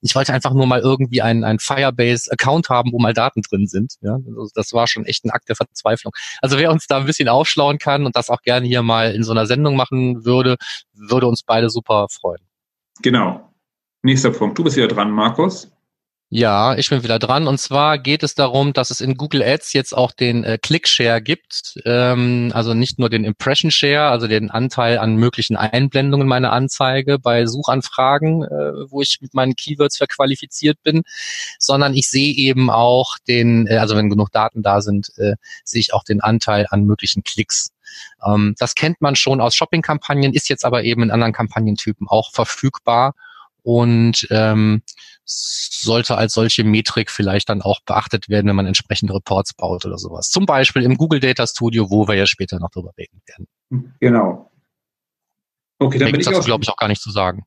Ich 0.01 0.15
wollte 0.15 0.33
einfach 0.33 0.53
nur 0.53 0.65
mal 0.65 0.79
irgendwie 0.79 1.21
einen, 1.21 1.43
einen 1.43 1.59
Firebase-Account 1.59 2.69
haben, 2.69 2.93
wo 2.93 2.99
mal 2.99 3.13
Daten 3.13 3.41
drin 3.41 3.67
sind. 3.67 3.95
Ja? 4.01 4.13
Also 4.13 4.49
das 4.55 4.71
war 4.71 4.87
schon 4.87 5.03
echt 5.05 5.25
ein 5.25 5.31
Akt 5.31 5.49
der 5.49 5.57
Verzweiflung. 5.57 6.13
Also 6.41 6.57
wer 6.57 6.71
uns 6.71 6.87
da 6.87 6.97
ein 6.97 7.05
bisschen 7.05 7.27
aufschlauen 7.27 7.79
kann 7.79 8.05
und 8.05 8.15
das 8.15 8.29
auch 8.29 8.41
gerne 8.43 8.65
hier 8.65 8.81
mal 8.81 9.11
in 9.13 9.23
so 9.23 9.33
einer 9.33 9.45
Sendung 9.45 9.75
machen 9.75 10.23
würde, 10.23 10.55
würde 10.93 11.27
uns 11.27 11.43
beide 11.43 11.69
super 11.69 12.07
freuen. 12.09 12.39
Genau, 13.01 13.48
Nächster 14.01 14.31
Punkt. 14.31 14.57
Du 14.57 14.63
bist 14.63 14.77
wieder 14.77 14.87
dran, 14.87 15.11
Markus. 15.11 15.69
Ja, 16.31 16.75
ich 16.75 16.89
bin 16.89 17.01
wieder 17.01 17.17
dran. 17.17 17.47
Und 17.47 17.57
zwar 17.59 17.97
geht 17.97 18.21
es 18.21 18.35
darum, 18.35 18.71
dass 18.71 18.91
es 18.91 19.01
in 19.01 19.17
Google 19.17 19.41
Ads 19.41 19.73
jetzt 19.73 19.97
auch 19.97 20.11
den 20.11 20.43
äh, 20.43 20.59
Click-Share 20.61 21.23
gibt. 21.23 21.81
Ähm, 21.85 22.51
also 22.53 22.75
nicht 22.75 22.99
nur 22.99 23.09
den 23.09 23.23
Impression 23.23 23.71
Share, 23.71 24.09
also 24.09 24.27
den 24.27 24.51
Anteil 24.51 24.99
an 24.99 25.15
möglichen 25.15 25.57
Einblendungen 25.57 26.27
meiner 26.27 26.53
Anzeige 26.53 27.17
bei 27.17 27.47
Suchanfragen, 27.47 28.43
äh, 28.43 28.91
wo 28.91 29.01
ich 29.01 29.17
mit 29.21 29.33
meinen 29.33 29.55
Keywords 29.55 29.97
verqualifiziert 29.97 30.77
bin, 30.83 31.01
sondern 31.57 31.95
ich 31.95 32.07
sehe 32.07 32.35
eben 32.35 32.69
auch 32.69 33.17
den, 33.27 33.65
äh, 33.65 33.77
also 33.77 33.95
wenn 33.95 34.11
genug 34.11 34.31
Daten 34.31 34.61
da 34.61 34.81
sind, 34.81 35.11
äh, 35.17 35.33
sehe 35.63 35.81
ich 35.81 35.95
auch 35.95 36.03
den 36.03 36.21
Anteil 36.21 36.67
an 36.69 36.83
möglichen 36.85 37.23
Klicks. 37.23 37.71
Ähm, 38.23 38.53
das 38.59 38.75
kennt 38.75 39.01
man 39.01 39.15
schon 39.15 39.41
aus 39.41 39.55
Shopping-Kampagnen, 39.55 40.33
ist 40.33 40.47
jetzt 40.47 40.63
aber 40.63 40.83
eben 40.83 41.01
in 41.01 41.09
anderen 41.09 41.33
Kampagnentypen 41.33 42.07
auch 42.07 42.31
verfügbar 42.31 43.15
und 43.63 44.27
ähm, 44.31 44.81
sollte 45.25 46.17
als 46.17 46.33
solche 46.33 46.63
Metrik 46.63 47.11
vielleicht 47.11 47.49
dann 47.49 47.61
auch 47.61 47.81
beachtet 47.85 48.29
werden, 48.29 48.47
wenn 48.47 48.55
man 48.55 48.65
entsprechende 48.65 49.13
Reports 49.13 49.53
baut 49.53 49.85
oder 49.85 49.97
sowas. 49.97 50.29
Zum 50.29 50.45
Beispiel 50.45 50.83
im 50.83 50.95
Google 50.95 51.19
Data 51.19 51.45
Studio, 51.45 51.89
wo 51.89 52.07
wir 52.07 52.15
ja 52.15 52.25
später 52.25 52.59
noch 52.59 52.71
drüber 52.71 52.91
reden 52.97 53.21
werden. 53.27 53.47
Genau. 53.99 54.51
Okay, 55.77 55.99
dann 55.99 56.11
bin 56.11 56.19
ich 56.19 56.27
dazu, 56.27 56.41
glaube 56.41 56.63
ich, 56.63 56.69
auch 56.69 56.77
gar 56.77 56.87
nicht 56.87 57.01
zu 57.01 57.11
sagen. 57.11 57.45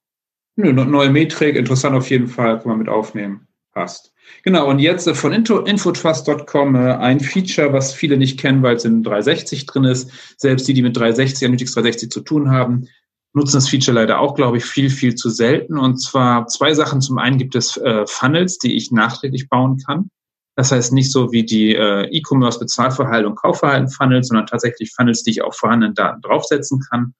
Nö, 0.56 0.72
neue 0.72 1.10
Metrik, 1.10 1.56
interessant 1.56 1.96
auf 1.96 2.08
jeden 2.10 2.28
Fall, 2.28 2.58
kann 2.58 2.68
man 2.68 2.78
mit 2.78 2.88
aufnehmen. 2.88 3.48
Passt. 3.72 4.12
Genau, 4.42 4.68
und 4.68 4.80
jetzt 4.80 5.06
äh, 5.06 5.14
von 5.14 5.32
infotrust.com 5.32 6.74
äh, 6.74 6.92
ein 6.94 7.20
Feature, 7.20 7.72
was 7.72 7.94
viele 7.94 8.18
nicht 8.18 8.38
kennen, 8.38 8.62
weil 8.62 8.76
es 8.76 8.84
in 8.84 9.02
360 9.02 9.64
drin 9.66 9.84
ist. 9.84 10.10
Selbst 10.36 10.68
die, 10.68 10.74
die 10.74 10.82
mit 10.82 10.96
360, 10.96 11.46
Analytics 11.46 11.72
360 11.72 12.10
zu 12.10 12.20
tun 12.20 12.50
haben, 12.50 12.86
nutzen 13.34 13.56
das 13.56 13.68
Feature 13.68 13.94
leider 13.94 14.20
auch, 14.20 14.34
glaube 14.34 14.58
ich, 14.58 14.64
viel, 14.64 14.90
viel 14.90 15.14
zu 15.14 15.30
selten. 15.30 15.78
Und 15.78 15.98
zwar 15.98 16.46
zwei 16.48 16.74
Sachen. 16.74 17.00
Zum 17.00 17.18
einen 17.18 17.38
gibt 17.38 17.54
es 17.54 17.76
äh, 17.76 18.06
Funnels, 18.06 18.58
die 18.58 18.76
ich 18.76 18.90
nachträglich 18.90 19.48
bauen 19.48 19.78
kann. 19.78 20.10
Das 20.54 20.70
heißt 20.70 20.92
nicht 20.92 21.10
so 21.10 21.32
wie 21.32 21.44
die 21.44 21.74
äh, 21.74 22.04
E-Commerce 22.10 22.58
Bezahlverhalten 22.58 23.30
und 23.30 23.36
Kaufverhalten 23.36 23.88
Funnels, 23.88 24.28
sondern 24.28 24.46
tatsächlich 24.46 24.92
Funnels, 24.94 25.22
die 25.22 25.30
ich 25.30 25.42
auf 25.42 25.56
vorhandenen 25.56 25.94
Daten 25.94 26.20
draufsetzen 26.20 26.80
kann. 26.90 27.14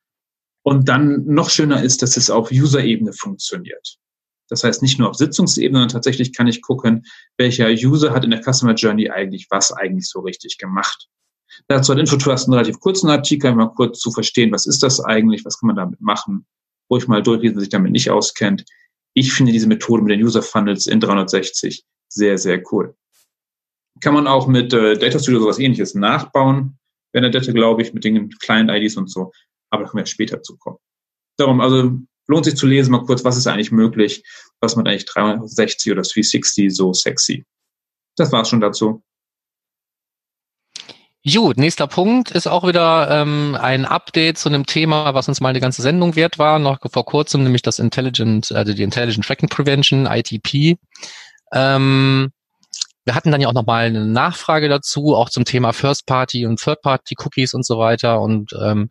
Und 0.62 0.88
dann 0.88 1.24
noch 1.24 1.48
schöner 1.50 1.82
ist, 1.82 2.02
dass 2.02 2.16
es 2.16 2.30
auf 2.30 2.50
User-Ebene 2.52 3.12
funktioniert. 3.12 3.96
Das 4.48 4.64
heißt 4.64 4.82
nicht 4.82 4.98
nur 4.98 5.08
auf 5.08 5.16
Sitzungsebene, 5.16 5.78
sondern 5.78 5.88
tatsächlich 5.88 6.34
kann 6.34 6.46
ich 6.46 6.60
gucken, 6.60 7.06
welcher 7.38 7.68
User 7.68 8.12
hat 8.12 8.24
in 8.24 8.30
der 8.30 8.42
Customer 8.42 8.74
Journey 8.74 9.08
eigentlich 9.08 9.46
was 9.50 9.72
eigentlich 9.72 10.08
so 10.08 10.20
richtig 10.20 10.58
gemacht. 10.58 11.08
Dazu 11.68 11.92
hat 11.92 11.98
Infotrust 11.98 12.46
einen 12.46 12.54
relativ 12.54 12.80
kurzen 12.80 13.10
Artikel, 13.10 13.54
mal 13.54 13.66
kurz 13.68 14.00
zu 14.00 14.10
verstehen, 14.10 14.52
was 14.52 14.66
ist 14.66 14.82
das 14.82 15.00
eigentlich, 15.00 15.44
was 15.44 15.58
kann 15.58 15.68
man 15.68 15.76
damit 15.76 16.00
machen, 16.00 16.46
ruhig 16.90 17.08
mal 17.08 17.22
durchlesen, 17.22 17.56
wer 17.56 17.60
sich 17.60 17.70
damit 17.70 17.92
nicht 17.92 18.10
auskennt. 18.10 18.64
Ich 19.14 19.32
finde 19.32 19.52
diese 19.52 19.68
Methode 19.68 20.02
mit 20.02 20.12
den 20.12 20.24
User 20.24 20.42
Funnels 20.42 20.86
in 20.86 21.00
360 21.00 21.84
sehr, 22.08 22.38
sehr 22.38 22.62
cool. 22.72 22.94
Kann 24.00 24.14
man 24.14 24.26
auch 24.26 24.46
mit 24.46 24.72
äh, 24.72 24.98
Data 24.98 25.18
Studio 25.18 25.40
sowas 25.40 25.58
ähnliches 25.58 25.94
nachbauen, 25.94 26.78
Benedette, 27.12 27.52
glaube 27.52 27.82
ich, 27.82 27.92
mit 27.92 28.04
den 28.04 28.30
Client-IDs 28.30 28.96
und 28.96 29.10
so. 29.10 29.32
Aber 29.70 29.84
da 29.84 29.90
können 29.90 30.02
wir 30.02 30.06
später 30.06 30.42
zukommen. 30.42 30.78
Darum, 31.38 31.60
also 31.60 31.98
lohnt 32.26 32.44
sich 32.44 32.56
zu 32.56 32.66
lesen, 32.66 32.92
mal 32.92 33.04
kurz, 33.04 33.24
was 33.24 33.36
ist 33.36 33.46
eigentlich 33.46 33.72
möglich, 33.72 34.24
was 34.60 34.76
man 34.76 34.86
eigentlich 34.86 35.06
360 35.06 35.92
oder 35.92 36.02
360 36.02 36.74
so 36.74 36.92
sexy. 36.92 37.44
Das 38.16 38.32
war's 38.32 38.48
schon 38.48 38.60
dazu. 38.60 39.02
Gut, 41.24 41.56
nächster 41.56 41.86
Punkt 41.86 42.32
ist 42.32 42.48
auch 42.48 42.66
wieder 42.66 43.08
ähm, 43.08 43.56
ein 43.60 43.84
Update 43.84 44.38
zu 44.38 44.48
einem 44.48 44.66
Thema, 44.66 45.14
was 45.14 45.28
uns 45.28 45.40
mal 45.40 45.50
eine 45.50 45.60
ganze 45.60 45.80
Sendung 45.80 46.16
wert 46.16 46.40
war, 46.40 46.58
noch 46.58 46.78
vor 46.90 47.04
kurzem, 47.04 47.44
nämlich 47.44 47.62
das 47.62 47.78
Intelligent, 47.78 48.50
also 48.50 48.74
die 48.74 48.82
Intelligent 48.82 49.24
Tracking 49.24 49.48
Prevention, 49.48 50.06
ITP. 50.06 50.78
Ähm, 51.52 52.32
wir 53.04 53.14
hatten 53.14 53.30
dann 53.30 53.40
ja 53.40 53.46
auch 53.46 53.52
nochmal 53.52 53.86
eine 53.86 54.04
Nachfrage 54.04 54.68
dazu, 54.68 55.14
auch 55.14 55.30
zum 55.30 55.44
Thema 55.44 55.72
First 55.72 56.06
Party 56.06 56.44
und 56.44 56.60
Third 56.60 56.82
Party 56.82 57.14
Cookies 57.16 57.54
und 57.54 57.64
so 57.64 57.78
weiter 57.78 58.20
und 58.20 58.50
ähm, 58.60 58.90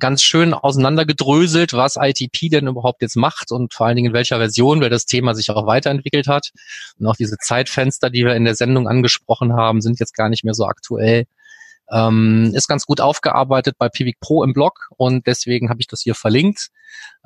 ganz 0.00 0.22
schön 0.22 0.54
auseinandergedröselt, 0.54 1.72
was 1.72 1.94
ITP 1.94 2.48
denn 2.48 2.66
überhaupt 2.66 3.00
jetzt 3.00 3.16
macht 3.16 3.52
und 3.52 3.74
vor 3.74 3.86
allen 3.86 3.94
Dingen 3.94 4.08
in 4.08 4.14
welcher 4.14 4.38
Version, 4.38 4.80
weil 4.80 4.90
das 4.90 5.06
Thema 5.06 5.36
sich 5.36 5.50
auch 5.50 5.66
weiterentwickelt 5.66 6.26
hat. 6.26 6.50
Und 6.98 7.06
auch 7.06 7.16
diese 7.16 7.36
Zeitfenster, 7.38 8.10
die 8.10 8.24
wir 8.24 8.34
in 8.34 8.44
der 8.44 8.56
Sendung 8.56 8.88
angesprochen 8.88 9.52
haben, 9.52 9.80
sind 9.80 10.00
jetzt 10.00 10.14
gar 10.16 10.28
nicht 10.28 10.42
mehr 10.42 10.54
so 10.54 10.64
aktuell. 10.64 11.26
Ähm, 11.92 12.52
ist 12.54 12.68
ganz 12.68 12.86
gut 12.86 13.00
aufgearbeitet 13.00 13.76
bei 13.78 13.88
Pivik 13.88 14.20
Pro 14.20 14.44
im 14.44 14.52
Blog 14.52 14.90
und 14.96 15.26
deswegen 15.26 15.70
habe 15.70 15.80
ich 15.80 15.86
das 15.86 16.02
hier 16.02 16.14
verlinkt. 16.14 16.70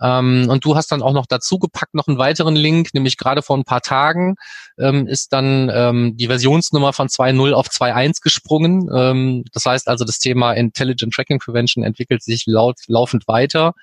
Ähm, 0.02 0.46
und 0.48 0.64
du 0.64 0.76
hast 0.76 0.90
dann 0.90 1.02
auch 1.02 1.12
noch 1.12 1.26
dazu 1.26 1.58
gepackt 1.58 1.94
noch 1.94 2.08
einen 2.08 2.18
weiteren 2.18 2.56
Link, 2.56 2.94
nämlich 2.94 3.16
gerade 3.16 3.42
vor 3.42 3.56
ein 3.56 3.64
paar 3.64 3.80
Tagen 3.80 4.34
ähm, 4.78 5.06
ist 5.06 5.32
dann 5.32 5.70
ähm, 5.72 6.16
die 6.16 6.26
Versionsnummer 6.26 6.92
von 6.92 7.08
2.0 7.08 7.52
auf 7.52 7.68
2.1 7.68 8.20
gesprungen. 8.22 8.88
Ähm, 8.94 9.44
das 9.52 9.64
heißt 9.66 9.88
also, 9.88 10.04
das 10.04 10.18
Thema 10.18 10.52
Intelligent 10.52 11.12
Tracking 11.14 11.38
Prevention 11.38 11.84
entwickelt 11.84 12.22
sich 12.22 12.44
laut, 12.46 12.76
laufend 12.88 13.28
weiter. 13.28 13.74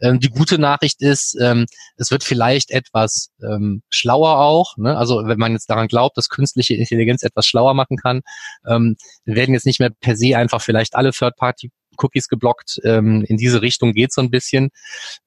Ähm, 0.00 0.18
die 0.18 0.30
gute 0.30 0.58
Nachricht 0.58 1.00
ist, 1.00 1.36
ähm, 1.40 1.66
es 1.96 2.10
wird 2.10 2.24
vielleicht 2.24 2.70
etwas 2.70 3.30
ähm, 3.42 3.82
schlauer 3.88 4.38
auch. 4.38 4.76
Ne? 4.76 4.96
Also 4.96 5.22
wenn 5.26 5.38
man 5.38 5.52
jetzt 5.52 5.70
daran 5.70 5.88
glaubt, 5.88 6.16
dass 6.16 6.28
künstliche 6.28 6.74
Intelligenz 6.74 7.22
etwas 7.22 7.46
schlauer 7.46 7.74
machen 7.74 7.96
kann, 7.96 8.22
ähm, 8.66 8.96
werden 9.24 9.54
jetzt 9.54 9.66
nicht 9.66 9.80
mehr 9.80 9.90
per 9.90 10.16
se 10.16 10.36
einfach 10.36 10.60
vielleicht 10.60 10.96
alle 10.96 11.12
Third-Party 11.12 11.70
Cookies 11.96 12.28
geblockt. 12.28 12.80
Ähm, 12.84 13.24
in 13.26 13.36
diese 13.36 13.62
Richtung 13.62 13.92
geht 13.92 14.12
so 14.12 14.20
ein 14.20 14.30
bisschen. 14.30 14.70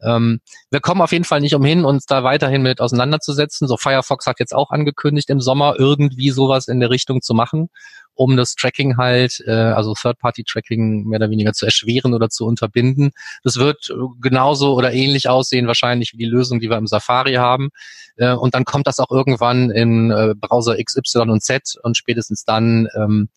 Ähm, 0.01 0.39
wir 0.71 0.79
kommen 0.79 1.01
auf 1.01 1.11
jeden 1.11 1.25
Fall 1.25 1.41
nicht 1.41 1.55
umhin, 1.55 1.85
uns 1.85 2.05
da 2.05 2.23
weiterhin 2.23 2.61
mit 2.61 2.81
auseinanderzusetzen. 2.81 3.67
So 3.67 3.77
Firefox 3.77 4.25
hat 4.27 4.39
jetzt 4.39 4.53
auch 4.53 4.71
angekündigt, 4.71 5.29
im 5.29 5.41
Sommer 5.41 5.75
irgendwie 5.77 6.29
sowas 6.29 6.67
in 6.67 6.79
der 6.79 6.89
Richtung 6.89 7.21
zu 7.21 7.33
machen, 7.33 7.69
um 8.13 8.37
das 8.37 8.55
Tracking 8.55 8.97
halt, 8.97 9.41
äh, 9.45 9.51
also 9.51 9.93
Third-Party-Tracking 9.93 11.05
mehr 11.05 11.17
oder 11.17 11.29
weniger 11.29 11.53
zu 11.53 11.65
erschweren 11.65 12.13
oder 12.13 12.29
zu 12.29 12.45
unterbinden. 12.45 13.11
Das 13.43 13.57
wird 13.57 13.93
genauso 14.21 14.75
oder 14.75 14.93
ähnlich 14.93 15.29
aussehen 15.29 15.67
wahrscheinlich 15.67 16.13
wie 16.13 16.17
die 16.17 16.25
Lösung, 16.25 16.59
die 16.59 16.69
wir 16.69 16.77
im 16.77 16.87
Safari 16.87 17.33
haben. 17.33 17.69
Äh, 18.17 18.33
und 18.33 18.55
dann 18.55 18.65
kommt 18.65 18.87
das 18.87 18.99
auch 18.99 19.11
irgendwann 19.11 19.71
in 19.71 20.11
äh, 20.11 20.33
Browser 20.35 20.77
XY 20.81 21.29
und 21.29 21.43
Z 21.43 21.75
und 21.83 21.97
spätestens 21.97 22.45
dann 22.45 22.87
ähm, 22.95 23.29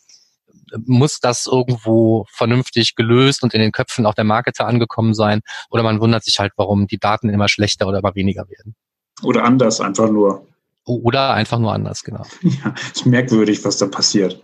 muss 0.87 1.21
das 1.21 1.47
irgendwo 1.47 2.27
vernünftig 2.31 2.95
gelöst 2.95 3.43
und 3.43 3.55
in 3.55 3.61
den 3.61 3.73
Köpfen 3.73 4.07
auch 4.07 4.15
der 4.15 4.25
Marketer 4.25 4.67
angekommen 4.67 5.15
sein. 5.15 5.41
Oder 5.71 5.83
man 5.83 6.01
wundert 6.01 6.25
sich 6.25 6.39
halt, 6.39 6.53
warum 6.57 6.87
die 6.87 6.99
Daten 6.99 7.29
immer 7.29 7.49
schlechter 7.49 7.87
oder 7.87 7.99
immer 7.99 8.15
weniger 8.15 8.49
werden. 8.49 8.75
Oder 9.23 9.45
anders 9.45 9.81
einfach 9.81 10.11
nur. 10.11 10.47
Oder 10.85 11.35
einfach 11.35 11.59
nur 11.59 11.73
anders, 11.73 12.03
genau. 12.03 12.25
Ja, 12.43 12.75
ist 12.95 13.07
merkwürdig, 13.07 13.65
was 13.65 13.79
da 13.79 13.87
passiert. 13.87 14.43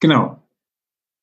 Genau. 0.00 0.42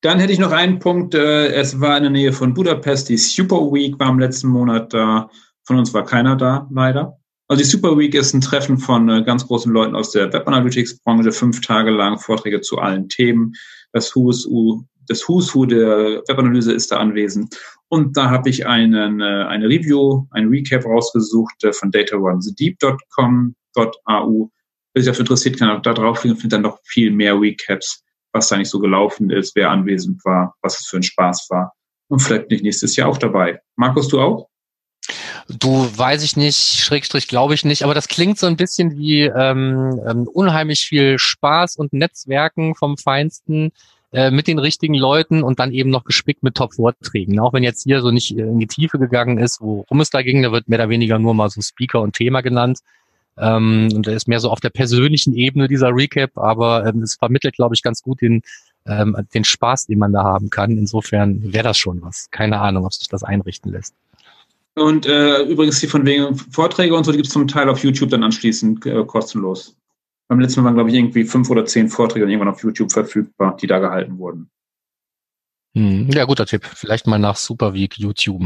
Dann 0.01 0.19
hätte 0.19 0.33
ich 0.33 0.39
noch 0.39 0.51
einen 0.51 0.79
Punkt. 0.79 1.15
Äh, 1.15 1.53
es 1.53 1.79
war 1.79 1.97
in 1.97 2.03
der 2.03 2.11
Nähe 2.11 2.33
von 2.33 2.53
Budapest. 2.53 3.09
Die 3.09 3.17
Super 3.17 3.71
Week 3.71 3.97
war 3.99 4.09
im 4.09 4.19
letzten 4.19 4.49
Monat 4.49 4.93
da. 4.93 5.29
Von 5.63 5.79
uns 5.79 5.93
war 5.93 6.03
keiner 6.03 6.35
da, 6.35 6.67
leider. 6.71 7.17
Also 7.47 7.63
die 7.63 7.69
Super 7.69 7.97
Week 7.97 8.13
ist 8.13 8.33
ein 8.33 8.41
Treffen 8.41 8.77
von 8.77 9.09
äh, 9.09 9.23
ganz 9.23 9.47
großen 9.47 9.71
Leuten 9.71 9.95
aus 9.95 10.11
der 10.11 10.31
Web 10.33 10.47
Analytics 10.47 10.99
Branche, 10.99 11.31
fünf 11.31 11.61
Tage 11.61 11.91
lang 11.91 12.17
Vorträge 12.17 12.61
zu 12.61 12.79
allen 12.79 13.09
Themen. 13.09 13.53
Das 13.93 14.13
Who's 14.15 14.45
Who, 14.45 14.83
das 15.07 15.27
Who's 15.27 15.55
Who 15.55 15.65
der 15.65 16.21
Webanalyse 16.27 16.73
ist 16.73 16.91
da 16.91 16.97
anwesend. 16.97 17.57
Und 17.87 18.17
da 18.17 18.29
habe 18.29 18.49
ich 18.49 18.67
einen, 18.67 19.21
äh, 19.21 19.45
eine 19.47 19.69
Review, 19.69 20.25
ein 20.31 20.49
Recap 20.49 20.83
rausgesucht 20.85 21.63
äh, 21.63 21.71
von 21.71 21.91
datarunsdeep.com.au. 21.91 24.49
Wer 24.93 25.01
sich 25.01 25.09
dafür 25.09 25.21
interessiert, 25.21 25.57
kann 25.57 25.69
auch 25.69 25.81
da 25.81 25.93
drauf 25.93 26.19
klicken 26.19 26.35
und 26.35 26.41
findet 26.41 26.53
dann 26.53 26.63
noch 26.63 26.79
viel 26.83 27.11
mehr 27.11 27.39
Recaps, 27.39 28.03
was 28.31 28.49
da 28.49 28.57
nicht 28.57 28.69
so 28.69 28.79
gelaufen 28.79 29.29
ist, 29.29 29.55
wer 29.55 29.71
anwesend 29.71 30.25
war, 30.25 30.55
was 30.61 30.77
es 30.79 30.87
für 30.87 30.97
ein 30.97 31.03
Spaß 31.03 31.47
war. 31.49 31.73
Und 32.09 32.19
vielleicht 32.19 32.47
bin 32.47 32.57
ich 32.57 32.63
nächstes 32.63 32.95
Jahr 32.95 33.09
auch 33.09 33.17
dabei. 33.17 33.59
Markus, 33.75 34.07
du 34.07 34.19
auch? 34.19 34.47
Du 35.49 35.89
weiß 35.95 36.23
ich 36.23 36.37
nicht, 36.37 36.55
Schrägstrich 36.55 37.27
glaube 37.27 37.53
ich 37.53 37.65
nicht, 37.65 37.83
aber 37.83 37.93
das 37.93 38.07
klingt 38.07 38.39
so 38.39 38.47
ein 38.47 38.55
bisschen 38.55 38.97
wie 38.97 39.23
ähm, 39.23 39.99
ähm, 40.07 40.27
unheimlich 40.27 40.81
viel 40.81 41.19
Spaß 41.19 41.75
und 41.75 41.91
Netzwerken 41.91 42.75
vom 42.75 42.97
Feinsten 42.97 43.71
äh, 44.13 44.31
mit 44.31 44.47
den 44.47 44.59
richtigen 44.59 44.93
Leuten 44.93 45.43
und 45.43 45.59
dann 45.59 45.71
eben 45.71 45.89
noch 45.89 46.05
gespickt 46.05 46.43
mit 46.43 46.55
Top-Vorträgen. 46.55 47.39
Auch 47.39 47.51
wenn 47.51 47.63
jetzt 47.63 47.83
hier 47.83 48.01
so 48.01 48.11
nicht 48.11 48.37
in 48.37 48.59
die 48.59 48.67
Tiefe 48.67 48.99
gegangen 48.99 49.37
ist, 49.37 49.59
worum 49.59 49.99
es 49.99 50.11
da 50.11 50.21
ging, 50.21 50.43
da 50.43 50.51
wird 50.51 50.69
mehr 50.69 50.79
oder 50.79 50.89
weniger 50.89 51.19
nur 51.19 51.33
mal 51.33 51.49
so 51.49 51.61
Speaker 51.61 52.01
und 52.01 52.15
Thema 52.15 52.41
genannt. 52.41 52.79
Ähm, 53.37 53.89
und 53.93 54.07
er 54.07 54.13
ist 54.13 54.27
mehr 54.27 54.39
so 54.39 54.49
auf 54.49 54.59
der 54.59 54.69
persönlichen 54.69 55.33
Ebene 55.33 55.67
dieser 55.67 55.89
Recap, 55.89 56.37
aber 56.37 56.85
ähm, 56.85 57.01
es 57.01 57.15
vermittelt, 57.15 57.55
glaube 57.55 57.75
ich, 57.75 57.81
ganz 57.81 58.01
gut 58.01 58.21
den, 58.21 58.43
ähm, 58.85 59.17
den 59.33 59.43
Spaß, 59.43 59.87
den 59.87 59.99
man 59.99 60.13
da 60.13 60.23
haben 60.23 60.49
kann. 60.49 60.77
Insofern 60.77 61.51
wäre 61.51 61.63
das 61.63 61.77
schon 61.77 62.01
was. 62.01 62.29
Keine 62.31 62.59
Ahnung, 62.61 62.85
ob 62.85 62.93
sich 62.93 63.07
das 63.09 63.23
einrichten 63.23 63.71
lässt. 63.71 63.95
Und 64.75 65.05
äh, 65.05 65.43
übrigens 65.43 65.79
die 65.79 65.87
von 65.87 66.05
wegen 66.05 66.35
Vorträge 66.35 66.95
und 66.95 67.03
so, 67.03 67.11
die 67.11 67.17
gibt 67.17 67.27
es 67.27 67.33
zum 67.33 67.47
Teil 67.47 67.69
auf 67.69 67.83
YouTube 67.83 68.09
dann 68.09 68.23
anschließend 68.23 68.85
äh, 68.85 69.05
kostenlos. 69.05 69.77
Beim 70.27 70.39
letzten 70.39 70.61
Mal 70.61 70.67
waren, 70.67 70.75
glaube 70.75 70.89
ich, 70.89 70.95
irgendwie 70.95 71.25
fünf 71.25 71.49
oder 71.49 71.65
zehn 71.65 71.89
Vorträge 71.89 72.25
dann 72.25 72.31
irgendwann 72.31 72.53
auf 72.53 72.63
YouTube 72.63 72.91
verfügbar, 72.91 73.55
die 73.57 73.67
da 73.67 73.79
gehalten 73.79 74.17
wurden. 74.17 74.49
Hm, 75.75 76.09
ja, 76.11 76.25
guter 76.25 76.45
Tipp. 76.45 76.65
Vielleicht 76.65 77.07
mal 77.07 77.19
nach 77.19 77.35
Superweek 77.35 77.99
YouTube. 77.99 78.43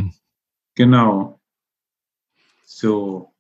Genau. 0.76 1.40
So. 2.66 3.34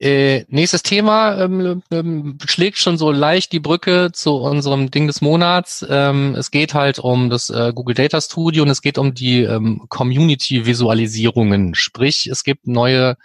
Äh, 0.00 0.44
nächstes 0.48 0.84
Thema 0.84 1.40
ähm, 1.42 1.82
ähm, 1.90 2.38
schlägt 2.46 2.78
schon 2.78 2.98
so 2.98 3.10
leicht 3.10 3.50
die 3.50 3.58
Brücke 3.58 4.10
zu 4.12 4.36
unserem 4.36 4.92
Ding 4.92 5.08
des 5.08 5.20
Monats. 5.20 5.84
Ähm, 5.88 6.36
es 6.36 6.52
geht 6.52 6.72
halt 6.72 7.00
um 7.00 7.30
das 7.30 7.50
äh, 7.50 7.72
Google 7.74 7.96
Data 7.96 8.20
Studio 8.20 8.62
und 8.62 8.70
es 8.70 8.80
geht 8.80 8.96
um 8.96 9.12
die 9.12 9.42
ähm, 9.42 9.86
Community-Visualisierungen. 9.88 11.74
Sprich, 11.74 12.28
es 12.28 12.44
gibt 12.44 12.68
neue 12.68 13.16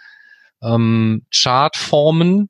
ähm, 0.62 1.24
Chartformen, 1.32 2.48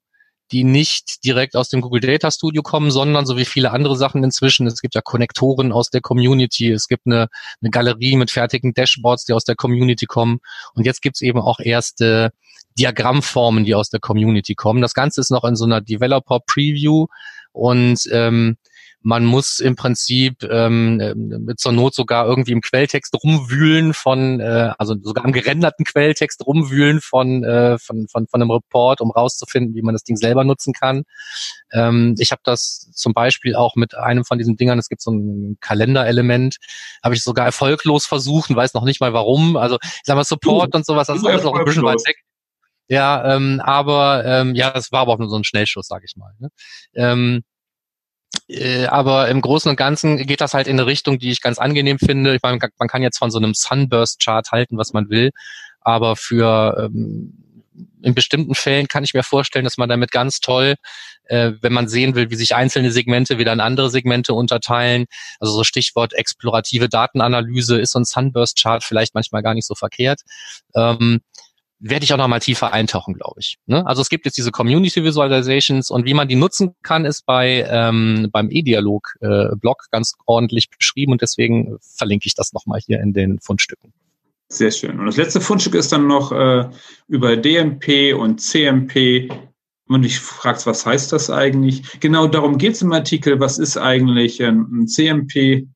die 0.52 0.64
nicht 0.64 1.22
direkt 1.24 1.54
aus 1.54 1.68
dem 1.68 1.82
Google 1.82 2.00
Data 2.00 2.30
Studio 2.30 2.62
kommen, 2.62 2.90
sondern 2.90 3.26
so 3.26 3.36
wie 3.36 3.44
viele 3.44 3.72
andere 3.72 3.96
Sachen 3.96 4.24
inzwischen. 4.24 4.66
Es 4.66 4.80
gibt 4.80 4.94
ja 4.94 5.02
Konnektoren 5.02 5.70
aus 5.70 5.90
der 5.90 6.00
Community, 6.00 6.70
es 6.70 6.88
gibt 6.88 7.06
eine, 7.06 7.28
eine 7.60 7.70
Galerie 7.70 8.16
mit 8.16 8.30
fertigen 8.30 8.72
Dashboards, 8.72 9.26
die 9.26 9.34
aus 9.34 9.44
der 9.44 9.56
Community 9.56 10.06
kommen. 10.06 10.38
Und 10.72 10.86
jetzt 10.86 11.02
gibt's 11.02 11.20
eben 11.20 11.40
auch 11.40 11.60
erste 11.60 12.32
Diagrammformen, 12.78 13.64
die 13.64 13.74
aus 13.74 13.90
der 13.90 14.00
Community 14.00 14.54
kommen. 14.54 14.82
Das 14.82 14.94
Ganze 14.94 15.20
ist 15.20 15.30
noch 15.30 15.44
in 15.44 15.56
so 15.56 15.64
einer 15.64 15.80
Developer 15.80 16.40
Preview 16.40 17.06
und 17.52 18.00
ähm, 18.10 18.56
man 19.04 19.26
muss 19.26 19.60
im 19.60 19.76
Prinzip 19.76 20.42
ähm, 20.44 20.96
mit 21.44 21.60
zur 21.60 21.72
Not 21.72 21.94
sogar 21.94 22.26
irgendwie 22.26 22.52
im 22.52 22.62
Quelltext 22.62 23.14
rumwühlen 23.22 23.92
von, 23.92 24.40
äh, 24.40 24.72
also 24.78 24.96
sogar 25.02 25.26
im 25.26 25.32
gerenderten 25.32 25.84
Quelltext 25.84 26.44
rumwühlen 26.46 27.02
von, 27.02 27.44
äh, 27.44 27.78
von, 27.78 28.08
von, 28.08 28.26
von 28.26 28.40
einem 28.40 28.50
Report, 28.50 29.02
um 29.02 29.10
rauszufinden, 29.10 29.74
wie 29.74 29.82
man 29.82 29.94
das 29.94 30.04
Ding 30.04 30.16
selber 30.16 30.42
nutzen 30.42 30.72
kann. 30.72 31.04
Ähm, 31.70 32.14
ich 32.18 32.32
habe 32.32 32.40
das 32.44 32.90
zum 32.94 33.12
Beispiel 33.12 33.54
auch 33.54 33.76
mit 33.76 33.94
einem 33.94 34.24
von 34.24 34.38
diesen 34.38 34.56
Dingern, 34.56 34.78
es 34.78 34.88
gibt 34.88 35.02
so 35.02 35.10
ein 35.10 35.58
Kalenderelement, 35.60 36.56
habe 37.02 37.14
ich 37.14 37.22
sogar 37.22 37.44
erfolglos 37.44 38.06
versucht 38.06 38.48
und 38.48 38.56
weiß 38.56 38.72
noch 38.72 38.84
nicht 38.84 39.02
mal 39.02 39.12
warum. 39.12 39.58
Also 39.58 39.76
ich 39.82 40.00
sag 40.04 40.16
mal 40.16 40.24
Support 40.24 40.74
uh, 40.74 40.78
und 40.78 40.86
sowas, 40.86 41.08
das 41.08 41.18
ist 41.18 41.26
alles 41.26 41.44
noch 41.44 41.54
ein 41.54 41.64
bisschen 41.66 41.84
weit 41.84 42.00
weg. 42.06 42.16
Ja, 42.88 43.34
ähm, 43.34 43.60
aber 43.64 44.24
ähm, 44.26 44.54
ja, 44.54 44.70
das 44.70 44.92
war 44.92 45.00
aber 45.00 45.12
auch 45.12 45.18
nur 45.18 45.30
so 45.30 45.36
ein 45.36 45.44
Schnellschuss, 45.44 45.86
sag 45.86 46.02
ich 46.04 46.16
mal. 46.16 46.32
Ne? 46.38 46.50
Ähm, 46.94 47.44
äh, 48.48 48.86
aber 48.86 49.28
im 49.28 49.40
Großen 49.40 49.70
und 49.70 49.76
Ganzen 49.76 50.18
geht 50.18 50.40
das 50.40 50.54
halt 50.54 50.66
in 50.66 50.78
eine 50.78 50.86
Richtung, 50.86 51.18
die 51.18 51.30
ich 51.30 51.40
ganz 51.40 51.58
angenehm 51.58 51.98
finde. 51.98 52.34
Ich 52.34 52.42
meine, 52.42 52.58
man 52.78 52.88
kann 52.88 53.02
jetzt 53.02 53.18
von 53.18 53.30
so 53.30 53.38
einem 53.38 53.54
Sunburst-Chart 53.54 54.50
halten, 54.52 54.76
was 54.76 54.92
man 54.92 55.08
will, 55.08 55.30
aber 55.80 56.16
für 56.16 56.76
ähm, 56.78 57.44
in 58.02 58.14
bestimmten 58.14 58.54
Fällen 58.54 58.86
kann 58.86 59.02
ich 59.02 59.14
mir 59.14 59.22
vorstellen, 59.22 59.64
dass 59.64 59.78
man 59.78 59.88
damit 59.88 60.12
ganz 60.12 60.40
toll, 60.40 60.74
äh, 61.24 61.52
wenn 61.60 61.72
man 61.72 61.88
sehen 61.88 62.14
will, 62.14 62.30
wie 62.30 62.36
sich 62.36 62.54
einzelne 62.54 62.92
Segmente 62.92 63.38
wieder 63.38 63.52
in 63.52 63.60
andere 63.60 63.90
Segmente 63.90 64.34
unterteilen, 64.34 65.06
also 65.40 65.54
so 65.54 65.64
Stichwort 65.64 66.12
explorative 66.12 66.88
Datenanalyse, 66.88 67.80
ist 67.80 67.92
so 67.92 67.98
ein 67.98 68.04
Sunburst-Chart 68.04 68.84
vielleicht 68.84 69.14
manchmal 69.14 69.42
gar 69.42 69.54
nicht 69.54 69.66
so 69.66 69.74
verkehrt. 69.74 70.20
Ähm, 70.74 71.22
werde 71.90 72.04
ich 72.04 72.12
auch 72.12 72.18
noch 72.18 72.28
mal 72.28 72.40
tiefer 72.40 72.72
eintauchen, 72.72 73.14
glaube 73.14 73.40
ich. 73.40 73.58
Ne? 73.66 73.86
Also 73.86 74.00
es 74.00 74.08
gibt 74.08 74.24
jetzt 74.24 74.38
diese 74.38 74.50
Community 74.50 75.04
Visualizations 75.04 75.90
und 75.90 76.06
wie 76.06 76.14
man 76.14 76.28
die 76.28 76.36
nutzen 76.36 76.74
kann, 76.82 77.04
ist 77.04 77.26
bei 77.26 77.66
ähm, 77.68 78.28
beim 78.32 78.50
E-Dialog-Blog 78.50 79.82
äh, 79.84 79.90
ganz 79.90 80.14
ordentlich 80.24 80.70
beschrieben 80.70 81.12
und 81.12 81.22
deswegen 81.22 81.76
verlinke 81.80 82.26
ich 82.26 82.34
das 82.34 82.52
noch 82.52 82.64
mal 82.66 82.80
hier 82.80 83.00
in 83.00 83.12
den 83.12 83.38
Fundstücken. 83.38 83.92
Sehr 84.48 84.70
schön. 84.70 84.98
Und 84.98 85.06
das 85.06 85.16
letzte 85.16 85.40
Fundstück 85.40 85.74
ist 85.74 85.92
dann 85.92 86.06
noch 86.06 86.32
äh, 86.32 86.68
über 87.08 87.36
DMP 87.36 88.14
und 88.14 88.40
CMP. 88.40 89.28
Und 89.86 90.04
ich 90.04 90.18
fragst, 90.18 90.66
was 90.66 90.86
heißt 90.86 91.12
das 91.12 91.28
eigentlich? 91.28 92.00
Genau 92.00 92.26
darum 92.26 92.56
geht 92.56 92.74
es 92.74 92.82
im 92.82 92.92
Artikel. 92.92 93.40
Was 93.40 93.58
ist 93.58 93.76
eigentlich 93.76 94.42
ein 94.42 94.86
CMP, 94.86 95.66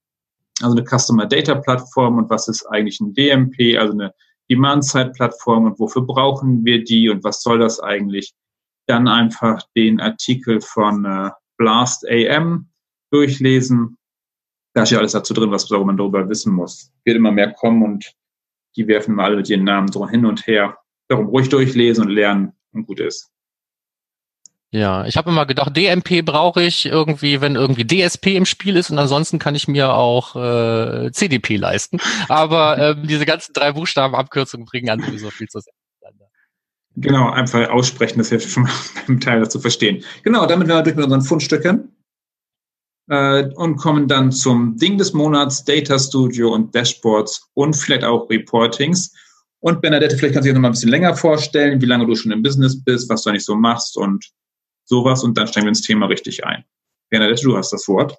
also 0.62 0.76
eine 0.76 0.84
Customer 0.86 1.26
Data 1.26 1.54
Plattform, 1.56 2.16
und 2.16 2.30
was 2.30 2.48
ist 2.48 2.64
eigentlich 2.66 3.00
ein 3.00 3.12
DMP, 3.12 3.76
also 3.78 3.92
eine 3.92 4.14
Demand-Side-Plattform 4.50 5.66
und 5.66 5.78
wofür 5.78 6.02
brauchen 6.02 6.64
wir 6.64 6.82
die 6.82 7.08
und 7.08 7.24
was 7.24 7.42
soll 7.42 7.58
das 7.58 7.80
eigentlich? 7.80 8.34
Dann 8.86 9.08
einfach 9.08 9.62
den 9.76 10.00
Artikel 10.00 10.60
von 10.60 11.04
äh, 11.04 11.30
Blast 11.58 12.08
AM 12.08 12.68
durchlesen. 13.10 13.98
Da 14.74 14.84
ist 14.84 14.90
ja 14.90 14.98
alles 14.98 15.12
dazu 15.12 15.34
drin, 15.34 15.50
was 15.50 15.68
man 15.70 15.96
darüber 15.96 16.28
wissen 16.28 16.54
muss. 16.54 16.92
Wird 17.04 17.16
immer 17.16 17.32
mehr 17.32 17.52
kommen 17.52 17.82
und 17.82 18.14
die 18.76 18.86
werfen 18.86 19.14
mal 19.14 19.24
alle 19.24 19.36
mit 19.36 19.50
ihren 19.50 19.64
Namen 19.64 19.90
so 19.90 20.08
hin 20.08 20.24
und 20.24 20.46
her. 20.46 20.78
Darum 21.08 21.26
ruhig 21.26 21.48
durchlesen 21.48 22.04
und 22.04 22.10
lernen 22.10 22.52
und 22.72 22.86
gut 22.86 23.00
ist. 23.00 23.30
Ja, 24.70 25.06
ich 25.06 25.16
habe 25.16 25.30
immer 25.30 25.46
gedacht, 25.46 25.74
DMP 25.74 26.22
brauche 26.22 26.62
ich 26.62 26.84
irgendwie, 26.84 27.40
wenn 27.40 27.56
irgendwie 27.56 27.86
DSP 27.86 28.36
im 28.36 28.44
Spiel 28.44 28.76
ist 28.76 28.90
und 28.90 28.98
ansonsten 28.98 29.38
kann 29.38 29.54
ich 29.54 29.66
mir 29.66 29.94
auch 29.94 30.36
äh, 30.36 31.10
CDP 31.10 31.56
leisten. 31.56 31.98
Aber 32.28 32.76
ähm, 32.96 33.06
diese 33.06 33.24
ganzen 33.24 33.54
drei 33.54 33.72
Buchstabenabkürzungen 33.72 34.66
bringen 34.66 34.90
an 34.90 35.00
sowieso 35.00 35.30
viel 35.30 35.48
zu 35.48 35.60
sehr. 35.60 35.72
Genau, 37.00 37.30
einfach 37.30 37.68
aussprechen, 37.70 38.18
das 38.18 38.30
hilft 38.30 38.50
schon 38.50 38.64
mal 38.64 38.72
beim 39.06 39.20
Teil 39.20 39.48
zu 39.48 39.60
verstehen. 39.60 40.02
Genau, 40.24 40.46
damit 40.46 40.66
werden 40.66 40.78
wir 40.78 40.82
durch 40.82 40.96
mit 40.96 41.04
unseren 41.04 41.22
Fundstücken 41.22 41.96
äh, 43.08 43.44
und 43.54 43.76
kommen 43.76 44.08
dann 44.08 44.32
zum 44.32 44.76
Ding 44.76 44.98
des 44.98 45.12
Monats, 45.12 45.64
Data 45.64 45.98
Studio 45.98 46.52
und 46.52 46.74
Dashboards 46.74 47.48
und 47.54 47.74
vielleicht 47.74 48.04
auch 48.04 48.28
Reportings. 48.28 49.14
Und 49.60 49.80
Bernadette, 49.80 50.16
vielleicht 50.16 50.34
kannst 50.34 50.46
du 50.46 50.50
dir 50.50 50.54
noch 50.54 50.60
mal 50.60 50.68
ein 50.68 50.72
bisschen 50.72 50.90
länger 50.90 51.14
vorstellen, 51.14 51.80
wie 51.80 51.86
lange 51.86 52.06
du 52.06 52.16
schon 52.16 52.32
im 52.32 52.42
Business 52.42 52.82
bist, 52.82 53.08
was 53.08 53.22
du 53.22 53.30
eigentlich 53.30 53.44
so 53.44 53.54
machst 53.54 53.96
und 53.96 54.24
sowas 54.88 55.22
und 55.22 55.36
dann 55.36 55.46
steigen 55.46 55.66
wir 55.66 55.70
ins 55.70 55.82
Thema 55.82 56.06
richtig 56.06 56.44
ein. 56.44 56.64
Bernadette, 57.10 57.42
du 57.42 57.56
hast 57.56 57.72
das 57.72 57.86
Wort. 57.88 58.18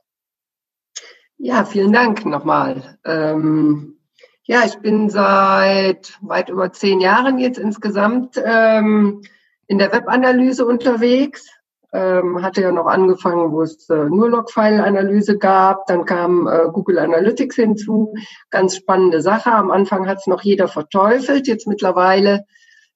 Ja, 1.37 1.65
vielen 1.65 1.93
Dank 1.93 2.25
nochmal. 2.25 2.97
Ähm, 3.05 3.97
ja, 4.43 4.63
ich 4.65 4.77
bin 4.79 5.09
seit 5.09 6.17
weit 6.21 6.49
über 6.49 6.71
zehn 6.71 6.99
Jahren 7.01 7.39
jetzt 7.39 7.57
insgesamt 7.59 8.41
ähm, 8.43 9.21
in 9.67 9.77
der 9.77 9.91
Webanalyse 9.91 10.65
unterwegs. 10.65 11.47
Ähm, 11.91 12.43
hatte 12.43 12.61
ja 12.61 12.71
noch 12.71 12.85
angefangen, 12.85 13.51
wo 13.51 13.63
es 13.63 13.89
äh, 13.89 14.05
nur 14.05 14.29
Logfile-Analyse 14.29 15.37
gab. 15.37 15.87
Dann 15.87 16.05
kam 16.05 16.47
äh, 16.47 16.67
Google 16.71 16.99
Analytics 16.99 17.55
hinzu. 17.55 18.13
Ganz 18.51 18.75
spannende 18.75 19.21
Sache. 19.21 19.51
Am 19.51 19.71
Anfang 19.71 20.07
hat 20.07 20.19
es 20.19 20.27
noch 20.27 20.43
jeder 20.43 20.67
verteufelt. 20.67 21.47
Jetzt 21.47 21.67
mittlerweile 21.67 22.45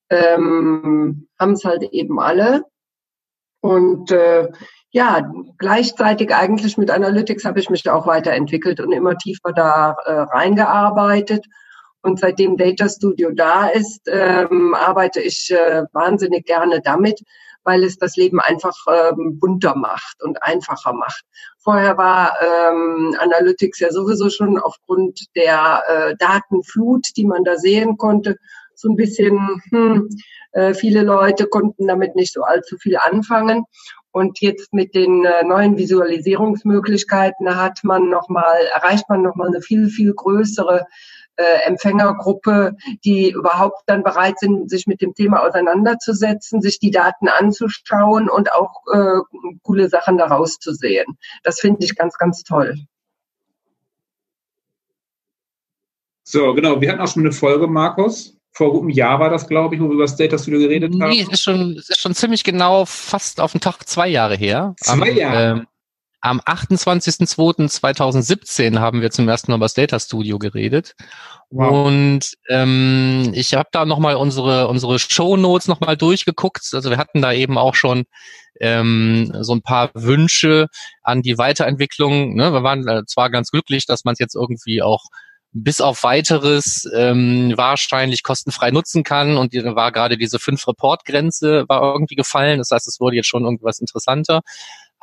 ähm, 0.10 1.28
haben 1.40 1.54
es 1.54 1.64
halt 1.64 1.84
eben 1.84 2.20
alle. 2.20 2.66
Und 3.63 4.12
äh, 4.12 4.49
ja, 4.91 5.32
gleichzeitig 5.58 6.36
eigentlich 6.36 6.78
mit 6.78 6.91
Analytics 6.91 7.45
habe 7.45 7.62
ich 7.62 7.69
mich 7.69 7.89
auch 7.89 8.06
weiterentwickelt 8.06 8.82
und 8.82 8.91
immer 8.91 9.17
tiefer 9.17 9.54
da 9.54 9.95
äh, 10.06 10.12
reingearbeitet. 10.12 11.45
Und 12.02 12.19
seitdem 12.19 12.58
Data 12.58 12.89
Studio 12.89 13.32
da 13.32 13.67
ist, 13.67 14.02
ähm, 14.12 14.76
arbeite 14.76 15.21
ich 15.21 15.49
äh, 15.49 15.84
wahnsinnig 15.93 16.45
gerne 16.45 16.82
damit, 16.82 17.21
weil 17.63 17.86
es 17.86 17.97
das 17.97 18.17
Leben 18.17 18.41
einfach 18.41 18.76
ähm, 18.91 19.39
bunter 19.39 19.76
macht 19.76 20.21
und 20.21 20.43
einfacher 20.43 20.91
macht. 20.91 21.23
Vorher 21.58 21.97
war 21.97 22.36
ähm, 22.41 23.15
Analytics 23.17 23.80
ja 23.80 23.91
sowieso 23.91 24.30
schon 24.30 24.60
aufgrund 24.60 25.21
der 25.38 25.84
äh, 25.88 26.15
Datenflut, 26.17 27.08
die 27.15 27.26
man 27.26 27.45
da 27.45 27.56
sehen 27.56 27.95
konnte, 27.95 28.36
so 28.84 28.89
ein 28.89 28.96
bisschen, 28.96 29.62
hm, 29.72 30.10
äh, 30.52 30.74
viele 30.74 31.02
Leute 31.02 31.48
konnten 31.48 31.88
damit 31.88 32.15
nicht 32.15 32.34
so 32.34 32.43
allzu 32.43 32.78
viel 32.78 32.98
anfangen. 32.98 33.63
Und 34.12 34.41
jetzt 34.41 34.74
mit 34.74 34.93
den 34.93 35.26
äh, 35.26 35.43
neuen 35.43 35.76
Visualisierungsmöglichkeiten 35.78 37.56
hat 37.56 37.80
man 37.84 38.10
noch 38.10 38.30
mal, 38.30 38.58
erreicht 38.76 39.10
man 39.10 39.24
nochmal 39.24 39.48
eine 39.48 39.62
viel, 39.62 39.89
viel 39.89 40.13
größere 40.13 40.86
äh, 41.38 41.65
Empfängergruppe, 41.65 42.76
die 43.04 43.32
überhaupt 43.32 43.82
dann 43.88 44.04
bereit 44.04 44.38
sind, 44.38 44.69
sich 44.69 44.86
mit 44.86 45.02
dem 45.02 45.15
Thema 45.15 45.41
auseinanderzusetzen, 45.41 46.62
sich 46.62 46.78
die 46.78 46.91
Daten 46.91 47.28
anzuschauen 47.28 48.30
und 48.30 48.54
auch 48.54 48.84
äh, 48.93 49.22
coole 49.63 49.89
Sachen 49.89 50.19
daraus 50.19 50.60
zu 50.60 50.74
sehen. 50.74 51.17
Das 51.43 51.60
finde 51.60 51.84
ich 51.84 51.96
ganz, 51.96 52.17
ganz 52.17 52.43
toll. 52.43 52.76
So, 56.24 56.54
genau. 56.54 56.80
Wir 56.80 56.91
hatten 56.91 57.02
auch 57.02 57.08
schon 57.08 57.24
eine 57.24 57.32
Folge, 57.32 57.67
Markus, 57.67 58.38
vor 58.54 58.72
gutem 58.72 58.89
Jahr 58.89 59.20
war 59.20 59.32
das, 59.32 59.48
glaube 59.48 59.76
ich, 59.76 59.82
wo 59.82 59.88
wir 59.88 59.94
über 59.94 60.04
das 60.04 60.16
Data 60.16 60.38
Studio 60.38 60.60
geredet 60.60 60.94
haben. 60.94 61.10
Nee, 61.10 61.22
es 61.22 61.30
ist 61.30 61.42
schon, 61.42 61.76
es 61.78 61.89
ist 61.89 62.00
schon 62.00 62.13
ziemlich 62.13 62.44
genau 62.44 62.86
fast 62.86 63.42
auf 63.42 63.54
den 63.54 63.62
Tag 63.62 63.88
zwei 63.88 64.08
Jahre 64.08 64.36
her. 64.36 64.76
Zwei 64.78 65.10
Jahre? 65.10 65.60
Ähm, 65.60 65.66
Am 66.22 66.39
28.02.2017 66.39 68.78
haben 68.80 69.02
wir 69.02 69.10
zum 69.10 69.28
ersten 69.28 69.50
Mal 69.52 69.56
über 69.58 69.66
das 69.66 69.74
Data 69.74 70.00
Studio 70.00 70.38
geredet. 70.38 70.94
Wow. 71.50 71.88
Und 71.88 72.36
ähm, 72.48 73.32
ich 73.34 73.56
habe 73.56 73.70
da 73.72 73.86
nochmal 73.86 74.13
unsere, 74.16 74.68
unsere 74.68 75.00
Show 75.00 75.36
Notes 75.36 75.68
nochmal 75.68 75.98
durchgeguckt. 75.98 76.70
Also 76.74 76.92
wir 76.92 76.98
hatten 76.98 77.24
da 77.24 77.34
eben 77.34 77.58
auch 77.58 77.74
schon 77.74 78.04
ähm, 78.60 79.34
so 79.42 79.54
ein 79.54 79.63
paar 79.63 79.89
Wünsche 79.96 80.68
an 81.02 81.24
die 81.24 81.39
Weiterentwicklung. 81.39 82.36
Ne? 82.36 82.54
Wir 82.54 82.62
waren 82.62 82.88
äh, 82.88 83.04
zwar 83.08 83.32
ganz 83.32 83.50
glücklich, 83.50 83.88
dass 83.88 84.04
man 84.04 84.13
es 84.13 84.20
jetzt 84.20 84.36
irgendwie 84.36 84.84
auch 84.84 85.06
bis 85.54 85.82
auf 85.82 86.04
weiteres 86.04 86.89
ähm, 86.96 87.54
wahrscheinlich 87.56 88.24
kostenfrei 88.24 88.72
nutzen 88.72 89.04
kann. 89.04 89.38
Und 89.38 89.56
da 89.56 89.76
war 89.76 89.92
gerade 89.92 90.18
diese 90.18 90.39
fünf 90.39 90.68
Report-Grenze 90.68 91.66
war 91.68 91.94
irgendwie 91.94 92.16
gefallen. 92.16 92.58
Das 92.58 92.72
heißt, 92.72 92.88
es 92.88 93.00
wurde 93.00 93.16
jetzt 93.16 93.28
schon 93.28 93.44
irgendwas 93.44 93.80
interessanter 93.80 94.42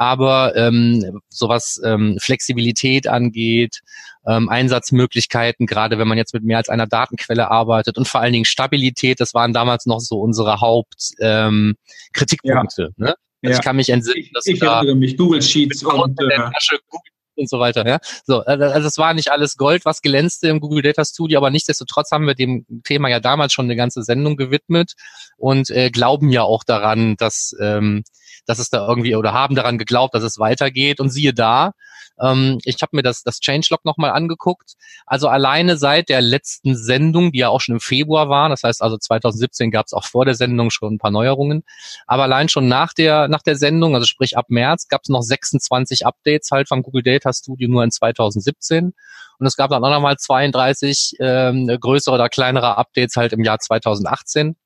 aber 0.00 0.56
ähm, 0.56 1.20
sowas 1.28 1.78
ähm, 1.84 2.16
Flexibilität 2.18 3.06
angeht, 3.06 3.80
ähm, 4.26 4.48
Einsatzmöglichkeiten, 4.48 5.66
gerade 5.66 5.98
wenn 5.98 6.08
man 6.08 6.16
jetzt 6.16 6.32
mit 6.32 6.42
mehr 6.42 6.56
als 6.56 6.70
einer 6.70 6.86
Datenquelle 6.86 7.50
arbeitet 7.50 7.98
und 7.98 8.08
vor 8.08 8.22
allen 8.22 8.32
Dingen 8.32 8.46
Stabilität, 8.46 9.20
das 9.20 9.34
waren 9.34 9.52
damals 9.52 9.84
noch 9.84 10.00
so 10.00 10.18
unsere 10.18 10.58
Hauptkritikpunkte. 10.58 12.82
Ähm, 12.82 12.94
ja. 12.96 12.96
ne? 12.96 13.14
Also 13.42 13.52
ja. 13.52 13.58
ich 13.58 13.60
kann 13.60 13.76
mich 13.76 13.90
entsinnen, 13.90 14.26
dass 14.32 14.46
ich, 14.46 14.54
ich 14.54 14.60
da 14.60 14.78
erinnere 14.78 14.96
mich 14.96 15.18
Google 15.18 15.42
Sheets 15.42 15.84
und 15.84 16.18
äh, 16.18 16.50
Google 16.88 17.09
und 17.40 17.50
so 17.50 17.58
weiter. 17.58 17.86
Ja? 17.86 17.98
So, 18.24 18.44
äh, 18.44 18.62
also 18.62 18.86
es 18.86 18.98
war 18.98 19.14
nicht 19.14 19.32
alles 19.32 19.56
Gold, 19.56 19.84
was 19.84 20.02
glänzte 20.02 20.48
im 20.48 20.60
Google 20.60 20.82
Data 20.82 21.04
Studio, 21.04 21.38
aber 21.38 21.50
nichtsdestotrotz 21.50 22.10
haben 22.12 22.26
wir 22.26 22.34
dem 22.34 22.66
Thema 22.84 23.08
ja 23.08 23.20
damals 23.20 23.52
schon 23.52 23.66
eine 23.66 23.76
ganze 23.76 24.02
Sendung 24.02 24.36
gewidmet 24.36 24.92
und 25.36 25.70
äh, 25.70 25.90
glauben 25.90 26.30
ja 26.30 26.42
auch 26.42 26.64
daran, 26.64 27.16
dass 27.16 27.54
ähm, 27.60 28.04
dass 28.46 28.58
es 28.58 28.70
da 28.70 28.86
irgendwie 28.86 29.14
oder 29.14 29.32
haben 29.32 29.54
daran 29.54 29.78
geglaubt, 29.78 30.14
dass 30.14 30.22
es 30.22 30.38
weitergeht. 30.38 31.00
Und 31.00 31.10
siehe 31.10 31.32
da, 31.32 31.72
ähm, 32.20 32.58
ich 32.64 32.80
habe 32.82 32.96
mir 32.96 33.02
das, 33.02 33.22
das 33.22 33.40
Changelog 33.40 33.84
nochmal 33.84 34.10
angeguckt. 34.10 34.74
Also 35.06 35.28
alleine 35.28 35.76
seit 35.76 36.08
der 36.08 36.20
letzten 36.20 36.76
Sendung, 36.76 37.32
die 37.32 37.38
ja 37.38 37.48
auch 37.48 37.60
schon 37.60 37.76
im 37.76 37.80
Februar 37.80 38.28
war, 38.28 38.48
das 38.48 38.62
heißt 38.62 38.82
also 38.82 38.96
2017 38.96 39.70
gab 39.70 39.86
es 39.86 39.92
auch 39.92 40.04
vor 40.04 40.24
der 40.24 40.34
Sendung 40.34 40.70
schon 40.70 40.94
ein 40.94 40.98
paar 40.98 41.10
Neuerungen, 41.10 41.64
aber 42.06 42.24
allein 42.24 42.48
schon 42.48 42.68
nach 42.68 42.92
der, 42.92 43.28
nach 43.28 43.42
der 43.42 43.56
Sendung, 43.56 43.94
also 43.94 44.06
sprich 44.06 44.36
ab 44.36 44.46
März, 44.48 44.88
gab 44.88 45.02
es 45.04 45.08
noch 45.08 45.22
26 45.22 46.06
Updates 46.06 46.50
halt 46.50 46.68
vom 46.68 46.82
Google 46.82 47.02
Data 47.02 47.32
Studio 47.32 47.68
nur 47.68 47.84
in 47.84 47.90
2017. 47.90 48.92
Und 49.38 49.46
es 49.46 49.56
gab 49.56 49.70
dann 49.70 49.82
auch 49.82 49.90
nochmal 49.90 50.18
32 50.18 51.16
ähm, 51.18 51.66
größere 51.66 52.14
oder 52.14 52.28
kleinere 52.28 52.76
Updates 52.76 53.16
halt 53.16 53.32
im 53.32 53.42
Jahr 53.42 53.58
2018. 53.58 54.56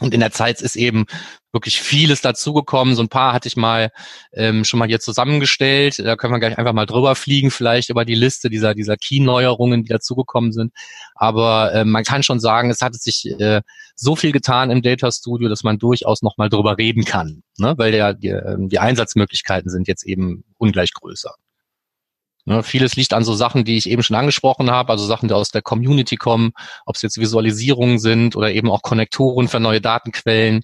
Und 0.00 0.14
in 0.14 0.20
der 0.20 0.30
Zeit 0.30 0.60
ist 0.60 0.76
eben 0.76 1.06
wirklich 1.52 1.80
vieles 1.80 2.20
dazugekommen. 2.20 2.94
So 2.94 3.02
ein 3.02 3.08
paar 3.08 3.32
hatte 3.32 3.48
ich 3.48 3.56
mal 3.56 3.90
ähm, 4.32 4.64
schon 4.64 4.78
mal 4.78 4.86
hier 4.86 5.00
zusammengestellt. 5.00 5.98
Da 5.98 6.14
können 6.14 6.32
wir 6.32 6.38
gleich 6.38 6.56
einfach 6.56 6.72
mal 6.72 6.86
drüber 6.86 7.14
fliegen, 7.14 7.50
vielleicht 7.50 7.90
über 7.90 8.04
die 8.04 8.14
Liste 8.14 8.48
dieser, 8.48 8.74
dieser 8.74 8.96
Key-Neuerungen, 8.96 9.82
die 9.82 9.88
dazugekommen 9.88 10.52
sind. 10.52 10.72
Aber 11.14 11.72
äh, 11.72 11.84
man 11.84 12.04
kann 12.04 12.22
schon 12.22 12.38
sagen, 12.38 12.70
es 12.70 12.80
hat 12.80 12.94
sich 12.94 13.26
äh, 13.40 13.62
so 13.96 14.14
viel 14.14 14.30
getan 14.30 14.70
im 14.70 14.82
Data 14.82 15.10
Studio, 15.10 15.48
dass 15.48 15.64
man 15.64 15.78
durchaus 15.78 16.22
noch 16.22 16.36
mal 16.36 16.48
drüber 16.48 16.78
reden 16.78 17.04
kann. 17.04 17.42
Ne? 17.56 17.74
Weil 17.76 17.90
der, 17.90 18.14
die, 18.14 18.28
ähm, 18.28 18.68
die 18.68 18.78
Einsatzmöglichkeiten 18.78 19.70
sind 19.70 19.88
jetzt 19.88 20.04
eben 20.04 20.44
ungleich 20.58 20.92
größer. 20.92 21.34
Ne, 22.44 22.62
vieles 22.62 22.96
liegt 22.96 23.12
an 23.12 23.24
so 23.24 23.34
Sachen, 23.34 23.64
die 23.64 23.76
ich 23.76 23.88
eben 23.90 24.02
schon 24.02 24.16
angesprochen 24.16 24.70
habe, 24.70 24.90
also 24.90 25.04
Sachen, 25.04 25.28
die 25.28 25.34
aus 25.34 25.50
der 25.50 25.62
Community 25.62 26.16
kommen, 26.16 26.52
ob 26.86 26.96
es 26.96 27.02
jetzt 27.02 27.18
Visualisierungen 27.18 27.98
sind 27.98 28.36
oder 28.36 28.50
eben 28.52 28.70
auch 28.70 28.82
Konnektoren 28.82 29.48
für 29.48 29.60
neue 29.60 29.80
Datenquellen. 29.80 30.62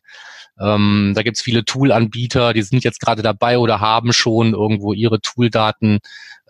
Ähm, 0.61 1.13
da 1.15 1.23
gibt 1.23 1.37
es 1.37 1.43
viele 1.43 1.65
Tool-Anbieter, 1.65 2.53
die 2.53 2.63
sind 2.63 2.85
jetzt 2.85 3.01
gerade 3.01 3.23
dabei 3.23 3.59
oder 3.59 3.81
haben 3.81 4.13
schon 4.13 4.55
irgendwo 4.55 4.93
ihre 4.93 5.21
Tool-Daten 5.21 5.99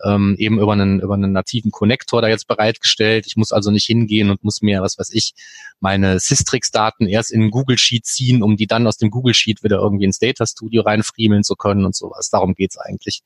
ähm, 0.03 0.35
eben 0.37 0.59
über 0.59 0.73
einen, 0.73 0.99
über 0.99 1.13
einen 1.13 1.31
nativen 1.31 1.71
Connector 1.71 2.21
da 2.21 2.27
jetzt 2.27 2.47
bereitgestellt. 2.47 3.25
Ich 3.27 3.35
muss 3.35 3.51
also 3.51 3.71
nicht 3.71 3.85
hingehen 3.85 4.29
und 4.29 4.43
muss 4.43 4.61
mir, 4.61 4.81
was 4.81 4.99
weiß 4.99 5.09
ich, 5.13 5.33
meine 5.79 6.19
Systrix-Daten 6.19 7.07
erst 7.07 7.31
in 7.31 7.49
Google 7.49 7.77
Sheet 7.77 8.05
ziehen, 8.05 8.43
um 8.43 8.57
die 8.57 8.67
dann 8.67 8.87
aus 8.87 8.97
dem 8.97 9.09
Google 9.09 9.33
Sheet 9.33 9.63
wieder 9.63 9.77
irgendwie 9.77 10.05
ins 10.05 10.19
Data 10.19 10.45
Studio 10.45 10.83
reinfriemeln 10.83 11.43
zu 11.43 11.55
können 11.55 11.85
und 11.85 11.95
sowas. 11.95 12.29
Darum 12.29 12.53
geht's 12.53 12.77
eigentlich 12.77 13.21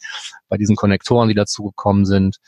bei 0.47 0.57
diesen 0.57 0.75
Konnektoren, 0.75 1.27
die 1.27 1.35
dazugekommen 1.35 2.05
sind 2.05 2.39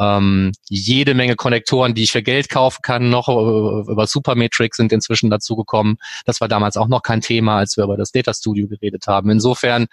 ähm, 0.00 0.52
jede 0.68 1.14
Menge 1.14 1.36
Konnektoren, 1.36 1.94
die 1.94 2.04
ich 2.04 2.12
für 2.12 2.22
Geld 2.22 2.48
kaufen 2.48 2.80
kann, 2.82 3.10
noch 3.10 3.28
äh, 3.28 3.92
über 3.92 4.06
Supermetrics 4.06 4.78
sind 4.78 4.92
inzwischen 4.92 5.30
dazugekommen. 5.30 5.98
Das 6.24 6.40
war 6.40 6.48
damals 6.48 6.76
auch 6.76 6.88
noch 6.88 7.02
kein 7.02 7.20
Thema, 7.20 7.58
als 7.58 7.76
wir 7.76 7.84
über 7.84 7.98
das 7.98 8.10
Data 8.10 8.32
Studio 8.32 8.66
geredet 8.66 9.06
haben. 9.06 9.30
Insofern 9.30 9.86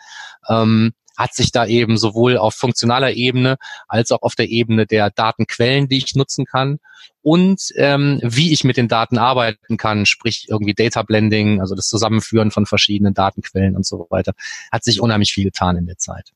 ähm, 0.50 0.94
hat 1.18 1.34
sich 1.34 1.52
da 1.52 1.66
eben 1.66 1.98
sowohl 1.98 2.38
auf 2.38 2.54
funktionaler 2.54 3.12
Ebene 3.14 3.58
als 3.88 4.12
auch 4.12 4.22
auf 4.22 4.36
der 4.36 4.50
Ebene 4.50 4.86
der 4.86 5.10
Datenquellen, 5.10 5.90
die 5.90 5.98
ich 5.98 6.16
nutzen 6.16 6.46
kann 6.46 6.78
und 7.22 7.74
ähm, 7.76 8.20
wie 8.24 8.54
ich 8.54 8.64
mit 8.64 8.78
den 8.78 8.88
Daten 8.88 9.18
arbeiten 9.18 9.78
kann, 9.78 10.06
sprich 10.06 10.46
irgendwie 10.48 10.76
Data 10.76 11.02
Blending, 11.02 11.60
also 11.60 11.76
das 11.76 11.88
Zusammenführen 11.88 12.52
von 12.52 12.66
verschiedenen 12.66 13.14
Datenquellen 13.14 13.76
und 13.76 13.86
so 13.86 14.08
weiter, 14.10 14.34
hat 14.72 14.84
sich 14.84 15.02
unheimlich 15.02 15.34
viel 15.34 15.44
getan 15.44 15.76
in 15.76 15.88
der 15.88 15.98
Zeit. 15.98 16.32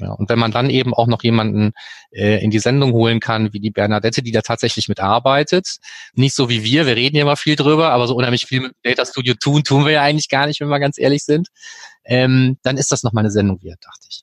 Ja, 0.00 0.12
und 0.12 0.28
wenn 0.30 0.38
man 0.38 0.50
dann 0.50 0.70
eben 0.70 0.94
auch 0.94 1.06
noch 1.06 1.22
jemanden 1.22 1.72
äh, 2.10 2.42
in 2.42 2.50
die 2.50 2.58
Sendung 2.58 2.92
holen 2.92 3.20
kann, 3.20 3.52
wie 3.52 3.60
die 3.60 3.70
Bernadette, 3.70 4.22
die 4.22 4.32
da 4.32 4.40
tatsächlich 4.40 4.88
mitarbeitet, 4.88 5.76
nicht 6.14 6.34
so 6.34 6.48
wie 6.48 6.64
wir, 6.64 6.86
wir 6.86 6.96
reden 6.96 7.16
ja 7.16 7.22
immer 7.22 7.36
viel 7.36 7.56
drüber, 7.56 7.90
aber 7.90 8.06
so 8.06 8.14
unheimlich 8.14 8.46
viel 8.46 8.60
mit 8.60 8.72
Data 8.82 9.04
Studio 9.04 9.34
tun, 9.34 9.62
tun 9.62 9.84
wir 9.84 9.92
ja 9.92 10.02
eigentlich 10.02 10.28
gar 10.28 10.46
nicht, 10.46 10.60
wenn 10.60 10.68
wir 10.68 10.80
ganz 10.80 10.98
ehrlich 10.98 11.24
sind, 11.24 11.48
ähm, 12.04 12.56
dann 12.62 12.78
ist 12.78 12.92
das 12.92 13.02
nochmal 13.02 13.22
eine 13.22 13.30
Sendung 13.30 13.62
wert, 13.62 13.78
dachte 13.82 14.06
ich. 14.08 14.22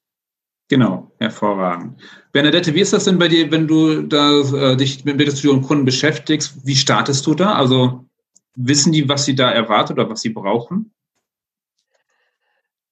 Genau, 0.69 1.11
hervorragend. 1.19 2.01
Bernadette, 2.33 2.73
wie 2.73 2.81
ist 2.81 2.91
das 2.91 3.05
denn 3.05 3.17
bei 3.17 3.29
dir, 3.29 3.51
wenn 3.51 3.67
du 3.67 4.01
da 4.01 4.41
äh, 4.41 4.75
dich 4.75 5.05
mit 5.05 5.19
Data 5.19 5.31
Studio 5.31 5.53
und 5.53 5.61
Kunden 5.61 5.85
beschäftigst? 5.85 6.65
Wie 6.65 6.75
startest 6.75 7.25
du 7.25 7.35
da? 7.35 7.53
Also 7.53 8.05
wissen 8.55 8.91
die, 8.91 9.07
was 9.07 9.23
sie 9.23 9.35
da 9.35 9.49
erwartet 9.51 9.97
oder 9.97 10.09
was 10.09 10.21
sie 10.21 10.29
brauchen? 10.29 10.91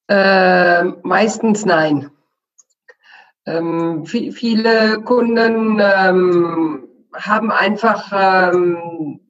Äh, 0.08 0.84
meistens 1.02 1.66
nein. 1.66 2.10
Ähm, 3.46 4.04
viele 4.04 5.00
Kunden 5.02 5.80
ähm, 5.80 6.88
haben 7.14 7.50
einfach 7.50 8.12
ähm, 8.12 9.20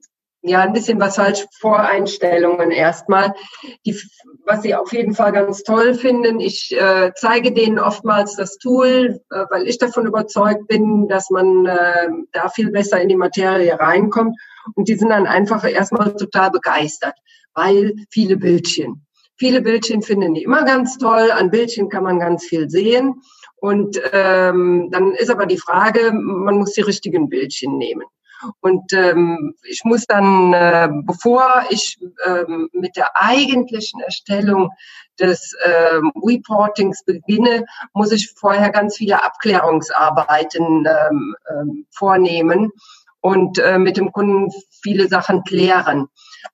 ja 0.41 0.61
ein 0.61 0.73
bisschen 0.73 0.99
was 0.99 1.15
falsch 1.15 1.45
Voreinstellungen 1.59 2.71
erstmal, 2.71 3.33
die, 3.85 3.99
was 4.45 4.63
sie 4.63 4.75
auf 4.75 4.91
jeden 4.91 5.13
Fall 5.13 5.31
ganz 5.31 5.63
toll 5.63 5.93
finden. 5.93 6.39
Ich 6.39 6.75
äh, 6.75 7.11
zeige 7.15 7.51
denen 7.51 7.79
oftmals 7.79 8.35
das 8.35 8.57
Tool, 8.57 9.21
äh, 9.29 9.45
weil 9.49 9.67
ich 9.67 9.77
davon 9.77 10.05
überzeugt 10.05 10.67
bin, 10.67 11.07
dass 11.07 11.29
man 11.29 11.65
äh, 11.65 12.07
da 12.31 12.49
viel 12.49 12.71
besser 12.71 12.99
in 13.01 13.09
die 13.09 13.15
Materie 13.15 13.79
reinkommt. 13.79 14.35
Und 14.75 14.87
die 14.87 14.95
sind 14.95 15.09
dann 15.09 15.27
einfach 15.27 15.63
erstmal 15.63 16.15
total 16.15 16.51
begeistert, 16.51 17.15
weil 17.53 17.93
viele 18.09 18.37
Bildchen. 18.37 19.05
Viele 19.39 19.61
Bildchen 19.61 20.01
finden 20.01 20.33
die 20.33 20.43
immer 20.43 20.65
ganz 20.65 20.97
toll. 20.97 21.31
An 21.31 21.51
Bildchen 21.51 21.89
kann 21.89 22.03
man 22.03 22.19
ganz 22.19 22.45
viel 22.45 22.69
sehen. 22.69 23.21
Und 23.67 23.99
ähm, 24.13 24.87
dann 24.91 25.11
ist 25.11 25.29
aber 25.29 25.45
die 25.45 25.57
Frage, 25.57 26.13
man 26.13 26.57
muss 26.57 26.71
die 26.71 26.81
richtigen 26.81 27.27
Bildchen 27.27 27.77
nehmen. 27.77 28.05
Und 28.61 28.93
ähm, 28.93 29.55
ich 29.63 29.81
muss 29.83 30.05
dann, 30.05 30.53
äh, 30.53 30.87
bevor 31.03 31.65
ich 31.69 31.97
ähm, 32.25 32.69
mit 32.71 32.95
der 32.95 33.09
eigentlichen 33.19 33.99
Erstellung 33.99 34.69
des 35.19 35.53
ähm, 35.65 36.13
Reportings 36.15 37.03
beginne, 37.03 37.65
muss 37.93 38.13
ich 38.13 38.31
vorher 38.37 38.69
ganz 38.69 38.95
viele 38.95 39.21
Abklärungsarbeiten 39.21 40.87
ähm, 40.87 41.35
ähm, 41.49 41.85
vornehmen 41.91 42.71
und 43.21 43.59
äh, 43.59 43.77
mit 43.77 43.97
dem 43.97 44.11
Kunden 44.11 44.51
viele 44.81 45.07
Sachen 45.07 45.43
klären. 45.43 46.07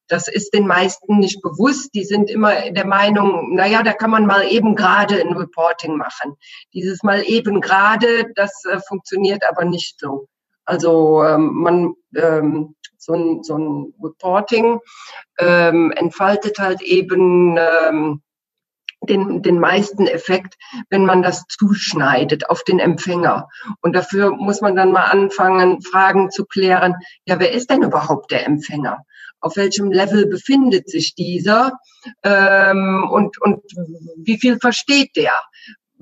Das 0.07 0.27
ist 0.27 0.53
den 0.53 0.67
meisten 0.67 1.19
nicht 1.19 1.41
bewusst. 1.41 1.93
Die 1.93 2.03
sind 2.03 2.29
immer 2.29 2.71
der 2.71 2.85
Meinung, 2.85 3.55
naja, 3.55 3.83
da 3.83 3.93
kann 3.93 4.11
man 4.11 4.25
mal 4.25 4.47
eben 4.47 4.75
gerade 4.75 5.21
ein 5.21 5.33
Reporting 5.33 5.95
machen. 5.97 6.35
Dieses 6.73 7.03
mal 7.03 7.23
eben 7.25 7.61
gerade, 7.61 8.31
das 8.35 8.63
äh, 8.65 8.79
funktioniert 8.87 9.43
aber 9.49 9.65
nicht 9.65 9.99
so. 9.99 10.27
Also 10.65 11.23
ähm, 11.23 11.53
man 11.53 11.93
ähm, 12.15 12.75
so 12.97 13.13
ein, 13.13 13.43
so 13.43 13.57
ein 13.57 13.93
Reporting 14.01 14.79
ähm, 15.37 15.91
entfaltet 15.91 16.57
halt 16.59 16.81
eben 16.81 17.57
ähm, 17.57 18.21
den, 19.05 19.41
den 19.41 19.59
meisten 19.59 20.07
Effekt, 20.07 20.55
wenn 20.89 21.05
man 21.05 21.21
das 21.21 21.43
zuschneidet 21.47 22.49
auf 22.49 22.63
den 22.63 22.79
Empfänger. 22.79 23.49
Und 23.81 23.95
dafür 23.95 24.31
muss 24.31 24.61
man 24.61 24.75
dann 24.75 24.91
mal 24.91 25.05
anfangen, 25.05 25.81
Fragen 25.81 26.31
zu 26.31 26.45
klären. 26.45 26.95
Ja, 27.25 27.39
wer 27.39 27.51
ist 27.51 27.69
denn 27.69 27.83
überhaupt 27.83 28.31
der 28.31 28.45
Empfänger? 28.45 29.05
Auf 29.39 29.57
welchem 29.57 29.91
Level 29.91 30.27
befindet 30.27 30.89
sich 30.89 31.15
dieser? 31.15 31.73
Ähm, 32.23 33.07
und, 33.11 33.41
und 33.41 33.61
wie 34.17 34.37
viel 34.37 34.57
versteht 34.59 35.15
der? 35.15 35.33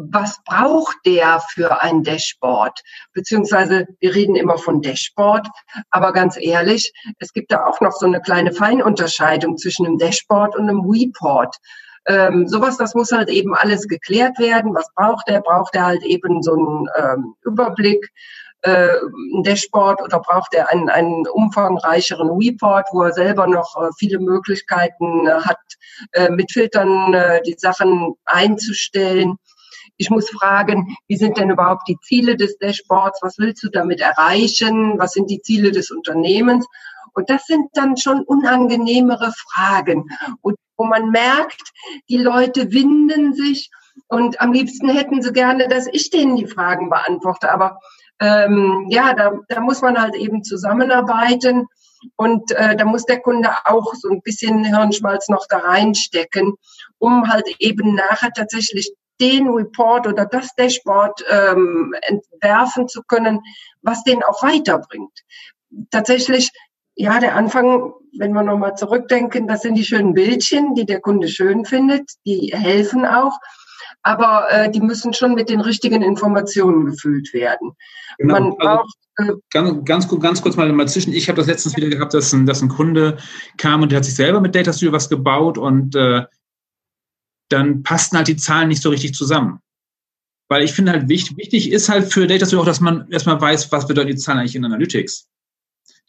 was 0.09 0.39
braucht 0.43 0.97
der 1.05 1.41
für 1.53 1.81
ein 1.81 2.03
Dashboard? 2.03 2.81
Beziehungsweise 3.13 3.87
wir 3.99 4.15
reden 4.15 4.35
immer 4.35 4.57
von 4.57 4.81
Dashboard, 4.81 5.47
aber 5.89 6.13
ganz 6.13 6.37
ehrlich, 6.37 6.91
es 7.19 7.33
gibt 7.33 7.51
da 7.51 7.65
auch 7.65 7.81
noch 7.81 7.91
so 7.91 8.05
eine 8.05 8.21
kleine 8.21 8.53
Feinunterscheidung 8.53 9.57
zwischen 9.57 9.85
einem 9.85 9.97
Dashboard 9.97 10.55
und 10.55 10.69
einem 10.69 10.81
Report. 10.81 11.55
Ähm, 12.07 12.47
sowas, 12.47 12.77
das 12.77 12.95
muss 12.95 13.11
halt 13.11 13.29
eben 13.29 13.55
alles 13.55 13.87
geklärt 13.87 14.39
werden. 14.39 14.73
Was 14.73 14.87
braucht 14.95 15.29
er? 15.29 15.41
Braucht 15.41 15.75
er 15.75 15.85
halt 15.85 16.03
eben 16.03 16.41
so 16.41 16.53
einen 16.53 16.87
ähm, 16.97 17.35
Überblick? 17.43 18.11
äh, 18.63 18.95
ein 19.33 19.43
Dashboard 19.43 20.01
oder 20.01 20.19
braucht 20.19 20.53
er 20.53 20.71
einen, 20.71 20.89
einen 20.89 21.27
umfangreicheren 21.27 22.29
Report, 22.29 22.87
wo 22.91 23.03
er 23.03 23.13
selber 23.13 23.47
noch 23.47 23.75
äh, 23.81 23.89
viele 23.97 24.19
Möglichkeiten 24.19 25.27
äh, 25.27 25.31
hat, 25.31 25.57
äh, 26.11 26.29
mit 26.29 26.51
Filtern 26.51 27.13
äh, 27.13 27.41
die 27.43 27.55
Sachen 27.57 28.13
einzustellen. 28.25 29.37
Ich 29.97 30.09
muss 30.09 30.29
fragen, 30.29 30.95
wie 31.07 31.17
sind 31.17 31.37
denn 31.37 31.51
überhaupt 31.51 31.87
die 31.87 31.97
Ziele 32.03 32.35
des 32.35 32.57
Dashboards? 32.57 33.19
Was 33.21 33.37
willst 33.37 33.63
du 33.63 33.69
damit 33.69 33.99
erreichen? 33.99 34.97
Was 34.97 35.11
sind 35.11 35.29
die 35.29 35.41
Ziele 35.41 35.71
des 35.71 35.91
Unternehmens? 35.91 36.65
Und 37.13 37.29
das 37.29 37.45
sind 37.45 37.67
dann 37.73 37.97
schon 37.97 38.21
unangenehmere 38.23 39.33
Fragen, 39.51 40.05
wo 40.41 40.85
man 40.85 41.09
merkt, 41.11 41.61
die 42.09 42.17
Leute 42.17 42.71
winden 42.71 43.33
sich 43.33 43.69
und 44.07 44.39
am 44.41 44.53
liebsten 44.53 44.89
hätten 44.89 45.21
sie 45.21 45.33
gerne, 45.33 45.67
dass 45.67 45.87
ich 45.91 46.09
denen 46.09 46.35
die 46.35 46.47
Fragen 46.47 46.89
beantworte. 46.89 47.51
Aber 47.51 47.77
ähm, 48.19 48.87
ja, 48.89 49.13
da, 49.13 49.33
da 49.49 49.59
muss 49.59 49.81
man 49.81 49.99
halt 49.99 50.15
eben 50.15 50.43
zusammenarbeiten 50.43 51.67
und 52.15 52.51
äh, 52.51 52.75
da 52.75 52.85
muss 52.85 53.05
der 53.05 53.19
Kunde 53.19 53.49
auch 53.65 53.93
so 53.95 54.09
ein 54.09 54.21
bisschen 54.21 54.63
Hirnschmalz 54.63 55.29
noch 55.29 55.45
da 55.49 55.59
reinstecken, 55.59 56.53
um 56.97 57.31
halt 57.31 57.47
eben 57.59 57.95
nachher 57.95 58.31
tatsächlich 58.31 58.91
den 59.19 59.49
Report 59.49 60.07
oder 60.07 60.25
das 60.25 60.53
Dashboard 60.55 61.23
ähm, 61.29 61.93
entwerfen 62.01 62.87
zu 62.87 63.03
können, 63.03 63.39
was 63.81 64.03
den 64.03 64.23
auch 64.23 64.41
weiterbringt. 64.41 65.13
Tatsächlich, 65.91 66.49
ja, 66.95 67.19
der 67.19 67.35
Anfang, 67.35 67.93
wenn 68.17 68.33
wir 68.33 68.43
nochmal 68.43 68.75
zurückdenken, 68.75 69.47
das 69.47 69.61
sind 69.61 69.75
die 69.75 69.85
schönen 69.85 70.13
Bildchen, 70.13 70.75
die 70.75 70.85
der 70.85 70.99
Kunde 70.99 71.27
schön 71.27 71.65
findet, 71.65 72.11
die 72.25 72.51
helfen 72.53 73.05
auch 73.05 73.37
aber 74.03 74.47
äh, 74.49 74.71
die 74.71 74.81
müssen 74.81 75.13
schon 75.13 75.35
mit 75.35 75.49
den 75.49 75.61
richtigen 75.61 76.01
Informationen 76.01 76.85
gefüllt 76.85 77.33
werden. 77.33 77.71
Genau. 78.17 78.33
Man 78.33 78.43
also 78.57 78.57
braucht 78.57 78.95
ganz, 79.51 79.85
ganz, 79.85 80.19
ganz 80.19 80.41
kurz 80.41 80.55
mal, 80.55 80.71
mal 80.73 80.87
zwischen. 80.87 81.13
Ich 81.13 81.27
habe 81.27 81.37
das 81.37 81.47
letztens 81.47 81.75
wieder 81.75 81.89
gehabt, 81.89 82.13
dass 82.13 82.33
ein, 82.33 82.45
dass 82.45 82.61
ein 82.61 82.69
Kunde 82.69 83.17
kam 83.57 83.81
und 83.81 83.91
der 83.91 83.97
hat 83.97 84.05
sich 84.05 84.15
selber 84.15 84.41
mit 84.41 84.55
Data 84.55 84.73
Studio 84.73 84.93
was 84.93 85.09
gebaut 85.09 85.57
und 85.57 85.95
äh, 85.95 86.23
dann 87.49 87.83
passten 87.83 88.17
halt 88.17 88.27
die 88.27 88.37
Zahlen 88.37 88.69
nicht 88.69 88.81
so 88.81 88.89
richtig 88.89 89.13
zusammen. 89.13 89.59
Weil 90.49 90.63
ich 90.63 90.73
finde 90.73 90.91
halt 90.91 91.07
wichtig, 91.07 91.37
wichtig 91.37 91.71
ist 91.71 91.89
halt 91.89 92.11
für 92.11 92.27
Data 92.27 92.45
Studio 92.45 92.61
auch, 92.61 92.65
dass 92.65 92.81
man 92.81 93.09
erstmal 93.11 93.39
weiß, 93.39 93.71
was 93.71 93.87
bedeuten 93.87 94.09
die 94.09 94.15
Zahlen 94.15 94.39
eigentlich 94.39 94.55
in 94.55 94.65
Analytics. 94.65 95.27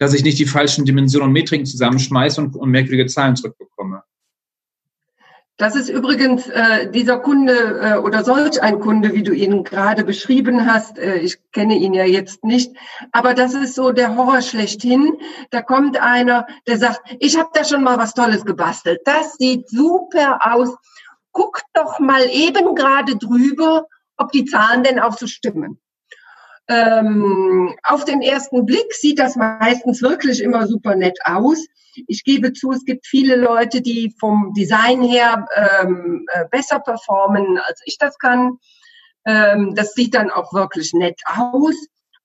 Dass 0.03 0.15
ich 0.15 0.25
nicht 0.25 0.41
die 0.41 0.47
falschen 0.47 0.85
Dimensionen 0.85 1.29
und 1.29 1.33
Metriken 1.33 1.65
zusammenschmeiße 1.65 2.41
und, 2.41 2.57
und 2.57 2.71
merkwürdige 2.71 3.07
Zahlen 3.07 3.37
zurückbekomme. 3.37 4.03
Das 5.59 5.77
ist 5.77 5.89
übrigens 5.89 6.49
äh, 6.49 6.91
dieser 6.91 7.21
Kunde 7.21 7.79
äh, 7.81 7.97
oder 7.99 8.25
solch 8.25 8.61
ein 8.61 8.81
Kunde, 8.81 9.13
wie 9.13 9.23
du 9.23 9.33
ihn 9.33 9.63
gerade 9.63 10.03
beschrieben 10.03 10.67
hast. 10.67 10.99
Äh, 10.99 11.19
ich 11.19 11.39
kenne 11.53 11.77
ihn 11.77 11.95
ja 11.95 12.05
jetzt 12.05 12.43
nicht, 12.43 12.75
aber 13.13 13.33
das 13.33 13.55
ist 13.55 13.77
so 13.77 13.93
der 13.93 14.17
Horror 14.17 14.43
schlechthin. 14.43 15.13
Da 15.51 15.63
kommt 15.63 15.97
einer, 16.03 16.49
der 16.67 16.79
sagt, 16.79 17.03
ich 17.21 17.39
habe 17.39 17.51
da 17.55 17.65
schon 17.65 17.85
mal 17.85 17.97
was 17.97 18.13
Tolles 18.13 18.45
gebastelt. 18.45 19.03
Das 19.05 19.35
sieht 19.35 19.69
super 19.69 20.41
aus. 20.53 20.75
Guck 21.31 21.61
doch 21.75 22.01
mal 22.01 22.29
eben 22.29 22.75
gerade 22.75 23.17
drüber, 23.17 23.87
ob 24.17 24.33
die 24.33 24.47
Zahlen 24.47 24.83
denn 24.83 24.99
auch 24.99 25.17
so 25.17 25.29
stimmen. 25.29 25.79
Ähm, 26.69 27.75
auf 27.83 28.05
den 28.05 28.23
ersten 28.23 28.65
Blick 28.65 28.93
sieht 28.95 29.19
das 29.19 29.37
meistens 29.37 30.01
wirklich 30.03 30.43
immer 30.43 30.67
super 30.67 30.95
nett 30.95 31.19
aus. 31.25 31.59
Ich 32.07 32.25
gebe 32.25 32.53
zu, 32.53 32.73
es 32.73 32.85
gibt 32.85 33.07
viele 33.07 33.37
Leute, 33.37 33.83
die 33.83 34.15
vom 34.19 34.53
Design 34.55 35.03
her 35.03 35.47
ähm, 35.55 36.27
äh, 36.33 36.45
besser 36.51 36.81
performen, 36.81 37.59
als 37.59 37.83
ich 37.85 37.99
das 37.99 38.19
kann. 38.19 38.59
Ähm, 39.27 39.75
das 39.75 39.93
sieht 39.95 40.15
dann 40.15 40.31
auch 40.31 40.53
wirklich 40.53 40.93
nett 40.95 41.21
aus. 41.27 41.75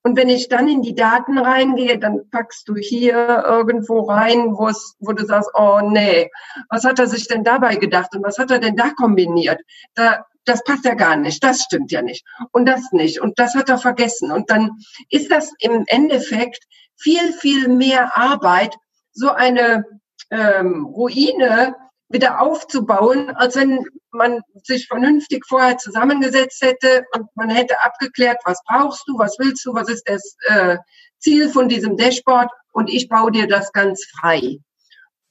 Und 0.02 0.16
wenn 0.16 0.28
ich 0.28 0.48
dann 0.48 0.68
in 0.68 0.80
die 0.80 0.94
Daten 0.94 1.38
reingehe, 1.38 1.98
dann 1.98 2.30
packst 2.30 2.68
du 2.68 2.76
hier 2.76 3.44
irgendwo 3.46 4.02
rein, 4.02 4.54
wo 4.54 5.12
du 5.12 5.26
sagst, 5.26 5.50
oh 5.54 5.80
nee, 5.82 6.30
was 6.70 6.84
hat 6.84 6.98
er 6.98 7.08
sich 7.08 7.28
denn 7.28 7.44
dabei 7.44 7.76
gedacht 7.76 8.14
und 8.14 8.24
was 8.24 8.38
hat 8.38 8.50
er 8.50 8.60
denn 8.60 8.76
da 8.76 8.90
kombiniert? 8.90 9.60
Da, 9.94 10.24
das 10.48 10.64
passt 10.64 10.84
ja 10.84 10.94
gar 10.94 11.16
nicht, 11.16 11.42
das 11.42 11.62
stimmt 11.62 11.92
ja 11.92 12.02
nicht 12.02 12.24
und 12.52 12.66
das 12.66 12.92
nicht 12.92 13.20
und 13.20 13.38
das 13.38 13.54
hat 13.54 13.68
er 13.68 13.78
vergessen. 13.78 14.32
Und 14.32 14.50
dann 14.50 14.70
ist 15.10 15.30
das 15.30 15.52
im 15.60 15.84
Endeffekt 15.86 16.64
viel, 16.96 17.32
viel 17.32 17.68
mehr 17.68 18.16
Arbeit, 18.16 18.74
so 19.12 19.30
eine 19.30 19.84
ähm, 20.30 20.84
Ruine 20.84 21.74
wieder 22.08 22.40
aufzubauen, 22.40 23.30
als 23.30 23.56
wenn 23.56 23.84
man 24.10 24.40
sich 24.64 24.86
vernünftig 24.86 25.44
vorher 25.46 25.76
zusammengesetzt 25.76 26.62
hätte 26.62 27.04
und 27.12 27.28
man 27.34 27.50
hätte 27.50 27.76
abgeklärt, 27.84 28.38
was 28.44 28.60
brauchst 28.66 29.06
du, 29.06 29.18
was 29.18 29.36
willst 29.38 29.64
du, 29.66 29.74
was 29.74 29.88
ist 29.88 30.08
das 30.08 30.36
äh, 30.46 30.78
Ziel 31.18 31.50
von 31.50 31.68
diesem 31.68 31.96
Dashboard 31.96 32.50
und 32.72 32.88
ich 32.88 33.08
baue 33.08 33.30
dir 33.30 33.46
das 33.46 33.72
ganz 33.72 34.04
frei. 34.18 34.58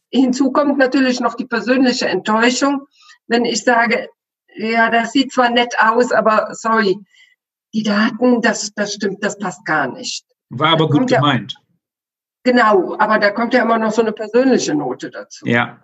Hinzu 0.10 0.52
kommt 0.52 0.78
natürlich 0.78 1.20
noch 1.20 1.34
die 1.34 1.46
persönliche 1.46 2.08
Enttäuschung, 2.08 2.86
wenn 3.28 3.46
ich 3.46 3.64
sage, 3.64 4.08
ja, 4.58 4.90
das 4.90 5.12
sieht 5.12 5.32
zwar 5.32 5.50
nett 5.50 5.74
aus, 5.80 6.12
aber 6.12 6.50
sorry, 6.52 6.98
die 7.74 7.84
Daten, 7.84 8.42
das, 8.42 8.72
das 8.74 8.94
stimmt, 8.94 9.24
das 9.24 9.38
passt 9.38 9.66
gar 9.66 9.88
nicht. 9.88 10.26
War 10.50 10.70
aber 10.70 10.90
gut 10.90 11.08
gemeint. 11.08 11.54
Ja, 11.54 12.54
genau, 12.54 12.96
aber 12.98 13.20
da 13.20 13.32
kommt 13.32 13.54
ja 13.54 13.62
immer 13.62 13.78
noch 13.78 13.92
so 13.92 14.02
eine 14.02 14.14
persönliche 14.14 14.74
Note 14.74 15.10
dazu. 15.12 15.46
Ja. 15.46 15.80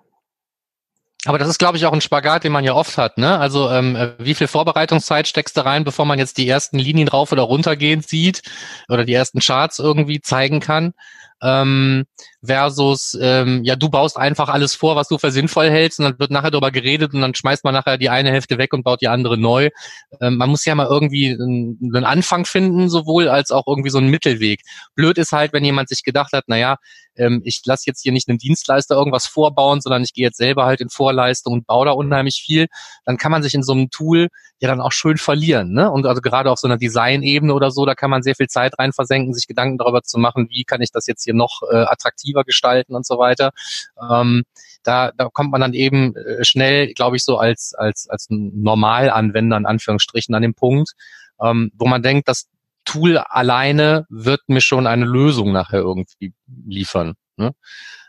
Aber 1.25 1.37
das 1.37 1.47
ist, 1.47 1.57
glaube 1.57 1.77
ich, 1.77 1.85
auch 1.85 1.93
ein 1.93 2.01
Spagat, 2.01 2.43
den 2.43 2.51
man 2.51 2.65
ja 2.65 2.73
oft 2.73 2.97
hat. 2.97 3.17
Ne? 3.17 3.39
Also 3.39 3.69
ähm, 3.69 3.95
äh, 3.95 4.11
wie 4.17 4.33
viel 4.33 4.47
Vorbereitungszeit 4.47 5.27
steckst 5.27 5.55
du 5.55 5.65
rein, 5.65 5.85
bevor 5.85 6.05
man 6.05 6.19
jetzt 6.19 6.37
die 6.37 6.47
ersten 6.47 6.77
Linien 6.77 7.07
rauf 7.07 7.31
oder 7.31 7.43
runter 7.43 7.77
gehen 7.77 8.01
sieht 8.01 8.41
oder 8.89 9.05
die 9.05 9.13
ersten 9.13 9.39
Charts 9.39 9.79
irgendwie 9.79 10.19
zeigen 10.19 10.59
kann? 10.59 10.93
Ähm, 11.43 12.05
versus, 12.41 13.17
ähm, 13.21 13.63
ja, 13.63 13.75
du 13.75 13.89
baust 13.89 14.17
einfach 14.17 14.49
alles 14.49 14.73
vor, 14.75 14.95
was 14.95 15.07
du 15.07 15.17
für 15.17 15.31
sinnvoll 15.31 15.69
hältst 15.69 15.99
und 15.99 16.05
dann 16.05 16.19
wird 16.19 16.31
nachher 16.31 16.51
darüber 16.51 16.71
geredet 16.71 17.13
und 17.13 17.21
dann 17.21 17.35
schmeißt 17.35 17.63
man 17.63 17.73
nachher 17.73 17.97
die 17.97 18.09
eine 18.09 18.31
Hälfte 18.31 18.57
weg 18.57 18.73
und 18.73 18.83
baut 18.83 19.01
die 19.01 19.07
andere 19.07 19.37
neu. 19.37 19.69
Ähm, 20.21 20.37
man 20.37 20.49
muss 20.49 20.65
ja 20.65 20.73
mal 20.75 20.87
irgendwie 20.87 21.31
einen, 21.31 22.05
Anfang 22.05 22.45
finden, 22.45 22.89
sowohl 22.89 23.27
als 23.27 23.51
auch 23.51 23.65
irgendwie 23.67 23.89
so 23.89 23.97
einen 23.97 24.09
Mittelweg. 24.09 24.61
Blöd 24.95 25.17
ist 25.17 25.31
halt, 25.31 25.53
wenn 25.53 25.63
jemand 25.63 25.89
sich 25.89 26.03
gedacht 26.03 26.33
hat, 26.33 26.47
naja, 26.47 26.77
ähm, 27.15 27.41
ich 27.43 27.61
lasse 27.65 27.83
jetzt 27.87 28.01
hier 28.01 28.11
nicht 28.11 28.27
einen 28.29 28.37
Dienstleister 28.37 28.95
irgendwas 28.95 29.25
vorbauen, 29.25 29.81
sondern 29.81 30.03
ich 30.03 30.13
gehe 30.13 30.25
jetzt 30.25 30.37
selber 30.37 30.65
halt 30.65 30.81
in 30.81 30.89
Vorleistung 30.89 31.53
und 31.53 31.67
baue 31.67 31.85
da 31.85 31.91
unheimlich 31.91 32.41
viel, 32.45 32.67
dann 33.05 33.17
kann 33.17 33.31
man 33.31 33.43
sich 33.43 33.53
in 33.53 33.63
so 33.63 33.73
einem 33.73 33.89
Tool 33.89 34.29
ja 34.59 34.67
dann 34.67 34.81
auch 34.81 34.91
schön 34.91 35.17
verlieren. 35.17 35.73
Ne? 35.73 35.91
Und 35.91 36.05
also 36.05 36.21
gerade 36.21 36.49
auf 36.49 36.59
so 36.59 36.67
einer 36.67 36.77
Design-Ebene 36.77 37.53
oder 37.53 37.71
so, 37.71 37.85
da 37.85 37.95
kann 37.95 38.09
man 38.09 38.23
sehr 38.23 38.35
viel 38.35 38.47
Zeit 38.47 38.73
rein 38.79 38.93
versenken, 38.93 39.33
sich 39.33 39.47
Gedanken 39.47 39.77
darüber 39.77 40.01
zu 40.03 40.17
machen, 40.17 40.47
wie 40.49 40.63
kann 40.63 40.81
ich 40.81 40.91
das 40.91 41.05
jetzt 41.07 41.23
hier 41.23 41.32
noch 41.33 41.61
äh, 41.71 41.75
attraktiver 41.75 42.43
gestalten 42.43 42.95
und 42.95 43.05
so 43.05 43.17
weiter. 43.17 43.51
Ähm, 44.09 44.43
da, 44.83 45.11
da 45.11 45.29
kommt 45.29 45.51
man 45.51 45.61
dann 45.61 45.73
eben 45.73 46.15
äh, 46.15 46.43
schnell, 46.43 46.93
glaube 46.93 47.15
ich, 47.15 47.23
so 47.23 47.37
als, 47.37 47.73
als, 47.73 48.09
als 48.09 48.27
Normalanwender 48.29 49.57
in 49.57 49.65
Anführungsstrichen 49.65 50.35
an 50.35 50.41
den 50.41 50.53
Punkt, 50.53 50.91
ähm, 51.41 51.71
wo 51.75 51.85
man 51.85 52.03
denkt, 52.03 52.27
dass 52.27 52.49
Tool 52.85 53.17
alleine 53.17 54.05
wird 54.09 54.41
mir 54.47 54.61
schon 54.61 54.87
eine 54.87 55.05
Lösung 55.05 55.53
nachher 55.53 55.79
irgendwie 55.79 56.33
liefern. 56.65 57.13
Ne? 57.37 57.53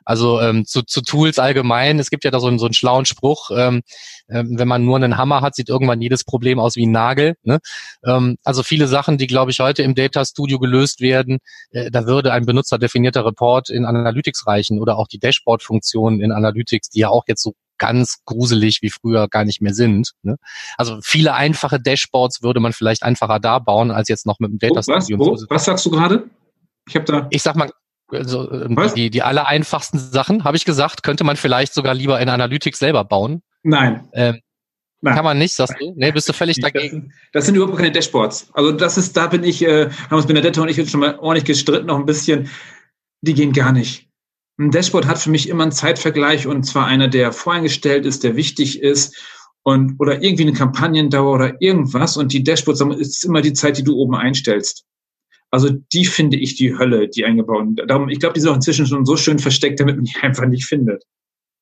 Also 0.05 0.41
ähm, 0.41 0.65
zu, 0.65 0.83
zu 0.83 1.01
Tools 1.03 1.39
allgemein, 1.39 1.99
es 1.99 2.11
gibt 2.11 2.25
ja 2.25 2.31
da 2.31 2.41
so 2.41 2.47
einen, 2.47 2.59
so 2.59 2.67
einen 2.67 2.75
schlauen 2.75 3.05
Spruch, 3.05 3.51
ähm, 3.55 3.83
ähm, 4.29 4.59
wenn 4.59 4.69
man 4.69 4.85
nur 4.85 4.97
einen 4.97 5.17
Hammer 5.17 5.41
hat, 5.41 5.55
sieht 5.55 5.69
irgendwann 5.69 6.01
jedes 6.01 6.25
Problem 6.25 6.59
aus 6.59 6.77
wie 6.77 6.87
ein 6.87 6.93
Nagel. 6.93 7.35
Ne? 7.43 7.59
Ähm, 8.05 8.37
also 8.45 8.63
viele 8.63 8.87
Sachen, 8.87 9.19
die, 9.19 9.27
glaube 9.27 9.51
ich, 9.51 9.61
heute 9.61 9.83
im 9.83 9.95
Data 9.95 10.25
Studio 10.25 10.59
gelöst 10.59 11.01
werden, 11.01 11.39
äh, 11.71 11.91
da 11.91 12.07
würde 12.07 12.33
ein 12.33 12.47
benutzerdefinierter 12.47 13.25
Report 13.25 13.71
in 13.71 13.85
Analytics 13.85 14.47
reichen 14.47 14.81
oder 14.81 14.99
auch 14.99 15.09
die 15.09 15.19
Dashboard-Funktionen 15.19 16.21
in 16.21 16.33
Analytics, 16.33 16.91
die 16.91 17.01
ja 17.01 17.09
auch 17.09 17.25
jetzt 17.27 17.43
so 17.43 17.55
ganz 17.79 18.19
gruselig 18.25 18.83
wie 18.83 18.91
früher 18.91 19.29
gar 19.29 19.45
nicht 19.45 19.61
mehr 19.61 19.75
sind. 19.75 20.13
Ne? 20.23 20.37
Also 20.77 20.99
viele 21.03 21.35
einfache 21.35 21.81
Dashboards 21.81 22.43
würde 22.43 22.61
man 22.61 22.73
vielleicht 22.73 23.03
einfacher 23.03 23.41
da 23.41 23.59
bauen, 23.59 23.91
als 23.91 24.09
jetzt 24.09 24.27
noch 24.27 24.39
mit 24.39 24.51
dem 24.51 24.59
Data 24.59 24.83
Studio. 24.83 25.19
Was, 25.19 25.43
wo, 25.43 25.47
was 25.49 25.65
sagst 25.65 25.85
du 25.87 25.91
gerade? 25.91 26.25
Ich 26.87 26.95
habe 26.95 27.05
da. 27.05 27.27
Ich 27.31 27.43
sag 27.43 27.57
mal, 27.57 27.71
also, 28.09 28.51
ähm, 28.51 28.77
die, 28.95 29.11
die 29.11 29.23
aller 29.23 29.47
einfachsten 29.47 29.99
Sachen, 29.99 30.45
habe 30.45 30.57
ich 30.57 30.65
gesagt, 30.65 31.03
könnte 31.03 31.25
man 31.25 31.37
vielleicht 31.37 31.75
sogar 31.75 31.95
lieber 31.95 32.21
in 32.21 32.29
Analytics 32.29 32.79
selber 32.79 33.05
bauen. 33.05 33.43
Nein. 33.63 34.09
Ähm, 34.13 34.41
Nein. 35.05 35.17
Kann 35.17 35.25
man 35.25 35.37
nicht, 35.37 35.55
sagst 35.55 35.75
du? 35.79 35.93
Nee, 35.97 36.13
bist 36.13 36.31
du 36.31 36.33
völlig 36.33 36.59
dagegen? 36.61 36.83
Das 36.83 36.91
sind, 36.91 37.13
das 37.33 37.47
sind 37.47 37.55
überhaupt 37.57 37.77
keine 37.77 37.93
Dashboards. 37.93 38.49
Also 38.55 38.73
das 38.73 38.97
ist, 38.97 39.15
da 39.15 39.27
bin 39.27 39.45
ich, 39.45 39.63
äh, 39.63 39.91
haben 39.91 40.17
uns 40.17 40.27
Benedetta 40.27 40.63
und 40.63 40.69
ich 40.71 40.79
jetzt 40.79 40.91
schon 40.91 41.01
mal 41.01 41.19
ordentlich 41.19 41.45
gestritten, 41.45 41.89
noch 41.89 41.99
ein 41.99 42.07
bisschen. 42.07 42.49
Die 43.21 43.35
gehen 43.35 43.53
gar 43.53 43.71
nicht. 43.71 44.09
Ein 44.59 44.71
Dashboard 44.71 45.07
hat 45.07 45.19
für 45.19 45.29
mich 45.29 45.51
immer 45.51 45.65
einen 45.65 45.73
Zeitvergleich 45.73 46.47
und 46.47 46.63
zwar 46.63 46.87
einer, 46.87 47.09
der 47.09 47.33
voreingestellt 47.33 48.07
ist, 48.07 48.25
der 48.25 48.35
wichtig 48.37 48.81
ist 48.81 49.15
und 49.63 49.97
oder 49.99 50.23
irgendwie 50.23 50.45
eine 50.45 50.55
Kampagnendauer 50.55 51.35
oder 51.35 51.61
irgendwas 51.61 52.17
und 52.17 52.33
die 52.33 52.43
Dashboards 52.43 52.81
ist 52.99 53.25
immer 53.25 53.43
die 53.43 53.53
Zeit, 53.53 53.77
die 53.77 53.85
du 53.85 53.97
oben 53.97 54.15
einstellst. 54.15 54.87
Also 55.55 55.71
die 55.71 56.05
finde 56.05 56.37
ich 56.37 56.57
die 56.57 56.77
Hölle, 56.77 57.09
die 57.09 57.25
eingebaut. 57.25 57.69
Darum, 57.87 58.09
ich 58.09 58.19
glaube, 58.19 58.35
die 58.35 58.41
sind 58.41 58.51
auch 58.51 58.57
inzwischen 58.57 58.89
schon 58.89 59.07
so 59.07 59.17
schön 59.17 59.39
versteckt, 59.39 59.79
damit 59.79 59.95
man 59.95 60.05
die 60.05 60.17
einfach 60.23 60.47
nicht 60.47 60.65
findet. 60.65 61.05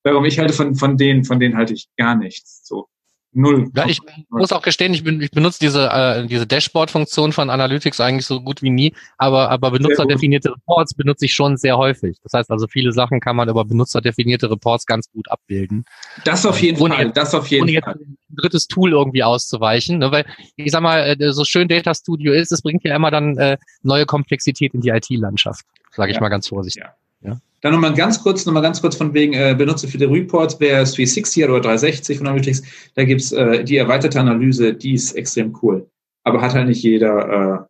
Darum, 0.02 0.24
ich 0.24 0.38
halte 0.38 0.54
von, 0.54 0.74
von 0.74 0.96
denen, 0.96 1.24
von 1.24 1.38
denen 1.38 1.58
halte 1.58 1.74
ich 1.74 1.88
gar 1.98 2.16
nichts. 2.16 2.66
So. 2.66 2.88
Null. 3.34 3.70
Ja, 3.74 3.86
ich 3.86 4.00
muss 4.28 4.52
auch 4.52 4.60
gestehen, 4.60 4.92
ich, 4.92 5.04
bin, 5.04 5.22
ich 5.22 5.30
benutze 5.30 5.58
diese, 5.58 5.88
äh, 5.88 6.26
diese 6.26 6.46
Dashboard-Funktion 6.46 7.32
von 7.32 7.48
Analytics 7.48 7.98
eigentlich 8.00 8.26
so 8.26 8.42
gut 8.42 8.60
wie 8.60 8.68
nie, 8.68 8.94
aber, 9.16 9.50
aber 9.50 9.70
benutzerdefinierte 9.70 10.50
Reports 10.50 10.92
benutze 10.92 11.24
ich 11.24 11.34
schon 11.34 11.56
sehr 11.56 11.78
häufig. 11.78 12.18
Das 12.22 12.34
heißt 12.34 12.50
also, 12.50 12.66
viele 12.66 12.92
Sachen 12.92 13.20
kann 13.20 13.36
man 13.36 13.48
über 13.48 13.64
benutzerdefinierte 13.64 14.50
Reports 14.50 14.84
ganz 14.84 15.10
gut 15.10 15.30
abbilden. 15.30 15.86
Das 16.24 16.44
auf 16.44 16.60
jeden 16.60 16.78
ohne 16.82 16.94
Fall, 16.94 17.06
jetzt, 17.06 17.16
das 17.16 17.34
auf 17.34 17.46
jeden 17.46 17.62
ohne 17.62 17.80
Fall. 17.80 17.96
Jetzt 17.98 18.06
ein 18.06 18.36
drittes 18.36 18.66
Tool 18.66 18.92
irgendwie 18.92 19.22
auszuweichen, 19.22 19.98
ne? 19.98 20.12
weil 20.12 20.26
ich 20.56 20.70
sag 20.70 20.82
mal, 20.82 21.16
äh, 21.18 21.32
so 21.32 21.44
schön 21.44 21.68
Data 21.68 21.94
Studio 21.94 22.34
ist, 22.34 22.52
es 22.52 22.60
bringt 22.60 22.84
ja 22.84 22.94
immer 22.94 23.10
dann 23.10 23.38
äh, 23.38 23.56
neue 23.82 24.04
Komplexität 24.04 24.74
in 24.74 24.82
die 24.82 24.90
IT-Landschaft, 24.90 25.64
sage 25.90 26.10
ich 26.10 26.16
ja. 26.16 26.20
mal 26.20 26.28
ganz 26.28 26.48
vorsichtig. 26.48 26.82
Ja. 26.82 27.30
Ja. 27.30 27.40
Dann 27.62 27.72
nochmal 27.72 27.94
ganz 27.94 28.20
kurz, 28.20 28.44
nochmal 28.44 28.62
ganz 28.62 28.80
kurz 28.80 28.96
von 28.96 29.14
wegen 29.14 29.34
äh, 29.34 29.54
Benutzer 29.56 29.86
für 29.88 29.96
die 29.96 30.04
Reports, 30.04 30.56
wer 30.58 30.84
360 30.84 31.44
oder 31.44 31.60
360 31.60 32.18
von 32.18 32.26
Analytics, 32.26 32.62
da 32.94 33.04
gibt's 33.04 33.30
äh, 33.32 33.64
die 33.64 33.76
erweiterte 33.76 34.20
Analyse, 34.20 34.74
die 34.74 34.94
ist 34.94 35.12
extrem 35.12 35.56
cool. 35.62 35.88
Aber 36.24 36.42
hat 36.42 36.54
halt 36.54 36.66
nicht 36.66 36.82
jeder, 36.82 37.62
äh, 37.62 37.64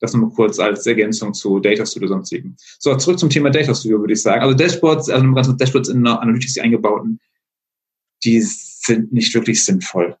das 0.00 0.14
nochmal 0.14 0.30
kurz 0.30 0.58
als 0.58 0.86
Ergänzung 0.86 1.34
zu 1.34 1.60
Data 1.60 1.84
Studio 1.84 2.08
sonstigen. 2.08 2.56
So, 2.78 2.96
zurück 2.96 3.18
zum 3.18 3.28
Thema 3.28 3.50
Data 3.50 3.74
Studio, 3.74 4.00
würde 4.00 4.14
ich 4.14 4.22
sagen. 4.22 4.40
Also 4.40 4.56
Dashboards, 4.56 5.10
also 5.10 5.32
ganz 5.32 5.54
Dashboards 5.56 5.90
in 5.90 6.06
Analytics, 6.06 6.54
die 6.54 6.60
eingebauten, 6.62 7.20
die 8.24 8.40
sind 8.40 9.12
nicht 9.12 9.34
wirklich 9.34 9.62
sinnvoll. 9.62 10.16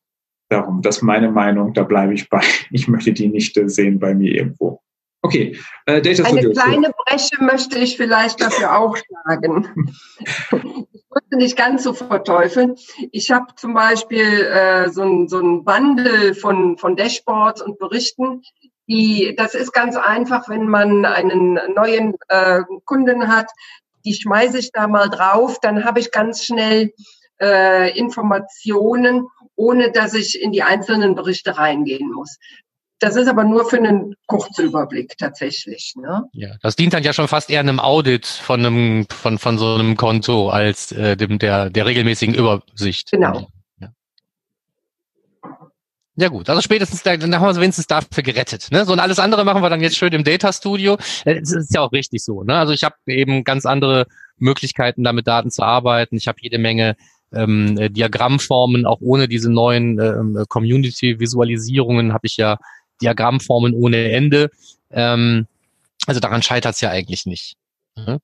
Darum, 0.50 0.82
das 0.82 0.98
ist 0.98 1.02
meine 1.02 1.30
Meinung, 1.30 1.72
da 1.72 1.82
bleibe 1.84 2.12
ich 2.12 2.28
bei. 2.28 2.42
Ich 2.70 2.88
möchte 2.88 3.12
die 3.14 3.28
nicht 3.28 3.56
äh, 3.56 3.70
sehen 3.70 3.98
bei 3.98 4.14
mir 4.14 4.34
irgendwo. 4.34 4.82
Okay, 5.24 5.58
äh, 5.86 6.02
Data 6.02 6.24
Eine 6.24 6.50
kleine 6.50 6.90
Breche 7.06 7.42
möchte 7.42 7.78
ich 7.78 7.96
vielleicht 7.96 8.42
dafür 8.42 8.76
auch 8.76 8.94
schlagen. 8.94 9.96
ich 10.20 11.02
würde 11.08 11.36
nicht 11.38 11.56
ganz 11.56 11.84
so 11.84 11.94
verteufeln. 11.94 12.74
Ich 13.10 13.30
habe 13.30 13.46
zum 13.56 13.72
Beispiel 13.72 14.42
äh, 14.44 14.90
so, 14.90 15.00
ein, 15.00 15.26
so 15.26 15.38
ein 15.38 15.64
Bundle 15.64 16.34
von, 16.34 16.76
von 16.76 16.94
Dashboards 16.94 17.62
und 17.62 17.78
Berichten. 17.78 18.42
Die, 18.86 19.34
das 19.34 19.54
ist 19.54 19.72
ganz 19.72 19.96
einfach, 19.96 20.46
wenn 20.50 20.68
man 20.68 21.06
einen 21.06 21.58
neuen 21.74 22.16
äh, 22.28 22.60
Kunden 22.84 23.28
hat, 23.28 23.50
die 24.04 24.12
schmeiße 24.12 24.58
ich 24.58 24.72
da 24.72 24.86
mal 24.88 25.08
drauf, 25.08 25.58
dann 25.62 25.86
habe 25.86 26.00
ich 26.00 26.10
ganz 26.10 26.44
schnell 26.44 26.92
äh, 27.40 27.98
Informationen, 27.98 29.26
ohne 29.56 29.90
dass 29.90 30.12
ich 30.12 30.38
in 30.42 30.52
die 30.52 30.62
einzelnen 30.62 31.14
Berichte 31.14 31.56
reingehen 31.56 32.12
muss. 32.12 32.36
Das 33.04 33.16
ist 33.16 33.28
aber 33.28 33.44
nur 33.44 33.68
für 33.68 33.76
einen 33.76 34.16
Kurzüberblick 34.28 35.18
tatsächlich. 35.18 35.92
Ne? 35.94 36.24
Ja, 36.32 36.56
das 36.62 36.74
dient 36.74 36.94
dann 36.94 37.02
ja 37.02 37.12
schon 37.12 37.28
fast 37.28 37.50
eher 37.50 37.60
einem 37.60 37.78
Audit 37.78 38.24
von 38.24 38.64
einem 38.64 39.06
von 39.10 39.36
von 39.36 39.58
so 39.58 39.74
einem 39.74 39.98
Konto 39.98 40.48
als 40.48 40.90
äh, 40.92 41.14
dem 41.14 41.38
der 41.38 41.68
der 41.68 41.84
regelmäßigen 41.84 42.34
Übersicht. 42.34 43.10
Genau. 43.10 43.48
Ja. 43.78 43.90
Ja 46.16 46.28
gut, 46.28 46.48
also 46.48 46.62
spätestens 46.62 47.02
da, 47.02 47.14
dann 47.18 47.34
haben 47.34 47.42
wir 47.42 47.48
uns 47.48 47.60
wenigstens 47.60 47.86
dafür 47.86 48.22
gerettet. 48.22 48.68
Ne? 48.70 48.86
So 48.86 48.94
und 48.94 49.00
alles 49.00 49.18
andere 49.18 49.44
machen 49.44 49.60
wir 49.60 49.68
dann 49.68 49.82
jetzt 49.82 49.98
schön 49.98 50.14
im 50.14 50.24
Data 50.24 50.50
Studio. 50.50 50.96
Äh, 51.26 51.40
das 51.40 51.52
ist 51.52 51.74
ja 51.74 51.82
auch 51.82 51.92
richtig 51.92 52.24
so. 52.24 52.42
Ne? 52.42 52.56
Also 52.56 52.72
ich 52.72 52.84
habe 52.84 52.94
eben 53.06 53.44
ganz 53.44 53.66
andere 53.66 54.06
Möglichkeiten, 54.38 55.04
da 55.04 55.12
mit 55.12 55.26
Daten 55.26 55.50
zu 55.50 55.62
arbeiten. 55.62 56.16
Ich 56.16 56.26
habe 56.26 56.38
jede 56.40 56.56
Menge 56.56 56.96
ähm, 57.34 57.76
äh, 57.76 57.90
Diagrammformen, 57.90 58.86
auch 58.86 59.02
ohne 59.02 59.28
diese 59.28 59.52
neuen 59.52 60.00
ähm, 60.00 60.44
Community-Visualisierungen 60.48 62.14
habe 62.14 62.26
ich 62.28 62.38
ja 62.38 62.56
Diagrammformen 63.02 63.74
ohne 63.74 64.12
Ende. 64.12 64.50
Ähm, 64.90 65.46
also 66.06 66.20
daran 66.20 66.42
scheitert 66.42 66.74
es 66.74 66.80
ja 66.80 66.90
eigentlich 66.90 67.26
nicht. 67.26 67.56
Mhm. 67.96 68.18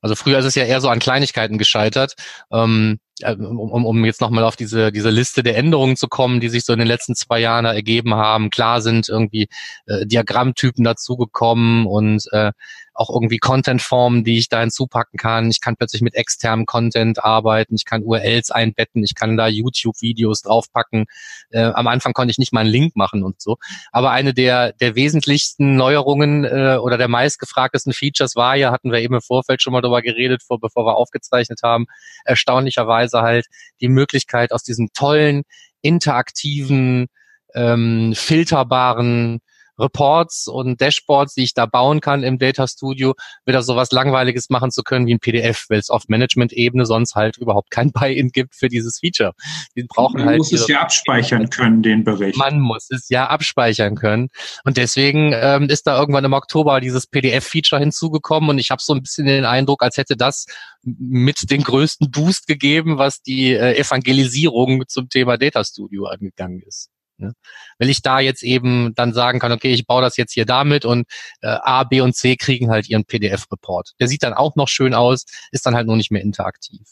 Also 0.00 0.14
früher 0.14 0.38
ist 0.38 0.44
es 0.44 0.54
ja 0.54 0.64
eher 0.64 0.80
so 0.80 0.88
an 0.88 0.98
Kleinigkeiten 0.98 1.58
gescheitert. 1.58 2.14
Ähm, 2.52 2.98
äh, 3.20 3.34
um, 3.34 3.84
um, 3.84 4.04
jetzt 4.04 4.20
nochmal 4.20 4.44
auf 4.44 4.56
diese, 4.56 4.92
diese 4.92 5.10
Liste 5.10 5.42
der 5.42 5.56
Änderungen 5.56 5.96
zu 5.96 6.06
kommen, 6.06 6.40
die 6.40 6.50
sich 6.50 6.64
so 6.64 6.72
in 6.72 6.78
den 6.78 6.88
letzten 6.88 7.14
zwei 7.14 7.40
Jahren 7.40 7.64
ergeben 7.64 8.14
haben. 8.14 8.50
Klar 8.50 8.82
sind 8.82 9.08
irgendwie 9.08 9.48
äh, 9.86 10.06
Diagrammtypen 10.06 10.84
dazugekommen 10.84 11.86
und 11.86 12.24
äh, 12.32 12.52
auch 12.96 13.10
irgendwie 13.10 13.38
Contentformen, 13.38 14.24
die 14.24 14.38
ich 14.38 14.48
da 14.48 14.60
hinzupacken 14.60 15.18
kann. 15.18 15.50
Ich 15.50 15.60
kann 15.60 15.76
plötzlich 15.76 16.02
mit 16.02 16.14
externem 16.14 16.66
Content 16.66 17.22
arbeiten, 17.22 17.74
ich 17.74 17.84
kann 17.84 18.02
URLs 18.02 18.50
einbetten, 18.50 19.04
ich 19.04 19.14
kann 19.14 19.36
da 19.36 19.48
YouTube-Videos 19.48 20.42
draufpacken. 20.42 21.04
Äh, 21.50 21.60
am 21.60 21.86
Anfang 21.86 22.14
konnte 22.14 22.30
ich 22.30 22.38
nicht 22.38 22.52
mal 22.52 22.60
einen 22.60 22.70
Link 22.70 22.96
machen 22.96 23.22
und 23.22 23.40
so. 23.40 23.58
Aber 23.92 24.10
eine 24.10 24.32
der, 24.32 24.72
der 24.72 24.94
wesentlichsten 24.94 25.76
Neuerungen 25.76 26.44
äh, 26.44 26.78
oder 26.80 26.96
der 26.96 27.08
meistgefragtesten 27.08 27.92
Features 27.92 28.34
war 28.34 28.56
ja, 28.56 28.72
hatten 28.72 28.92
wir 28.92 29.00
eben 29.00 29.14
im 29.14 29.22
Vorfeld 29.22 29.62
schon 29.62 29.72
mal 29.72 29.75
drüber 29.82 30.02
geredet, 30.02 30.42
vor, 30.42 30.60
bevor 30.60 30.86
wir 30.86 30.96
aufgezeichnet 30.96 31.60
haben, 31.62 31.86
erstaunlicherweise 32.24 33.22
halt 33.22 33.46
die 33.80 33.88
Möglichkeit 33.88 34.52
aus 34.52 34.62
diesen 34.62 34.88
tollen, 34.92 35.42
interaktiven, 35.82 37.06
ähm, 37.54 38.12
filterbaren 38.14 39.40
Reports 39.78 40.48
und 40.48 40.80
Dashboards, 40.80 41.34
die 41.34 41.44
ich 41.44 41.54
da 41.54 41.66
bauen 41.66 42.00
kann 42.00 42.22
im 42.22 42.38
Data 42.38 42.66
Studio, 42.66 43.14
wieder 43.44 43.62
sowas 43.62 43.90
Langweiliges 43.92 44.50
machen 44.50 44.70
zu 44.70 44.82
können 44.82 45.06
wie 45.06 45.14
ein 45.14 45.20
PDF, 45.20 45.66
weil 45.68 45.78
es 45.78 45.90
auf 45.90 46.04
Management-Ebene 46.08 46.86
sonst 46.86 47.14
halt 47.14 47.36
überhaupt 47.36 47.70
kein 47.70 47.92
Buy-in 47.92 48.30
gibt 48.30 48.54
für 48.54 48.68
dieses 48.68 48.98
Feature. 49.00 49.32
Die 49.76 49.84
brauchen 49.84 50.18
Man 50.18 50.28
halt 50.28 50.38
muss 50.38 50.52
es 50.52 50.66
ja 50.68 50.80
abspeichern 50.80 51.50
können, 51.50 51.82
den 51.82 52.04
Bericht. 52.04 52.38
Man 52.38 52.60
muss 52.60 52.90
es 52.90 53.08
ja 53.08 53.26
abspeichern 53.26 53.96
können. 53.96 54.28
Und 54.64 54.76
deswegen 54.76 55.32
ähm, 55.34 55.68
ist 55.68 55.86
da 55.86 55.98
irgendwann 55.98 56.24
im 56.24 56.32
Oktober 56.32 56.80
dieses 56.80 57.06
PDF-Feature 57.06 57.80
hinzugekommen 57.80 58.50
und 58.50 58.58
ich 58.58 58.70
habe 58.70 58.82
so 58.82 58.94
ein 58.94 59.02
bisschen 59.02 59.26
den 59.26 59.44
Eindruck, 59.44 59.82
als 59.82 59.96
hätte 59.96 60.16
das 60.16 60.46
mit 60.82 61.50
den 61.50 61.62
größten 61.62 62.10
Boost 62.10 62.46
gegeben, 62.46 62.98
was 62.98 63.22
die 63.22 63.52
äh, 63.52 63.76
Evangelisierung 63.76 64.84
zum 64.88 65.08
Thema 65.08 65.36
Data 65.36 65.64
Studio 65.64 66.06
angegangen 66.06 66.62
ist. 66.62 66.90
Ne? 67.18 67.32
Wenn 67.78 67.88
ich 67.88 68.02
da 68.02 68.20
jetzt 68.20 68.42
eben 68.42 68.94
dann 68.94 69.12
sagen 69.12 69.38
kann, 69.38 69.52
okay, 69.52 69.72
ich 69.72 69.86
baue 69.86 70.02
das 70.02 70.16
jetzt 70.16 70.32
hier 70.32 70.46
damit 70.46 70.84
und 70.84 71.06
äh, 71.40 71.48
A, 71.48 71.84
B 71.84 72.00
und 72.00 72.14
C 72.14 72.36
kriegen 72.36 72.70
halt 72.70 72.88
ihren 72.88 73.04
PDF-Report. 73.04 73.92
Der 74.00 74.08
sieht 74.08 74.22
dann 74.22 74.34
auch 74.34 74.56
noch 74.56 74.68
schön 74.68 74.94
aus, 74.94 75.24
ist 75.50 75.66
dann 75.66 75.74
halt 75.74 75.86
nur 75.86 75.96
nicht 75.96 76.10
mehr 76.10 76.22
interaktiv. 76.22 76.82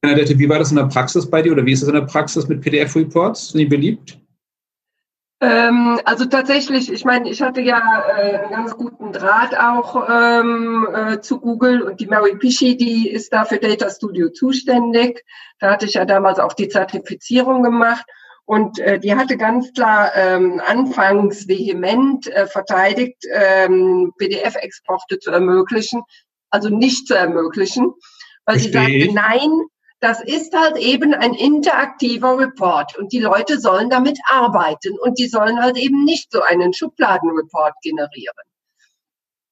Bernadette, 0.00 0.38
wie 0.38 0.48
war 0.48 0.58
das 0.58 0.70
in 0.70 0.76
der 0.76 0.86
Praxis 0.86 1.30
bei 1.30 1.42
dir 1.42 1.52
oder 1.52 1.64
wie 1.64 1.72
ist 1.72 1.82
das 1.82 1.88
in 1.88 1.94
der 1.94 2.02
Praxis 2.02 2.48
mit 2.48 2.60
PDF-Reports? 2.60 3.50
Sind 3.50 3.60
die 3.60 3.66
beliebt? 3.66 4.18
Ähm, 5.42 6.00
also 6.04 6.26
tatsächlich, 6.26 6.90
ich 6.92 7.04
meine, 7.04 7.28
ich 7.28 7.42
hatte 7.42 7.60
ja 7.60 8.04
äh, 8.16 8.38
einen 8.38 8.50
ganz 8.50 8.76
guten 8.76 9.12
Draht 9.12 9.58
auch 9.58 10.08
ähm, 10.08 10.86
äh, 10.94 11.20
zu 11.20 11.40
Google 11.40 11.82
und 11.82 11.98
die 11.98 12.06
Mary 12.06 12.36
Pishi, 12.36 12.76
die 12.76 13.08
ist 13.08 13.32
da 13.32 13.44
für 13.44 13.58
Data 13.58 13.90
Studio 13.90 14.28
zuständig. 14.30 15.24
Da 15.58 15.72
hatte 15.72 15.86
ich 15.86 15.94
ja 15.94 16.04
damals 16.04 16.38
auch 16.38 16.52
die 16.52 16.68
Zertifizierung 16.68 17.64
gemacht. 17.64 18.04
Und 18.44 18.78
äh, 18.80 18.98
die 18.98 19.14
hatte 19.14 19.36
ganz 19.36 19.72
klar 19.72 20.12
ähm, 20.14 20.60
anfangs 20.66 21.46
vehement 21.48 22.26
äh, 22.26 22.46
verteidigt, 22.46 23.24
ähm, 23.32 24.12
PDF-Exporte 24.18 25.18
zu 25.18 25.30
ermöglichen, 25.30 26.02
also 26.50 26.68
nicht 26.68 27.06
zu 27.06 27.14
ermöglichen, 27.14 27.92
weil 28.44 28.58
Verstehe. 28.58 28.86
sie 28.86 29.04
sagte, 29.04 29.14
nein, 29.14 29.50
das 30.00 30.20
ist 30.20 30.52
halt 30.56 30.76
eben 30.76 31.14
ein 31.14 31.32
interaktiver 31.32 32.36
Report 32.36 32.98
und 32.98 33.12
die 33.12 33.20
Leute 33.20 33.60
sollen 33.60 33.88
damit 33.88 34.18
arbeiten 34.28 34.98
und 34.98 35.18
die 35.18 35.28
sollen 35.28 35.62
halt 35.62 35.76
eben 35.76 36.04
nicht 36.04 36.32
so 36.32 36.42
einen 36.42 36.74
Schubladenreport 36.74 37.74
generieren. 37.82 38.34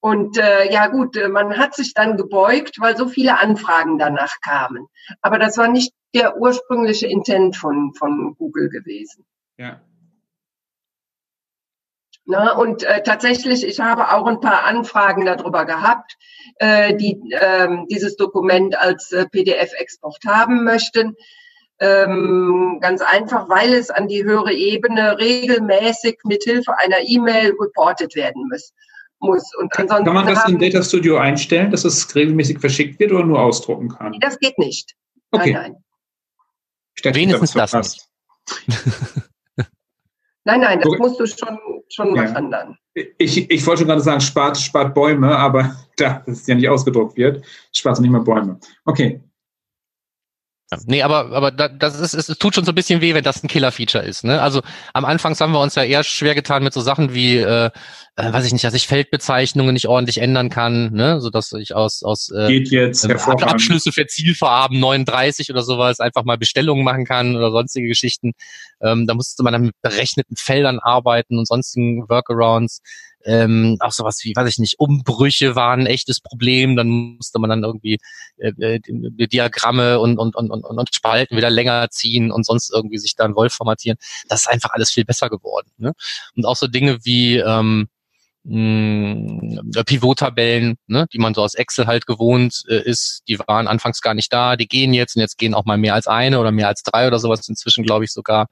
Und 0.01 0.39
äh, 0.39 0.73
ja 0.73 0.87
gut, 0.87 1.17
äh, 1.17 1.29
man 1.29 1.59
hat 1.59 1.75
sich 1.75 1.93
dann 1.93 2.17
gebeugt, 2.17 2.81
weil 2.81 2.97
so 2.97 3.07
viele 3.07 3.39
Anfragen 3.39 3.99
danach 3.99 4.41
kamen. 4.41 4.87
Aber 5.21 5.39
das 5.39 5.59
war 5.59 5.69
nicht 5.69 5.93
der 6.15 6.39
ursprüngliche 6.39 7.07
Intent 7.07 7.57
von, 7.57 7.93
von 7.95 8.35
Google 8.37 8.71
gewesen. 8.71 9.27
Ja. 9.59 9.81
Na, 12.25 12.53
und 12.53 12.83
äh, 12.85 13.03
tatsächlich, 13.03 13.67
ich 13.67 13.81
habe 13.81 14.13
auch 14.13 14.27
ein 14.27 14.41
paar 14.41 14.65
Anfragen 14.65 15.27
darüber 15.27 15.67
gehabt, 15.67 16.17
äh, 16.57 16.95
die 16.95 17.21
ähm, 17.33 17.87
dieses 17.91 18.17
Dokument 18.17 18.79
als 18.79 19.13
äh, 19.13 19.27
PDF-Export 19.27 20.25
haben 20.27 20.65
möchten. 20.65 21.15
Ähm, 21.79 22.79
ganz 22.81 23.01
einfach, 23.03 23.49
weil 23.49 23.73
es 23.73 23.91
an 23.91 24.07
die 24.07 24.25
höhere 24.25 24.53
Ebene 24.53 25.19
regelmäßig 25.19 26.21
mit 26.25 26.45
Hilfe 26.45 26.79
einer 26.79 27.01
E-Mail 27.01 27.55
reported 27.59 28.15
werden 28.15 28.49
muss 28.51 28.75
muss. 29.21 29.55
Und 29.57 29.77
ansonsten 29.79 30.05
kann 30.05 30.15
man 30.15 30.27
das 30.27 30.49
in 30.49 30.59
Data 30.59 30.83
Studio 30.83 31.19
einstellen, 31.19 31.71
dass 31.71 31.85
es 31.85 32.15
regelmäßig 32.15 32.59
verschickt 32.59 32.99
wird 32.99 33.13
oder 33.13 33.25
nur 33.25 33.41
ausdrucken 33.41 33.89
kann? 33.89 34.17
Das 34.21 34.39
geht 34.39 34.59
nicht. 34.59 34.95
Okay. 35.31 35.53
Nein, 35.53 35.77
nein. 37.05 37.15
Wenigstens 37.15 37.53
das 37.53 37.73
nicht. 37.73 38.09
nein, 40.45 40.61
nein, 40.61 40.81
das 40.81 40.89
okay. 40.89 40.99
musst 40.99 41.21
du 41.21 41.27
schon, 41.27 41.59
schon 41.89 42.17
ja. 42.17 42.25
was 42.25 42.33
ändern. 42.33 42.77
Ich, 43.19 43.51
ich 43.51 43.67
wollte 43.67 43.81
schon 43.81 43.89
gerade 43.89 44.01
sagen, 44.01 44.21
spart, 44.21 44.59
spart 44.59 44.95
Bäume, 44.95 45.37
aber 45.37 45.77
da 45.97 46.23
das 46.27 46.47
ja 46.47 46.55
nicht 46.55 46.69
ausgedruckt 46.69 47.17
wird, 47.17 47.45
spart 47.73 48.01
nicht 48.01 48.11
mehr 48.11 48.21
Bäume. 48.21 48.59
Okay. 48.85 49.21
Nee, 50.87 51.03
aber, 51.03 51.33
aber 51.33 51.51
das 51.51 51.99
ist, 51.99 52.15
es 52.15 52.27
tut 52.39 52.55
schon 52.55 52.65
so 52.65 52.71
ein 52.71 52.77
bisschen 52.77 53.01
weh, 53.01 53.13
wenn 53.13 53.25
das 53.25 53.43
ein 53.43 53.49
Killer-Feature 53.49 54.05
ist. 54.05 54.23
Ne? 54.23 54.41
Also 54.41 54.63
am 54.93 55.05
Anfang 55.05 55.35
haben 55.39 55.53
wir 55.53 55.61
uns 55.61 55.75
ja 55.75 55.83
eher 55.83 56.05
schwer 56.05 56.37
getan 56.37 56.63
mit 56.63 56.73
so 56.73 56.81
Sachen 56.81 57.13
wie 57.13 57.39
äh, 57.39 57.71
äh, 58.21 58.33
weiß 58.33 58.47
ich 58.47 58.53
nicht, 58.53 58.65
dass 58.65 58.75
ich 58.75 58.87
Feldbezeichnungen 58.87 59.73
nicht 59.73 59.89
ordentlich 59.89 60.19
ändern 60.19 60.51
kann, 60.51 60.93
ne, 60.93 61.21
so 61.21 61.31
dass 61.31 61.53
ich 61.53 61.75
aus 61.75 62.03
aus 62.03 62.31
äh, 62.31 62.49
Geht 62.49 62.71
jetzt 62.71 63.05
äh, 63.05 63.15
Abschlüsse 63.15 63.93
für 63.93 64.07
Zielvorhaben 64.07 64.79
39 64.79 65.51
oder 65.51 65.63
sowas 65.63 66.01
einfach 66.01 66.25
mal 66.25 66.37
Bestellungen 66.37 66.85
machen 66.85 67.05
kann 67.05 67.37
oder 67.37 67.51
sonstige 67.51 67.89
Geschichten. 67.89 68.33
Ähm, 68.83 69.07
da 69.07 69.15
musste 69.15 69.43
man 69.43 69.53
dann 69.53 69.63
mit 69.63 69.83
berechneten 69.83 70.37
Feldern 70.37 70.79
arbeiten 70.79 71.39
und 71.39 71.47
sonstigen 71.47 72.09
Workarounds. 72.09 72.83
Ähm, 73.25 73.77
auch 73.81 73.93
sowas 73.93 74.21
wie, 74.23 74.35
weiß 74.35 74.49
ich 74.49 74.59
nicht, 74.59 74.79
Umbrüche 74.79 75.55
waren 75.55 75.81
ein 75.81 75.87
echtes 75.87 76.21
Problem. 76.21 76.77
Dann 76.77 76.89
musste 76.89 77.39
man 77.39 77.51
dann 77.51 77.63
irgendwie 77.65 77.99
äh, 78.39 78.53
äh 78.59 78.81
Diagramme 78.81 80.01
und, 80.01 80.19
und, 80.19 80.37
und, 80.37 80.51
und, 80.51 80.65
und 80.65 80.95
Spalten 80.95 81.37
wieder 81.37 81.51
länger 81.51 81.91
ziehen 81.91 82.31
und 82.31 82.47
sonst 82.47 82.73
irgendwie 82.73 82.99
sich 82.99 83.17
dann 83.17 83.37
Wolf 83.37 83.53
formatieren. 83.53 83.99
Das 84.29 84.43
ist 84.43 84.49
einfach 84.49 84.71
alles 84.73 84.91
viel 84.91 85.05
besser 85.05 85.29
geworden. 85.29 85.71
Ne? 85.79 85.93
Und 86.35 86.47
auch 86.47 86.57
so 86.57 86.67
Dinge 86.67 86.99
wie 87.05 87.39
ähm, 87.39 87.89
Pivot-Tabellen, 89.85 90.77
ne, 90.87 91.07
die 91.13 91.19
man 91.19 91.35
so 91.35 91.43
aus 91.43 91.55
Excel 91.55 91.87
halt 91.87 92.07
gewohnt 92.07 92.63
äh, 92.69 92.83
ist, 92.83 93.23
die 93.29 93.39
waren 93.39 93.69
anfangs 93.69 94.01
gar 94.01 94.15
nicht 94.15 94.33
da, 94.33 94.57
die 94.57 94.67
gehen 94.67 94.95
jetzt 94.95 95.15
und 95.15 95.21
jetzt 95.21 95.37
gehen 95.37 95.53
auch 95.53 95.67
mal 95.67 95.77
mehr 95.77 95.93
als 95.93 96.07
eine 96.07 96.41
oder 96.41 96.51
mehr 96.51 96.69
als 96.69 96.83
drei 96.83 97.07
oder 97.07 97.19
sowas 97.19 97.47
inzwischen, 97.49 97.85
glaube 97.85 98.07
ich, 98.07 98.13
sogar 98.13 98.47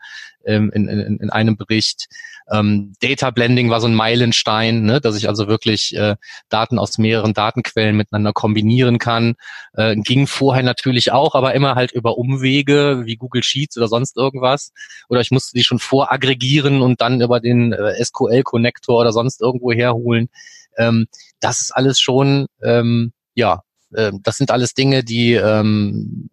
ähm, 0.49 0.71
in, 0.75 0.89
in, 0.89 1.19
in 1.19 1.31
einem 1.31 1.57
Bericht. 1.57 2.09
Ähm, 2.51 2.95
Data 3.01 3.31
Blending 3.31 3.71
war 3.71 3.81
so 3.81 3.87
ein 3.87 3.95
Meilenstein, 3.95 4.83
ne, 4.83 5.01
dass 5.01 5.17
ich 5.17 5.29
also 5.29 5.49
wirklich 5.49 5.95
äh, 5.95 6.17
Daten 6.49 6.79
aus 6.79 6.97
mehreren 6.97 7.35
Datenquellen 7.35 7.97
miteinander 7.97 8.33
kombinieren 8.33 8.99
kann. 8.99 9.35
Äh, 9.75 9.97
ging 9.97 10.27
vorher 10.27 10.63
natürlich 10.63 11.13
auch, 11.13 11.35
aber 11.35 11.55
immer 11.55 11.75
halt 11.75 11.93
über 11.93 12.17
Umwege 12.17 13.03
wie 13.05 13.17
Google 13.17 13.43
Sheets 13.43 13.77
oder 13.77 13.89
sonst 13.89 14.17
irgendwas. 14.17 14.73
Oder 15.09 15.21
ich 15.21 15.31
musste 15.31 15.57
die 15.57 15.65
schon 15.65 15.79
voraggregieren 15.79 16.81
und 16.81 17.01
dann 17.01 17.21
über 17.21 17.41
den 17.41 17.73
äh, 17.73 18.03
SQL-Connector 18.03 18.99
oder 18.99 19.13
sonst 19.13 19.43
irgendwo 19.43 19.73
herholen. 19.73 20.29
Ähm, 20.79 21.07
das 21.41 21.61
ist 21.61 21.73
alles 21.73 22.01
schon, 22.01 22.47
ähm, 22.63 23.13
ja, 23.35 23.63
äh, 23.93 24.13
das 24.23 24.37
sind 24.37 24.51
alles 24.51 24.73
Dinge, 24.73 25.05
die 25.05 25.35
ähm, 25.35 26.31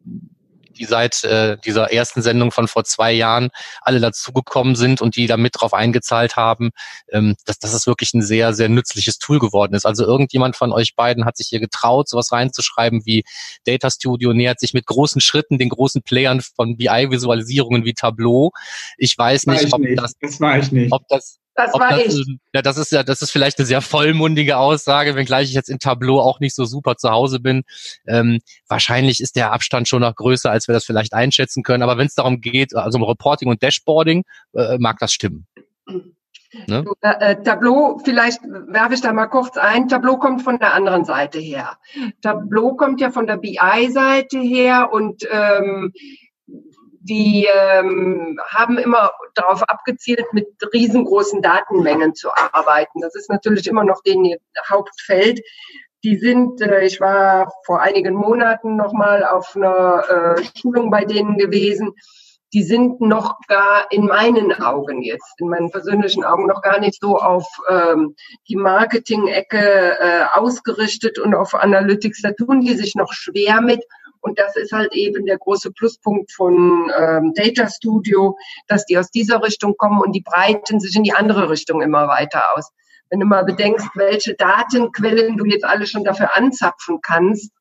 die 0.77 0.85
seit 0.85 1.23
äh, 1.23 1.57
dieser 1.63 1.91
ersten 1.91 2.21
Sendung 2.21 2.51
von 2.51 2.67
vor 2.67 2.83
zwei 2.83 3.11
Jahren 3.11 3.49
alle 3.81 3.99
dazugekommen 3.99 4.75
sind 4.75 5.01
und 5.01 5.15
die 5.15 5.27
da 5.27 5.37
mit 5.37 5.53
drauf 5.59 5.73
eingezahlt 5.73 6.35
haben, 6.35 6.71
ähm, 7.11 7.35
dass, 7.45 7.59
dass 7.59 7.73
es 7.73 7.87
wirklich 7.87 8.13
ein 8.13 8.21
sehr, 8.21 8.53
sehr 8.53 8.69
nützliches 8.69 9.17
Tool 9.17 9.39
geworden 9.39 9.73
ist. 9.73 9.85
Also 9.85 10.05
irgendjemand 10.05 10.55
von 10.55 10.71
euch 10.71 10.95
beiden 10.95 11.25
hat 11.25 11.37
sich 11.37 11.47
hier 11.47 11.59
getraut, 11.59 12.09
sowas 12.09 12.31
reinzuschreiben 12.31 13.05
wie 13.05 13.23
Data 13.65 13.89
Studio 13.89 14.33
nähert 14.33 14.59
sich 14.59 14.73
mit 14.73 14.85
großen 14.85 15.21
Schritten 15.21 15.57
den 15.57 15.69
großen 15.69 16.01
Playern 16.03 16.41
von 16.41 16.77
BI-Visualisierungen 16.77 17.85
wie 17.85 17.93
Tableau. 17.93 18.51
Ich 18.97 19.17
weiß 19.17 19.47
nicht, 19.47 19.73
ob 19.73 19.81
nicht. 19.81 19.99
das, 19.99 20.13
das, 20.19 20.39
ich 20.71 20.91
ob 20.91 21.07
das 21.07 21.39
das 21.55 21.73
Ob 21.73 21.79
war 21.79 21.91
das, 21.91 22.15
ich. 22.15 22.37
Ja, 22.53 22.61
das 22.61 22.77
ist 22.77 22.91
ja, 22.91 23.03
das 23.03 23.21
ist 23.21 23.31
vielleicht 23.31 23.57
eine 23.57 23.65
sehr 23.65 23.81
vollmundige 23.81 24.57
Aussage, 24.57 25.15
wenngleich 25.15 25.49
ich 25.49 25.55
jetzt 25.55 25.69
in 25.69 25.79
Tableau 25.79 26.19
auch 26.19 26.39
nicht 26.39 26.53
so 26.53 26.65
super 26.65 26.97
zu 26.97 27.09
Hause 27.09 27.39
bin. 27.39 27.63
Ähm, 28.07 28.39
wahrscheinlich 28.67 29.21
ist 29.21 29.35
der 29.35 29.53
Abstand 29.53 29.87
schon 29.87 30.01
noch 30.01 30.15
größer, 30.15 30.51
als 30.51 30.67
wir 30.67 30.73
das 30.73 30.85
vielleicht 30.85 31.13
einschätzen 31.13 31.63
können. 31.63 31.83
Aber 31.83 31.97
wenn 31.97 32.07
es 32.07 32.15
darum 32.15 32.41
geht, 32.41 32.75
also 32.75 32.97
um 32.97 33.03
Reporting 33.03 33.49
und 33.49 33.63
Dashboarding, 33.63 34.23
äh, 34.53 34.77
mag 34.79 34.97
das 34.99 35.13
stimmen. 35.13 35.47
Ne? 36.67 36.85
Äh, 37.01 37.31
äh, 37.31 37.43
Tableau, 37.43 37.99
vielleicht 38.03 38.41
werfe 38.43 38.93
ich 38.93 39.01
da 39.01 39.13
mal 39.13 39.27
kurz 39.27 39.57
ein. 39.57 39.87
Tableau 39.87 40.17
kommt 40.17 40.41
von 40.41 40.59
der 40.59 40.73
anderen 40.73 41.05
Seite 41.05 41.39
her. 41.39 41.77
Tableau 42.21 42.75
kommt 42.75 43.01
ja 43.01 43.11
von 43.11 43.27
der 43.27 43.37
BI-Seite 43.37 44.39
her 44.39 44.89
und 44.91 45.27
ähm, 45.31 45.93
die 47.07 47.47
ähm, 47.53 48.39
haben 48.47 48.79
immer 48.79 49.11
darauf 49.35 49.61
abgezielt, 49.63 50.25
mit 50.33 50.47
riesengroßen 50.73 51.41
Datenmengen 51.41 52.15
zu 52.15 52.29
arbeiten. 52.51 52.99
Das 53.01 53.13
ist 53.15 53.29
natürlich 53.29 53.67
immer 53.67 53.83
noch 53.83 54.01
den 54.01 54.35
Hauptfeld. 54.67 55.39
Die 56.03 56.17
sind, 56.17 56.61
äh, 56.61 56.83
ich 56.83 56.99
war 56.99 57.51
vor 57.63 57.79
einigen 57.81 58.15
Monaten 58.15 58.75
nochmal 58.75 59.23
auf 59.23 59.55
einer 59.55 60.35
äh, 60.37 60.43
Schulung 60.59 60.89
bei 60.89 61.05
denen 61.05 61.37
gewesen. 61.37 61.93
Die 62.53 62.63
sind 62.63 63.01
noch 63.01 63.37
gar 63.47 63.91
in 63.91 64.07
meinen 64.07 64.51
Augen 64.53 65.03
jetzt, 65.03 65.39
in 65.39 65.49
meinen 65.49 65.69
persönlichen 65.69 66.23
Augen 66.23 66.47
noch 66.47 66.63
gar 66.63 66.79
nicht 66.79 66.99
so 66.99 67.19
auf 67.19 67.45
ähm, 67.69 68.15
die 68.49 68.55
Marketing-Ecke 68.55 69.99
äh, 69.99 70.23
ausgerichtet 70.33 71.19
und 71.19 71.35
auf 71.35 71.53
Analytics. 71.53 72.21
Da 72.21 72.31
tun 72.31 72.61
die 72.61 72.73
sich 72.73 72.95
noch 72.95 73.13
schwer 73.13 73.61
mit 73.61 73.83
und 74.25 74.39
das 74.39 74.55
ist 74.55 74.71
halt 74.71 74.93
eben 74.93 75.25
der 75.27 75.37
große 75.37 75.71
Pluspunkt 75.71 76.31
von 76.31 76.91
ähm, 76.99 77.33
Data 77.35 77.69
Studio, 77.69 78.35
dass 78.67 78.85
die 78.85 78.97
aus 78.97 79.11
dieser 79.11 79.43
Richtung 79.43 79.75
kommen 79.77 80.01
und 80.01 80.13
die 80.13 80.21
breiten 80.21 80.79
sich 80.79 80.95
in 80.95 81.03
die 81.03 81.13
andere 81.13 81.49
Richtung 81.49 81.83
immer 81.83 82.07
weiter 82.07 82.43
aus. 82.55 82.71
Wenn 83.11 83.19
du 83.19 83.27
mal 83.27 83.45
bedenkst, 83.45 83.87
welche 83.93 84.33
Datenquellen 84.33 85.37
du 85.37 85.45
jetzt 85.45 85.63
alle 85.63 85.85
schon 85.85 86.03
dafür 86.03 86.35
anzapfen 86.35 86.99
kannst, 87.03 87.51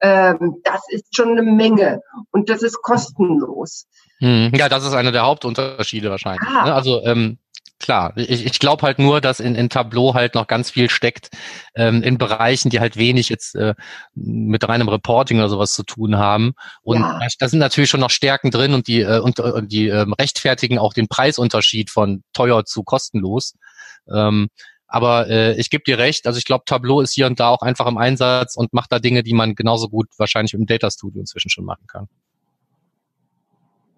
ähm, 0.00 0.60
das 0.62 0.82
ist 0.88 1.16
schon 1.16 1.30
eine 1.30 1.42
Menge 1.42 2.00
und 2.30 2.48
das 2.48 2.62
ist 2.62 2.80
kostenlos. 2.80 3.86
Hm, 4.20 4.52
ja, 4.54 4.68
das 4.68 4.84
ist 4.84 4.94
einer 4.94 5.10
der 5.10 5.22
Hauptunterschiede 5.22 6.10
wahrscheinlich. 6.10 6.48
Ah. 6.48 6.66
Ne? 6.66 6.74
Also 6.74 7.02
ähm, 7.04 7.38
klar. 7.84 8.14
Ich, 8.16 8.46
ich 8.46 8.58
glaube 8.58 8.82
halt 8.82 8.98
nur, 8.98 9.20
dass 9.20 9.40
in, 9.40 9.54
in 9.54 9.68
Tableau 9.68 10.14
halt 10.14 10.34
noch 10.34 10.46
ganz 10.46 10.70
viel 10.70 10.88
steckt 10.88 11.28
ähm, 11.74 12.02
in 12.02 12.16
Bereichen, 12.16 12.70
die 12.70 12.80
halt 12.80 12.96
wenig 12.96 13.28
jetzt 13.28 13.54
äh, 13.54 13.74
mit 14.14 14.66
reinem 14.66 14.88
Reporting 14.88 15.38
oder 15.38 15.50
sowas 15.50 15.74
zu 15.74 15.82
tun 15.82 16.16
haben. 16.16 16.54
Und 16.82 17.00
ja. 17.00 17.20
da 17.38 17.48
sind 17.48 17.58
natürlich 17.58 17.90
schon 17.90 18.00
noch 18.00 18.10
Stärken 18.10 18.50
drin 18.50 18.72
und 18.72 18.88
die, 18.88 19.02
äh, 19.02 19.20
und, 19.20 19.38
und 19.38 19.70
die 19.70 19.88
ähm, 19.88 20.14
rechtfertigen 20.14 20.78
auch 20.78 20.94
den 20.94 21.08
Preisunterschied 21.08 21.90
von 21.90 22.24
teuer 22.32 22.64
zu 22.64 22.84
kostenlos. 22.84 23.54
Ähm, 24.10 24.48
aber 24.86 25.28
äh, 25.28 25.54
ich 25.60 25.68
gebe 25.68 25.84
dir 25.84 25.98
recht, 25.98 26.26
also 26.26 26.38
ich 26.38 26.46
glaube, 26.46 26.64
Tableau 26.64 27.02
ist 27.02 27.12
hier 27.12 27.26
und 27.26 27.38
da 27.38 27.48
auch 27.48 27.62
einfach 27.62 27.86
im 27.86 27.98
Einsatz 27.98 28.56
und 28.56 28.72
macht 28.72 28.92
da 28.92 28.98
Dinge, 28.98 29.22
die 29.22 29.34
man 29.34 29.54
genauso 29.54 29.90
gut 29.90 30.08
wahrscheinlich 30.16 30.54
im 30.54 30.64
Data 30.64 30.90
Studio 30.90 31.20
inzwischen 31.20 31.50
schon 31.50 31.66
machen 31.66 31.86
kann 31.86 32.08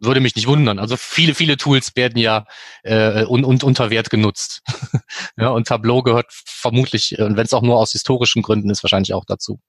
würde 0.00 0.20
mich 0.20 0.36
nicht 0.36 0.46
wundern. 0.46 0.78
Also 0.78 0.96
viele, 0.96 1.34
viele 1.34 1.56
Tools 1.56 1.94
werden 1.96 2.18
ja 2.18 2.46
äh, 2.82 3.24
und, 3.24 3.44
und 3.44 3.64
unter 3.64 3.90
Wert 3.90 4.10
genutzt. 4.10 4.62
ja, 5.36 5.48
und 5.48 5.66
Tableau 5.66 6.02
gehört 6.02 6.26
vermutlich, 6.30 7.18
und 7.18 7.36
wenn 7.36 7.44
es 7.44 7.54
auch 7.54 7.62
nur 7.62 7.78
aus 7.78 7.92
historischen 7.92 8.42
Gründen 8.42 8.70
ist, 8.70 8.82
wahrscheinlich 8.82 9.14
auch 9.14 9.24
dazu. 9.24 9.60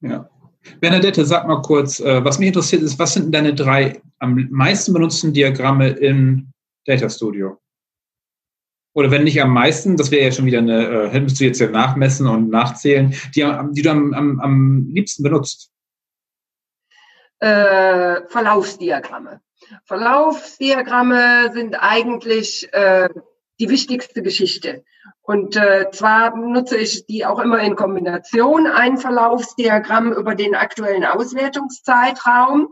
Ja. 0.00 0.28
Bernadette, 0.80 1.24
sag 1.24 1.46
mal 1.46 1.62
kurz, 1.62 2.00
äh, 2.00 2.24
was 2.24 2.38
mich 2.38 2.48
interessiert 2.48 2.82
ist, 2.82 2.98
was 2.98 3.14
sind 3.14 3.32
deine 3.32 3.54
drei 3.54 4.00
am 4.18 4.48
meisten 4.50 4.92
benutzten 4.92 5.32
Diagramme 5.32 5.90
im 5.90 6.52
Data 6.84 7.08
Studio? 7.08 7.58
Oder 8.94 9.10
wenn 9.10 9.24
nicht 9.24 9.40
am 9.42 9.52
meisten, 9.52 9.96
das 9.96 10.10
wäre 10.10 10.24
ja 10.24 10.32
schon 10.32 10.46
wieder 10.46 10.58
eine, 10.58 11.10
äh, 11.12 11.20
müsstest 11.20 11.40
du 11.40 11.44
jetzt 11.44 11.60
ja 11.60 11.70
nachmessen 11.70 12.26
und 12.26 12.48
nachzählen, 12.48 13.14
die, 13.34 13.46
die 13.72 13.82
du 13.82 13.90
am, 13.90 14.14
am, 14.14 14.40
am 14.40 14.88
liebsten 14.88 15.22
benutzt? 15.22 15.70
Äh, 17.38 18.26
Verlaufsdiagramme. 18.28 19.40
Verlaufsdiagramme 19.84 21.52
sind 21.52 21.74
eigentlich 21.74 22.72
äh, 22.72 23.08
die 23.58 23.68
wichtigste 23.68 24.22
Geschichte. 24.22 24.84
Und 25.22 25.56
äh, 25.56 25.90
zwar 25.90 26.36
nutze 26.36 26.76
ich 26.76 27.06
die 27.06 27.26
auch 27.26 27.40
immer 27.40 27.60
in 27.60 27.74
Kombination, 27.74 28.66
ein 28.66 28.96
Verlaufsdiagramm 28.96 30.12
über 30.12 30.34
den 30.34 30.54
aktuellen 30.54 31.04
Auswertungszeitraum, 31.04 32.68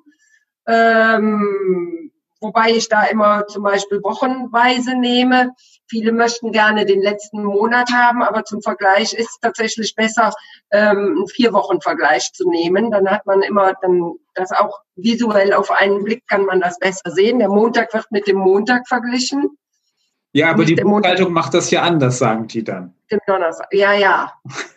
ähm, 0.67 2.13
wobei 2.45 2.71
ich 2.71 2.89
da 2.89 3.05
immer 3.05 3.47
zum 3.49 3.65
Beispiel 3.65 4.01
wochenweise 4.03 4.97
nehme. 4.97 5.51
Viele 5.89 6.13
möchten 6.13 6.53
gerne 6.53 6.87
den 6.87 7.03
letzten 7.03 7.43
Monat 7.43 7.91
haben, 7.93 8.23
aber 8.23 8.45
zum 8.45 8.63
Vergleich 8.63 9.13
ist 9.15 9.31
es 9.31 9.39
tatsächlich 9.41 9.95
besser, 9.97 10.33
ähm, 10.71 11.17
einen 11.17 11.29
vier 11.29 11.53
Wochen 11.53 11.81
Vergleich 11.81 12.33
zu 12.33 12.49
nehmen. 12.49 12.91
Dann 12.91 13.09
hat 13.09 13.27
man 13.27 13.43
immer 13.43 13.75
dann 13.81 14.13
das 14.35 14.53
auch 14.53 14.81
visuell 14.95 15.53
auf 15.53 15.71
einen 15.71 16.05
Blick 16.05 16.25
kann 16.29 16.45
man 16.45 16.61
das 16.61 16.79
besser 16.79 17.11
sehen. 17.11 17.39
Der 17.39 17.49
Montag 17.49 17.93
wird 17.93 18.07
mit 18.11 18.27
dem 18.29 18.37
Montag 18.37 18.87
verglichen. 18.87 19.59
Ja, 20.33 20.51
aber 20.51 20.65
die 20.65 20.75
Buchhaltung 20.75 21.33
macht 21.33 21.55
das 21.55 21.71
ja 21.71 21.83
anders, 21.83 22.19
sagen 22.19 22.49
die 22.49 22.65
dann. 22.65 22.95
Dem 23.11 23.21
Donnerstag. 23.27 23.73
Ja, 23.73 23.93
ja. 23.93 24.33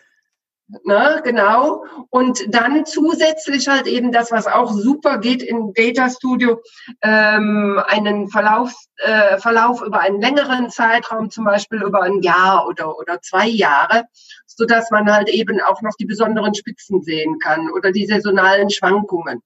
Ne, 0.84 1.22
genau. 1.24 1.84
Und 2.10 2.44
dann 2.54 2.84
zusätzlich 2.84 3.68
halt 3.68 3.86
eben 3.86 4.12
das, 4.12 4.30
was 4.30 4.46
auch 4.46 4.70
super 4.70 5.16
geht 5.16 5.42
in 5.42 5.72
Data 5.72 6.10
Studio, 6.10 6.60
ähm, 7.00 7.80
einen 7.86 8.28
Verlauf, 8.28 8.74
äh, 8.96 9.38
Verlauf 9.38 9.80
über 9.80 10.00
einen 10.00 10.20
längeren 10.20 10.68
Zeitraum, 10.68 11.30
zum 11.30 11.44
Beispiel 11.44 11.82
über 11.82 12.02
ein 12.02 12.20
Jahr 12.20 12.66
oder, 12.66 12.98
oder 12.98 13.18
zwei 13.22 13.46
Jahre, 13.46 14.04
so 14.44 14.66
dass 14.66 14.90
man 14.90 15.10
halt 15.10 15.30
eben 15.30 15.58
auch 15.62 15.80
noch 15.80 15.94
die 15.98 16.04
besonderen 16.04 16.54
Spitzen 16.54 17.02
sehen 17.02 17.38
kann 17.38 17.70
oder 17.72 17.90
die 17.90 18.04
saisonalen 18.04 18.68
Schwankungen. 18.68 19.42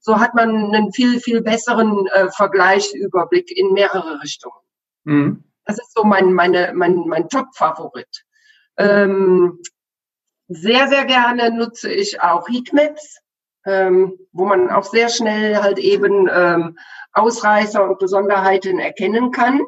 So 0.00 0.18
hat 0.18 0.34
man 0.34 0.74
einen 0.74 0.92
viel, 0.92 1.20
viel 1.20 1.40
besseren 1.40 2.08
äh, 2.08 2.30
Vergleichsüberblick 2.30 3.56
in 3.56 3.74
mehrere 3.74 4.20
Richtungen. 4.20 4.58
Mhm. 5.04 5.44
Das 5.66 5.78
ist 5.78 5.94
so 5.94 6.02
mein, 6.02 6.32
meine, 6.32 6.72
mein, 6.74 6.96
mein 7.06 7.28
Top-Favorit. 7.28 8.24
Ähm, 8.76 9.60
sehr, 10.48 10.88
sehr 10.88 11.04
gerne 11.04 11.50
nutze 11.50 11.92
ich 11.92 12.20
auch 12.20 12.48
Heatmaps, 12.48 13.20
ähm, 13.64 14.18
wo 14.32 14.44
man 14.44 14.70
auch 14.70 14.84
sehr 14.84 15.08
schnell 15.08 15.56
halt 15.62 15.78
eben 15.78 16.28
ähm, 16.32 16.78
Ausreißer 17.12 17.82
und 17.82 17.98
Besonderheiten 17.98 18.78
erkennen 18.78 19.30
kann. 19.30 19.60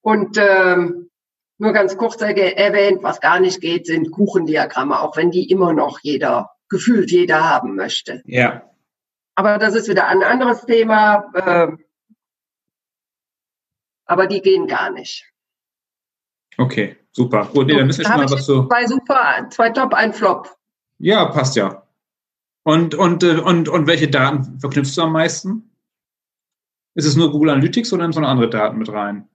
Und 0.00 0.38
ähm, 0.38 1.10
Nur 1.58 1.72
ganz 1.72 1.96
kurz 1.96 2.20
erwähnt, 2.20 3.02
was 3.02 3.20
gar 3.20 3.40
nicht 3.40 3.60
geht, 3.60 3.86
sind 3.86 4.10
Kuchendiagramme, 4.10 5.00
auch 5.00 5.16
wenn 5.16 5.30
die 5.30 5.50
immer 5.50 5.72
noch 5.72 6.00
jeder, 6.02 6.50
gefühlt 6.68 7.10
jeder 7.10 7.48
haben 7.48 7.76
möchte. 7.76 8.22
Ja. 8.26 8.70
Aber 9.34 9.58
das 9.58 9.74
ist 9.74 9.88
wieder 9.88 10.06
ein 10.06 10.22
anderes 10.22 10.66
Thema. 10.66 11.30
Äh, 11.34 11.68
aber 14.04 14.26
die 14.26 14.42
gehen 14.42 14.66
gar 14.66 14.90
nicht. 14.90 15.24
Okay, 16.58 16.96
super. 17.16 17.46
Gut, 17.52 17.66
nee, 17.66 17.76
dann 17.76 17.86
müssen 17.86 18.00
wir 18.00 18.06
schon 18.06 18.16
mal 18.16 18.30
was 18.30 18.46
so. 18.46 18.66
Zwei 18.66 18.86
super, 18.86 19.46
zwei 19.50 19.70
Top, 19.70 19.94
ein 19.94 20.12
Flop. 20.12 20.54
Ja, 20.98 21.24
passt 21.26 21.56
ja. 21.56 21.82
Und, 22.62 22.94
und, 22.94 23.22
äh, 23.22 23.38
und, 23.38 23.68
und 23.68 23.86
welche 23.86 24.08
Daten 24.08 24.60
verknüpfst 24.60 24.96
du 24.96 25.02
am 25.02 25.12
meisten? 25.12 25.70
Ist 26.94 27.06
es 27.06 27.16
nur 27.16 27.30
Google 27.30 27.50
Analytics 27.50 27.92
oder 27.92 28.02
nimmst 28.02 28.16
du 28.16 28.22
noch 28.22 28.28
andere 28.28 28.50
Daten 28.50 28.78
mit 28.78 28.90
rein? 28.90 29.28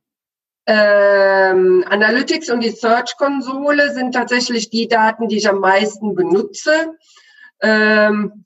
Ähm, 0.66 1.84
Analytics 1.88 2.50
und 2.50 2.62
die 2.62 2.70
Search-Konsole 2.70 3.94
sind 3.94 4.14
tatsächlich 4.14 4.70
die 4.70 4.88
Daten, 4.88 5.28
die 5.28 5.38
ich 5.38 5.50
am 5.50 5.60
meisten 5.60 6.16
benutze. 6.16 6.96
Ähm, 7.62 8.46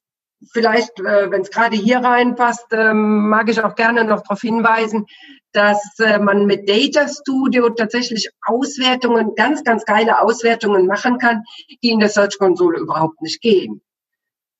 vielleicht, 0.52 1.00
äh, 1.00 1.32
wenn 1.32 1.42
es 1.42 1.52
gerade 1.52 1.76
hier 1.76 2.00
reinpasst, 2.00 2.68
ähm, 2.72 3.30
mag 3.30 3.50
ich 3.50 3.64
auch 3.64 3.76
gerne 3.76 4.04
noch 4.04 4.22
darauf 4.22 4.42
hinweisen, 4.42 5.08
dass 5.56 5.82
äh, 6.00 6.20
man 6.20 6.46
mit 6.46 6.68
Data 6.70 7.08
Studio 7.08 7.70
tatsächlich 7.70 8.30
Auswertungen, 8.46 9.36
ganz, 9.36 9.64
ganz 9.64 9.86
geile 9.86 10.22
Auswertungen 10.22 10.86
machen 10.86 11.18
kann, 11.18 11.44
die 11.82 11.90
in 11.90 12.00
der 12.00 12.10
Search-Konsole 12.10 12.80
überhaupt 12.80 13.22
nicht 13.22 13.42
gehen. 13.42 13.82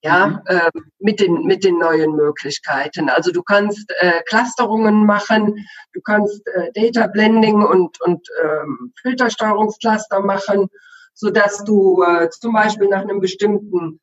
Ja, 0.02 0.26
mhm. 0.26 0.40
äh, 0.46 0.70
mit 0.98 1.20
den 1.20 1.46
mit 1.46 1.64
den 1.64 1.78
neuen 1.78 2.14
Möglichkeiten. 2.14 3.08
Also 3.08 3.32
du 3.32 3.42
kannst 3.42 3.90
äh, 3.98 4.22
Clusterungen 4.26 5.04
machen, 5.04 5.66
du 5.94 6.00
kannst 6.00 6.46
äh, 6.48 6.70
Data 6.74 7.08
Blending 7.08 7.62
und 7.64 8.00
und 8.02 8.28
ähm, 8.42 8.92
Filtersteuerungscluster 9.02 10.20
machen, 10.20 10.68
so 11.14 11.30
dass 11.30 11.64
du 11.64 12.02
äh, 12.02 12.28
zum 12.30 12.52
Beispiel 12.52 12.88
nach 12.88 13.02
einem 13.02 13.20
bestimmten 13.20 14.00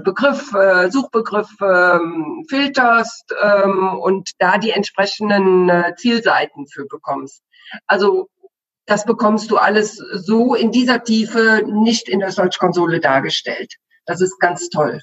Begriff, 0.00 0.54
äh, 0.54 0.90
Suchbegriff 0.90 1.50
ähm, 1.60 2.44
filterst 2.48 3.34
ähm, 3.42 3.98
und 3.98 4.30
da 4.38 4.58
die 4.58 4.70
entsprechenden 4.70 5.68
äh, 5.68 5.94
Zielseiten 5.96 6.66
für 6.68 6.86
bekommst. 6.86 7.42
Also 7.86 8.28
das 8.86 9.04
bekommst 9.04 9.50
du 9.50 9.56
alles 9.56 9.96
so 9.96 10.54
in 10.54 10.72
dieser 10.72 11.02
Tiefe 11.02 11.62
nicht 11.66 12.08
in 12.08 12.20
der 12.20 12.30
Search-Konsole 12.30 13.00
dargestellt. 13.00 13.74
Das 14.06 14.20
ist 14.20 14.38
ganz 14.38 14.68
toll. 14.68 15.00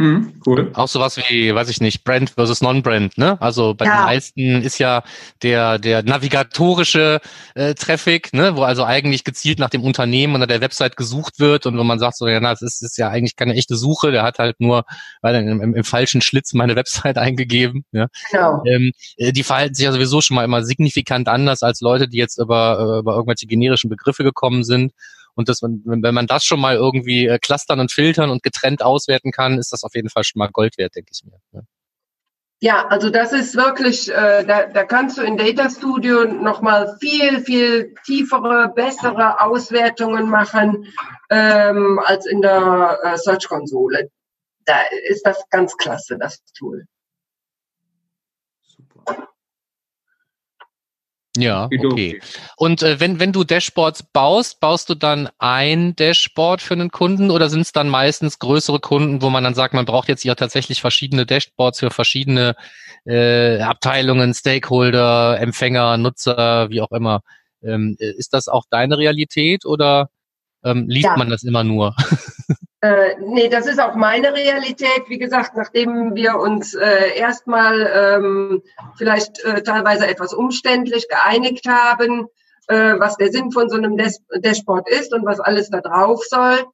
Mhm, 0.00 0.40
cool. 0.46 0.70
Auch 0.72 0.88
sowas 0.88 1.18
wie, 1.18 1.54
weiß 1.54 1.68
ich 1.68 1.82
nicht, 1.82 2.04
Brand 2.04 2.30
versus 2.30 2.62
Non-Brand, 2.62 3.18
ne? 3.18 3.36
Also 3.38 3.74
bei 3.74 3.84
ja. 3.84 3.98
den 3.98 4.04
meisten 4.06 4.62
ist 4.62 4.78
ja 4.78 5.02
der, 5.42 5.78
der 5.78 6.02
navigatorische 6.02 7.20
äh, 7.54 7.74
Traffic, 7.74 8.32
ne, 8.32 8.56
wo 8.56 8.62
also 8.62 8.82
eigentlich 8.82 9.24
gezielt 9.24 9.58
nach 9.58 9.68
dem 9.68 9.84
Unternehmen 9.84 10.36
oder 10.36 10.46
der 10.46 10.62
Website 10.62 10.96
gesucht 10.96 11.38
wird 11.38 11.66
und 11.66 11.76
wo 11.76 11.84
man 11.84 11.98
sagt 11.98 12.16
so, 12.16 12.26
ja, 12.26 12.40
na, 12.40 12.48
das 12.48 12.62
ist, 12.62 12.82
ist 12.82 12.96
ja 12.96 13.10
eigentlich 13.10 13.36
keine 13.36 13.52
echte 13.52 13.76
Suche, 13.76 14.10
der 14.10 14.22
hat 14.22 14.38
halt 14.38 14.58
nur 14.58 14.86
weil 15.20 15.34
im, 15.34 15.60
im, 15.60 15.74
im 15.74 15.84
falschen 15.84 16.22
Schlitz 16.22 16.54
meine 16.54 16.76
Website 16.76 17.18
eingegeben. 17.18 17.84
Ja? 17.92 18.06
Genau. 18.30 18.62
Ähm, 18.64 18.92
äh, 19.18 19.32
die 19.32 19.42
verhalten 19.42 19.74
sich 19.74 19.84
ja 19.84 19.92
sowieso 19.92 20.22
schon 20.22 20.36
mal 20.36 20.44
immer 20.44 20.64
signifikant 20.64 21.28
anders 21.28 21.62
als 21.62 21.82
Leute, 21.82 22.08
die 22.08 22.16
jetzt 22.16 22.38
über, 22.38 22.78
äh, 22.78 22.98
über 23.00 23.16
irgendwelche 23.16 23.46
generischen 23.46 23.90
Begriffe 23.90 24.24
gekommen 24.24 24.64
sind. 24.64 24.92
Und 25.34 25.48
das, 25.48 25.62
wenn 25.62 26.14
man 26.14 26.26
das 26.26 26.44
schon 26.44 26.60
mal 26.60 26.76
irgendwie 26.76 27.26
äh, 27.26 27.38
clustern 27.38 27.80
und 27.80 27.92
filtern 27.92 28.30
und 28.30 28.42
getrennt 28.42 28.82
auswerten 28.82 29.32
kann, 29.32 29.58
ist 29.58 29.72
das 29.72 29.84
auf 29.84 29.94
jeden 29.94 30.10
Fall 30.10 30.24
schon 30.24 30.38
mal 30.38 30.50
Gold 30.50 30.78
wert, 30.78 30.96
denke 30.96 31.10
ich 31.12 31.24
mir. 31.24 31.38
Ja. 31.52 31.62
Ja, 32.62 32.86
also 32.88 33.08
das 33.08 33.32
ist 33.32 33.56
wirklich, 33.56 34.10
äh, 34.10 34.44
da, 34.44 34.66
da 34.66 34.84
kannst 34.84 35.16
du 35.16 35.22
in 35.22 35.38
Data 35.38 35.70
Studio 35.70 36.26
nochmal 36.26 36.94
viel, 37.00 37.40
viel 37.40 37.94
tiefere, 38.04 38.70
bessere 38.74 39.40
Auswertungen 39.40 40.28
machen 40.28 40.86
ähm, 41.30 41.98
als 42.04 42.26
in 42.26 42.42
der 42.42 42.98
äh, 43.02 43.16
Search-Konsole. 43.16 44.10
Da 44.66 44.76
ist 45.08 45.24
das 45.24 45.42
ganz 45.48 45.74
klasse, 45.78 46.18
das 46.18 46.42
Tool. 46.52 46.84
Super. 48.60 49.28
Ja, 51.40 51.68
okay. 51.84 52.20
Und 52.56 52.82
äh, 52.82 53.00
wenn, 53.00 53.20
wenn 53.20 53.32
du 53.32 53.44
Dashboards 53.44 54.02
baust, 54.12 54.60
baust 54.60 54.88
du 54.88 54.94
dann 54.94 55.28
ein 55.38 55.96
Dashboard 55.96 56.60
für 56.62 56.74
einen 56.74 56.90
Kunden 56.90 57.30
oder 57.30 57.48
sind 57.48 57.62
es 57.62 57.72
dann 57.72 57.88
meistens 57.88 58.38
größere 58.38 58.80
Kunden, 58.80 59.22
wo 59.22 59.30
man 59.30 59.44
dann 59.44 59.54
sagt, 59.54 59.74
man 59.74 59.84
braucht 59.86 60.08
jetzt 60.08 60.24
ja 60.24 60.34
tatsächlich 60.34 60.80
verschiedene 60.80 61.26
Dashboards 61.26 61.80
für 61.80 61.90
verschiedene 61.90 62.56
äh, 63.04 63.60
Abteilungen, 63.60 64.34
Stakeholder, 64.34 65.40
Empfänger, 65.40 65.96
Nutzer, 65.96 66.70
wie 66.70 66.80
auch 66.80 66.92
immer. 66.92 67.22
Ähm, 67.62 67.96
ist 67.98 68.32
das 68.32 68.48
auch 68.48 68.64
deine 68.70 68.98
Realität 68.98 69.64
oder 69.64 70.08
ähm, 70.64 70.86
liest 70.88 71.06
ja. 71.06 71.16
man 71.16 71.30
das 71.30 71.42
immer 71.42 71.64
nur? 71.64 71.94
Äh, 72.82 73.16
nee, 73.20 73.48
das 73.48 73.66
ist 73.66 73.78
auch 73.78 73.94
meine 73.94 74.32
Realität. 74.32 75.04
Wie 75.08 75.18
gesagt, 75.18 75.54
nachdem 75.54 76.14
wir 76.14 76.36
uns 76.36 76.74
äh, 76.74 77.18
erstmal 77.18 77.90
ähm, 77.94 78.62
vielleicht 78.96 79.44
äh, 79.44 79.62
teilweise 79.62 80.06
etwas 80.06 80.32
umständlich 80.32 81.06
geeinigt 81.08 81.68
haben, 81.68 82.26
äh, 82.68 82.94
was 82.98 83.16
der 83.16 83.32
Sinn 83.32 83.52
von 83.52 83.68
so 83.68 83.76
einem 83.76 83.98
Des 83.98 84.22
Dashboard 84.34 84.88
ist 84.88 85.12
und 85.12 85.26
was 85.26 85.40
alles 85.40 85.68
da 85.68 85.80
drauf 85.82 86.22
soll, 86.24 86.64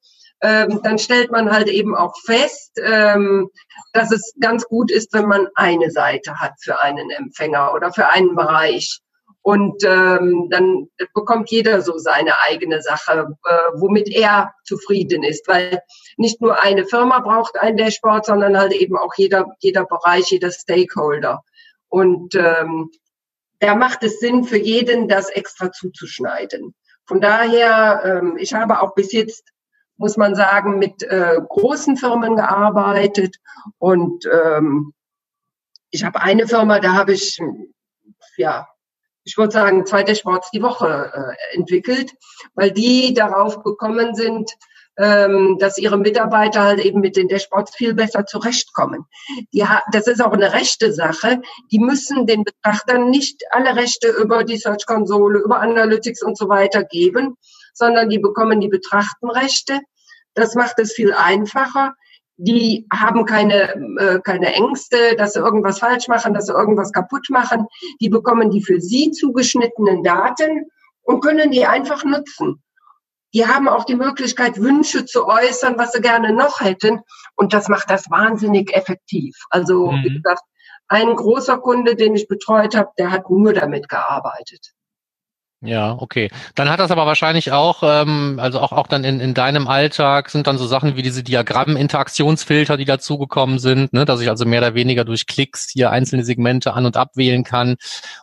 ähm, 0.42 0.80
dann 0.82 0.98
stellt 0.98 1.32
man 1.32 1.50
halt 1.50 1.68
eben 1.68 1.96
auch 1.96 2.14
fest, 2.24 2.78
ähm, 2.84 3.50
dass 3.92 4.12
es 4.12 4.34
ganz 4.38 4.64
gut 4.64 4.92
ist, 4.92 5.12
wenn 5.12 5.26
man 5.26 5.48
eine 5.54 5.90
Seite 5.90 6.38
hat 6.38 6.52
für 6.60 6.80
einen 6.82 7.10
Empfänger 7.10 7.72
oder 7.74 7.92
für 7.92 8.08
einen 8.10 8.36
Bereich. 8.36 9.00
Und 9.46 9.84
ähm, 9.84 10.48
dann 10.50 10.88
bekommt 11.14 11.52
jeder 11.52 11.80
so 11.80 11.98
seine 11.98 12.32
eigene 12.48 12.82
Sache, 12.82 13.28
äh, 13.44 13.52
womit 13.76 14.08
er 14.08 14.52
zufrieden 14.64 15.22
ist. 15.22 15.46
Weil 15.46 15.80
nicht 16.16 16.40
nur 16.40 16.60
eine 16.60 16.84
Firma 16.84 17.20
braucht 17.20 17.56
ein 17.56 17.76
Dashboard, 17.76 18.26
sondern 18.26 18.58
halt 18.58 18.72
eben 18.72 18.96
auch 18.96 19.12
jeder, 19.16 19.46
jeder 19.60 19.84
Bereich, 19.84 20.32
jeder 20.32 20.50
Stakeholder. 20.50 21.44
Und 21.88 22.34
ähm, 22.34 22.90
da 23.60 23.76
macht 23.76 24.02
es 24.02 24.18
Sinn 24.18 24.42
für 24.42 24.58
jeden, 24.58 25.06
das 25.06 25.30
extra 25.30 25.70
zuzuschneiden. 25.70 26.74
Von 27.04 27.20
daher, 27.20 28.02
ähm, 28.04 28.36
ich 28.40 28.52
habe 28.52 28.80
auch 28.80 28.96
bis 28.96 29.12
jetzt, 29.12 29.44
muss 29.96 30.16
man 30.16 30.34
sagen, 30.34 30.80
mit 30.80 31.04
äh, 31.04 31.40
großen 31.48 31.96
Firmen 31.96 32.34
gearbeitet 32.34 33.36
und 33.78 34.26
ähm, 34.26 34.92
ich 35.90 36.02
habe 36.02 36.20
eine 36.20 36.48
Firma, 36.48 36.80
da 36.80 36.94
habe 36.94 37.12
ich 37.12 37.38
ja 38.36 38.66
ich 39.26 39.36
würde 39.36 39.52
sagen, 39.52 39.84
zwei 39.84 40.04
Dashboards 40.04 40.50
die 40.52 40.62
Woche 40.62 41.12
äh, 41.12 41.56
entwickelt, 41.56 42.12
weil 42.54 42.70
die 42.70 43.12
darauf 43.12 43.62
gekommen 43.64 44.14
sind, 44.14 44.50
ähm, 44.98 45.58
dass 45.58 45.78
ihre 45.78 45.98
Mitarbeiter 45.98 46.62
halt 46.62 46.80
eben 46.80 47.00
mit 47.00 47.16
den 47.16 47.26
Dashboards 47.26 47.74
viel 47.74 47.92
besser 47.92 48.24
zurechtkommen. 48.24 49.04
Die, 49.52 49.64
das 49.90 50.06
ist 50.06 50.22
auch 50.22 50.32
eine 50.32 50.52
rechte 50.52 50.92
Sache. 50.92 51.42
Die 51.72 51.80
müssen 51.80 52.26
den 52.26 52.44
Betrachtern 52.44 53.10
nicht 53.10 53.42
alle 53.50 53.74
Rechte 53.74 54.08
über 54.08 54.44
die 54.44 54.56
Search-Konsole, 54.56 55.40
über 55.40 55.60
Analytics 55.60 56.22
und 56.22 56.38
so 56.38 56.48
weiter 56.48 56.84
geben, 56.84 57.36
sondern 57.74 58.08
die 58.08 58.20
bekommen 58.20 58.60
die 58.60 58.68
Betrachtenrechte. 58.68 59.80
Das 60.34 60.54
macht 60.54 60.78
es 60.78 60.92
viel 60.92 61.12
einfacher 61.12 61.94
die 62.36 62.86
haben 62.92 63.24
keine, 63.24 63.74
äh, 63.98 64.20
keine 64.20 64.54
Ängste, 64.54 65.16
dass 65.16 65.32
sie 65.32 65.40
irgendwas 65.40 65.78
falsch 65.78 66.08
machen, 66.08 66.34
dass 66.34 66.46
sie 66.46 66.52
irgendwas 66.52 66.92
kaputt 66.92 67.28
machen. 67.30 67.66
Die 68.00 68.08
bekommen 68.08 68.50
die 68.50 68.62
für 68.62 68.80
sie 68.80 69.10
zugeschnittenen 69.10 70.02
Daten 70.02 70.66
und 71.02 71.22
können 71.22 71.50
die 71.50 71.66
einfach 71.66 72.04
nutzen. 72.04 72.62
Die 73.34 73.46
haben 73.46 73.68
auch 73.68 73.84
die 73.84 73.96
Möglichkeit, 73.96 74.60
Wünsche 74.60 75.04
zu 75.04 75.26
äußern, 75.26 75.78
was 75.78 75.92
sie 75.92 76.00
gerne 76.00 76.32
noch 76.32 76.60
hätten. 76.60 77.00
Und 77.34 77.52
das 77.52 77.68
macht 77.68 77.90
das 77.90 78.10
wahnsinnig 78.10 78.74
effektiv. 78.74 79.34
Also, 79.50 79.90
mhm. 79.90 80.04
wie 80.04 80.14
gesagt, 80.14 80.42
ein 80.88 81.14
großer 81.14 81.58
Kunde, 81.58 81.96
den 81.96 82.14
ich 82.14 82.28
betreut 82.28 82.76
habe, 82.76 82.90
der 82.98 83.10
hat 83.10 83.28
nur 83.30 83.52
damit 83.52 83.88
gearbeitet. 83.88 84.72
Ja, 85.62 85.96
okay. 85.98 86.30
Dann 86.54 86.68
hat 86.68 86.80
das 86.80 86.90
aber 86.90 87.06
wahrscheinlich 87.06 87.50
auch, 87.50 87.82
ähm, 87.82 88.38
also 88.38 88.60
auch, 88.60 88.72
auch 88.72 88.86
dann 88.86 89.04
in, 89.04 89.20
in 89.20 89.32
deinem 89.32 89.68
Alltag 89.68 90.28
sind 90.28 90.46
dann 90.46 90.58
so 90.58 90.66
Sachen 90.66 90.96
wie 90.96 91.02
diese 91.02 91.22
Diagramm-Interaktionsfilter, 91.22 92.76
die 92.76 92.84
dazugekommen 92.84 93.58
sind, 93.58 93.92
ne, 93.94 94.04
dass 94.04 94.20
ich 94.20 94.28
also 94.28 94.44
mehr 94.44 94.60
oder 94.60 94.74
weniger 94.74 95.04
durch 95.04 95.26
Klicks 95.26 95.70
hier 95.72 95.90
einzelne 95.90 96.24
Segmente 96.24 96.74
an- 96.74 96.84
und 96.84 96.98
abwählen 96.98 97.42
kann 97.42 97.76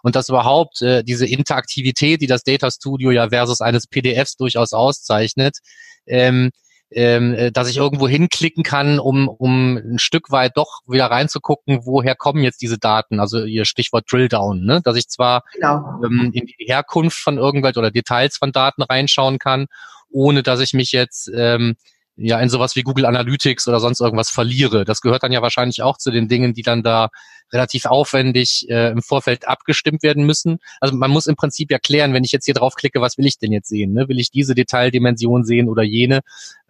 und 0.04 0.16
dass 0.16 0.30
überhaupt 0.30 0.84
äh, 0.84 1.04
diese 1.04 1.26
Interaktivität, 1.26 2.22
die 2.22 2.28
das 2.28 2.44
Data 2.44 2.70
Studio 2.70 3.10
ja 3.10 3.30
versus 3.30 3.62
eines 3.62 3.88
PDFs 3.88 4.38
durchaus 4.38 4.72
auszeichnet, 4.72 5.58
ähm, 6.06 6.52
ähm, 6.96 7.34
äh, 7.34 7.52
dass 7.52 7.70
ich 7.70 7.78
irgendwo 7.78 8.08
hinklicken 8.08 8.64
kann, 8.64 9.00
um, 9.00 9.28
um 9.28 9.78
ein 9.78 10.00
Stück 10.00 10.32
weit 10.32 10.54
doch 10.56 10.82
wieder 10.88 11.08
reinzugucken, 11.08 11.86
woher 11.86 12.16
kommen 12.16 12.44
jetzt 12.44 12.62
diese 12.62 12.78
Daten, 12.78 13.20
also 13.20 13.44
ihr 13.44 13.66
Stichwort 13.66 14.06
Drilldown, 14.12 14.64
ne? 14.64 14.82
dass 14.84 14.96
ich 14.96 15.08
zwar 15.08 15.44
genau. 15.54 16.02
ähm, 16.04 16.32
in 16.34 16.46
die 16.46 16.66
Herkunft 16.66 17.18
von 17.18 17.38
irgendwelchen 17.38 17.80
oder 17.80 17.92
Details 17.92 18.38
von 18.38 18.52
Daten 18.52 18.84
reinschauen 18.84 19.40
kann, 19.40 19.68
ohne 20.10 20.44
dass 20.44 20.60
ich 20.60 20.74
mich 20.74 20.92
jetzt 20.92 21.30
ähm, 21.34 21.76
ja 22.16 22.40
in 22.40 22.50
sowas 22.50 22.76
wie 22.76 22.84
Google 22.84 23.06
Analytics 23.06 23.68
oder 23.68 23.80
sonst 23.80 24.00
irgendwas 24.00 24.30
verliere. 24.30 24.86
Das 24.86 25.02
gehört 25.02 25.24
dann 25.24 25.32
ja 25.32 25.42
wahrscheinlich 25.42 25.82
auch 25.82 25.98
zu 25.98 26.12
den 26.12 26.28
Dingen, 26.28 26.54
die 26.54 26.62
dann 26.62 26.84
da 26.84 27.10
relativ 27.52 27.86
aufwendig 27.86 28.68
äh, 28.70 28.90
im 28.90 29.02
Vorfeld 29.02 29.48
abgestimmt 29.48 30.04
werden 30.04 30.26
müssen. 30.26 30.58
Also 30.80 30.96
man 30.96 31.12
muss 31.12 31.28
im 31.28 31.36
Prinzip 31.36 31.72
ja 31.72 31.80
klären, 31.80 32.14
wenn 32.14 32.24
ich 32.24 32.32
jetzt 32.32 32.46
hier 32.46 32.54
draufklicke, 32.54 33.02
was 33.02 33.18
will 33.18 33.26
ich 33.26 33.38
denn 33.38 33.52
jetzt 33.52 33.70
sehen? 33.70 33.94
Ne? 33.94 34.08
Will 34.10 34.20
ich 34.20 34.32
diese 34.32 34.56
Detaildimension 34.56 35.44
sehen 35.44 35.70
oder 35.70 35.84
jene? 35.84 36.22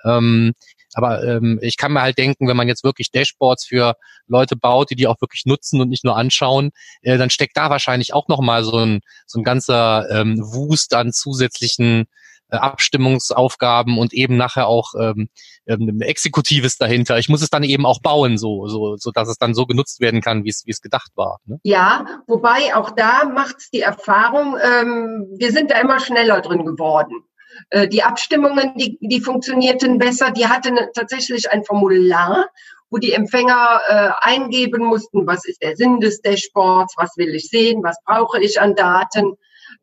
Ähm, 0.06 0.54
aber 0.94 1.24
ähm, 1.24 1.60
ich 1.62 1.78
kann 1.78 1.94
mir 1.94 2.02
halt 2.02 2.18
denken, 2.18 2.48
wenn 2.48 2.58
man 2.58 2.68
jetzt 2.68 2.84
wirklich 2.84 3.12
Dashboards 3.12 3.66
für 3.66 3.96
Leute 4.28 4.56
baut, 4.56 4.92
die 4.92 4.96
die 4.96 5.08
auch 5.08 5.20
wirklich 5.22 5.46
nutzen 5.46 5.82
und 5.82 5.90
nicht 5.90 6.04
nur 6.04 6.18
anschauen, 6.18 6.72
äh, 7.02 7.18
dann 7.18 7.30
steckt 7.30 7.58
da 7.58 7.70
wahrscheinlich 7.70 8.14
auch 8.14 8.28
nochmal 8.28 8.64
so 8.64 8.78
ein, 8.78 9.00
so 9.26 9.40
ein 9.40 9.44
ganzer 9.44 10.10
ähm, 10.12 10.38
Wust 10.40 10.94
an 10.94 11.12
zusätzlichen 11.12 12.06
Abstimmungsaufgaben 12.62 13.98
und 13.98 14.14
eben 14.14 14.38
nachher 14.38 14.68
auch 14.68 14.94
ähm, 15.00 15.30
ähm, 15.66 16.02
Exekutives 16.02 16.78
dahinter. 16.78 17.18
Ich 17.18 17.30
muss 17.30 17.42
es 17.42 17.50
dann 17.50 17.64
eben 17.64 17.86
auch 17.86 18.02
bauen, 18.02 18.38
so, 18.38 18.68
so, 18.68 18.96
so 18.98 19.12
dass 19.12 19.30
es 19.30 19.38
dann 19.38 19.54
so 19.54 19.66
genutzt 19.66 20.00
werden 20.00 20.22
kann, 20.22 20.44
wie 20.44 20.50
es, 20.50 20.64
wie 20.66 20.72
es 20.72 20.82
gedacht 20.82 21.12
war. 21.16 21.40
Ne? 21.46 21.60
Ja, 21.64 22.06
wobei 22.28 22.76
auch 22.76 22.92
da 22.92 23.26
macht 23.26 23.58
es 23.60 23.70
die 23.70 23.82
Erfahrung, 23.82 24.58
ähm, 24.62 25.28
wir 25.38 25.52
sind 25.52 25.72
da 25.72 25.80
immer 25.80 26.00
schneller 26.00 26.42
drin 26.42 26.66
geworden. 26.66 27.24
Äh, 27.70 27.88
die 27.88 28.04
Abstimmungen, 28.04 28.74
die, 28.76 28.98
die 29.02 29.22
funktionierten 29.22 29.98
besser. 29.98 30.32
Die 30.32 30.48
hatten 30.48 30.78
tatsächlich 30.94 31.52
ein 31.52 31.64
Formular, 31.64 32.48
wo 32.90 32.98
die 32.98 33.14
Empfänger 33.14 33.82
äh, 33.88 34.10
eingeben 34.22 34.84
mussten, 34.86 35.26
was 35.26 35.46
ist 35.46 35.62
der 35.62 35.76
Sinn 35.76 36.00
des 36.00 36.22
Dashboards, 36.22 36.94
was 36.98 37.16
will 37.18 37.34
ich 37.34 37.50
sehen, 37.50 37.84
was 37.84 37.98
brauche 38.06 38.40
ich 38.40 38.60
an 38.62 38.76
Daten. 38.76 39.34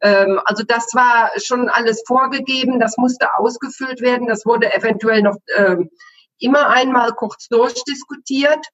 Ähm, 0.01 0.41
also 0.45 0.63
das 0.63 0.95
war 0.95 1.31
schon 1.37 1.69
alles 1.69 2.03
vorgegeben, 2.07 2.81
das 2.81 2.97
musste 2.97 3.35
ausgefüllt 3.35 4.01
werden, 4.01 4.27
das 4.27 4.47
wurde 4.47 4.73
eventuell 4.75 5.23
noch 5.23 5.37
ähm, 5.57 5.91
immer 6.39 6.69
einmal 6.69 7.13
kurz 7.13 7.49
durchdiskutiert. 7.49 8.67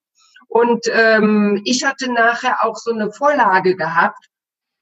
Und 0.49 0.87
ähm, 0.93 1.61
ich 1.64 1.85
hatte 1.85 2.12
nachher 2.12 2.64
auch 2.64 2.77
so 2.77 2.93
eine 2.93 3.11
Vorlage 3.11 3.77
gehabt, 3.77 4.27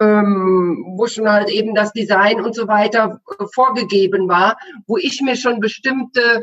ähm, 0.01 0.85
wo 0.97 1.07
schon 1.07 1.31
halt 1.31 1.49
eben 1.49 1.75
das 1.75 1.93
Design 1.93 2.41
und 2.45 2.55
so 2.55 2.69
weiter 2.69 3.21
äh, 3.39 3.45
vorgegeben 3.55 4.29
war, 4.29 4.57
wo 4.87 4.97
ich 4.99 5.21
mir 5.23 5.37
schon 5.37 5.61
bestimmte 5.61 6.43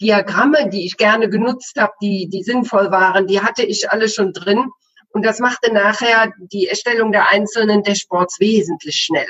Diagramme, 0.00 0.68
die 0.70 0.86
ich 0.86 0.96
gerne 0.96 1.28
genutzt 1.28 1.78
habe, 1.78 1.92
die, 2.00 2.28
die 2.28 2.42
sinnvoll 2.42 2.90
waren, 2.90 3.26
die 3.26 3.40
hatte 3.40 3.62
ich 3.62 3.90
alle 3.90 4.08
schon 4.08 4.32
drin. 4.32 4.70
Und 5.10 5.22
das 5.24 5.40
machte 5.40 5.72
nachher 5.72 6.32
die 6.38 6.68
Erstellung 6.68 7.12
der 7.12 7.28
einzelnen 7.28 7.82
Dashboards 7.82 8.38
wesentlich 8.40 8.96
schneller 8.96 9.26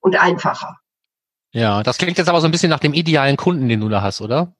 und 0.00 0.16
einfacher. 0.16 0.78
Ja, 1.52 1.82
das 1.82 1.98
klingt 1.98 2.18
jetzt 2.18 2.28
aber 2.28 2.40
so 2.40 2.46
ein 2.46 2.50
bisschen 2.50 2.70
nach 2.70 2.78
dem 2.78 2.92
idealen 2.92 3.36
Kunden, 3.36 3.68
den 3.68 3.80
du 3.80 3.88
da 3.88 4.02
hast, 4.02 4.20
oder? 4.20 4.54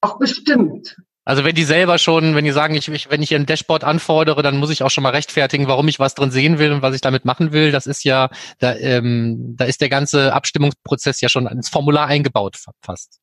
Auch 0.00 0.18
bestimmt. 0.18 0.96
Also 1.24 1.42
wenn 1.42 1.56
die 1.56 1.64
selber 1.64 1.98
schon, 1.98 2.36
wenn 2.36 2.44
die 2.44 2.52
sagen, 2.52 2.76
ich, 2.76 2.88
ich, 2.88 3.10
wenn 3.10 3.20
ich 3.20 3.34
ein 3.34 3.46
Dashboard 3.46 3.82
anfordere, 3.82 4.42
dann 4.42 4.58
muss 4.58 4.70
ich 4.70 4.84
auch 4.84 4.90
schon 4.90 5.02
mal 5.02 5.10
rechtfertigen, 5.10 5.66
warum 5.66 5.88
ich 5.88 5.98
was 5.98 6.14
drin 6.14 6.30
sehen 6.30 6.60
will 6.60 6.70
und 6.70 6.82
was 6.82 6.94
ich 6.94 7.00
damit 7.00 7.24
machen 7.24 7.52
will. 7.52 7.72
Das 7.72 7.86
ist 7.86 8.04
ja, 8.04 8.30
da, 8.60 8.76
ähm, 8.76 9.56
da 9.56 9.64
ist 9.64 9.80
der 9.80 9.88
ganze 9.88 10.32
Abstimmungsprozess 10.32 11.20
ja 11.20 11.28
schon 11.28 11.48
ins 11.48 11.68
Formular 11.68 12.06
eingebaut 12.06 12.56
fast. 12.80 13.18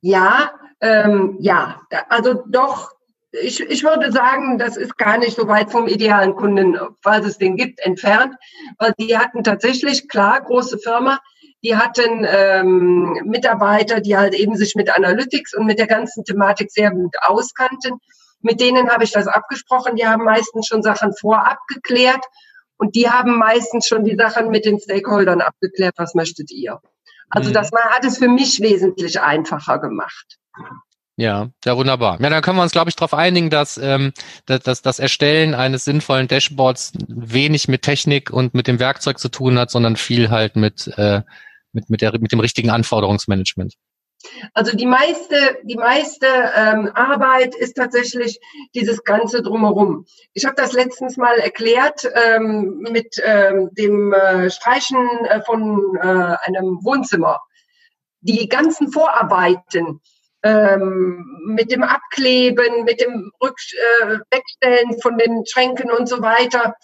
Ja, 0.00 0.52
ähm, 0.80 1.38
ja, 1.40 1.80
also 2.08 2.44
doch. 2.48 2.92
Ich, 3.32 3.60
ich 3.60 3.84
würde 3.84 4.10
sagen, 4.10 4.58
das 4.58 4.76
ist 4.76 4.98
gar 4.98 5.18
nicht 5.18 5.36
so 5.36 5.46
weit 5.46 5.70
vom 5.70 5.86
idealen 5.86 6.34
Kunden, 6.34 6.76
falls 7.00 7.26
es 7.26 7.38
den 7.38 7.56
gibt, 7.56 7.78
entfernt, 7.80 8.34
weil 8.78 8.92
die 8.98 9.16
hatten 9.16 9.44
tatsächlich, 9.44 10.08
klar, 10.08 10.40
große 10.40 10.78
Firma, 10.78 11.20
die 11.62 11.76
hatten 11.76 12.26
ähm, 12.26 13.20
Mitarbeiter, 13.24 14.00
die 14.00 14.16
halt 14.16 14.34
eben 14.34 14.56
sich 14.56 14.74
mit 14.74 14.94
Analytics 14.96 15.54
und 15.54 15.66
mit 15.66 15.78
der 15.78 15.86
ganzen 15.86 16.24
Thematik 16.24 16.70
sehr 16.70 16.90
gut 16.90 17.14
auskannten. 17.20 18.00
Mit 18.40 18.60
denen 18.60 18.88
habe 18.88 19.04
ich 19.04 19.12
das 19.12 19.26
abgesprochen. 19.26 19.96
Die 19.96 20.06
haben 20.06 20.24
meistens 20.24 20.66
schon 20.66 20.82
Sachen 20.82 21.12
vorab 21.12 21.58
geklärt 21.68 22.24
und 22.78 22.94
die 22.94 23.10
haben 23.10 23.36
meistens 23.36 23.86
schon 23.86 24.04
die 24.04 24.16
Sachen 24.16 24.48
mit 24.48 24.64
den 24.64 24.80
Stakeholdern 24.80 25.42
abgeklärt. 25.42 25.94
Was 25.98 26.14
möchtet 26.14 26.50
ihr? 26.50 26.80
Also 27.28 27.50
mhm. 27.50 27.54
das 27.54 27.70
hat 27.72 28.04
es 28.04 28.18
für 28.18 28.28
mich 28.28 28.60
wesentlich 28.60 29.20
einfacher 29.20 29.78
gemacht. 29.78 30.38
Ja, 31.20 31.50
ja, 31.64 31.76
wunderbar. 31.76 32.18
Ja, 32.20 32.30
dann 32.30 32.40
können 32.40 32.56
wir 32.56 32.62
uns, 32.62 32.72
glaube 32.72 32.88
ich, 32.88 32.96
darauf 32.96 33.12
einigen, 33.12 33.50
dass, 33.50 33.76
ähm, 33.76 34.12
dass, 34.46 34.62
dass 34.62 34.80
das 34.80 34.98
Erstellen 34.98 35.54
eines 35.54 35.84
sinnvollen 35.84 36.28
Dashboards 36.28 36.92
wenig 37.08 37.68
mit 37.68 37.82
Technik 37.82 38.30
und 38.30 38.54
mit 38.54 38.66
dem 38.66 38.78
Werkzeug 38.78 39.18
zu 39.18 39.28
tun 39.28 39.58
hat, 39.58 39.70
sondern 39.70 39.96
viel 39.96 40.30
halt 40.30 40.56
mit 40.56 40.86
äh, 40.96 41.20
mit, 41.72 41.90
mit, 41.90 42.00
der, 42.00 42.18
mit 42.18 42.32
dem 42.32 42.40
richtigen 42.40 42.70
Anforderungsmanagement? 42.70 43.74
Also 44.52 44.76
die 44.76 44.86
meiste, 44.86 45.58
die 45.64 45.76
meiste 45.76 46.26
ähm, 46.54 46.90
Arbeit 46.94 47.54
ist 47.54 47.74
tatsächlich 47.74 48.38
dieses 48.74 49.02
ganze 49.02 49.42
drumherum. 49.42 50.04
Ich 50.34 50.44
habe 50.44 50.56
das 50.56 50.72
letztens 50.72 51.16
mal 51.16 51.38
erklärt 51.38 52.06
ähm, 52.14 52.80
mit 52.90 53.16
ähm, 53.24 53.70
dem 53.72 54.12
äh, 54.12 54.50
Streichen 54.50 55.24
äh, 55.24 55.40
von 55.42 55.96
äh, 55.96 56.36
einem 56.44 56.80
Wohnzimmer. 56.82 57.40
Die 58.20 58.46
ganzen 58.48 58.92
Vorarbeiten 58.92 60.00
ähm, 60.42 61.24
mit 61.46 61.70
dem 61.70 61.82
Abkleben, 61.82 62.84
mit 62.84 63.00
dem 63.00 63.30
Rück 63.42 63.56
äh, 64.02 64.18
Wegstellen 64.30 65.00
von 65.00 65.18
den 65.18 65.44
Schränken 65.46 65.90
und 65.90 66.08
so 66.08 66.22
weiter, 66.22 66.74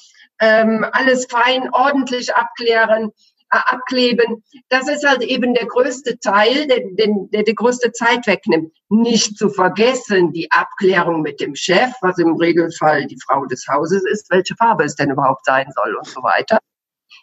ähm, 0.40 0.84
alles 0.92 1.26
fein, 1.26 1.70
ordentlich 1.72 2.34
abklären 2.34 3.12
abkleben. 3.48 4.42
Das 4.68 4.88
ist 4.88 5.06
halt 5.06 5.22
eben 5.22 5.54
der 5.54 5.66
größte 5.66 6.18
Teil, 6.18 6.66
der, 6.66 6.80
der, 6.92 7.08
der 7.32 7.42
die 7.42 7.54
größte 7.54 7.92
Zeit 7.92 8.26
wegnimmt. 8.26 8.72
Nicht 8.88 9.36
zu 9.36 9.50
vergessen 9.50 10.32
die 10.32 10.50
Abklärung 10.50 11.22
mit 11.22 11.40
dem 11.40 11.54
Chef, 11.54 11.92
was 12.00 12.18
im 12.18 12.36
Regelfall 12.36 13.06
die 13.06 13.18
Frau 13.24 13.44
des 13.46 13.66
Hauses 13.68 14.04
ist, 14.04 14.30
welche 14.30 14.54
Farbe 14.56 14.84
es 14.84 14.96
denn 14.96 15.10
überhaupt 15.10 15.44
sein 15.44 15.66
soll 15.74 15.94
und 15.94 16.06
so 16.06 16.22
weiter. 16.22 16.58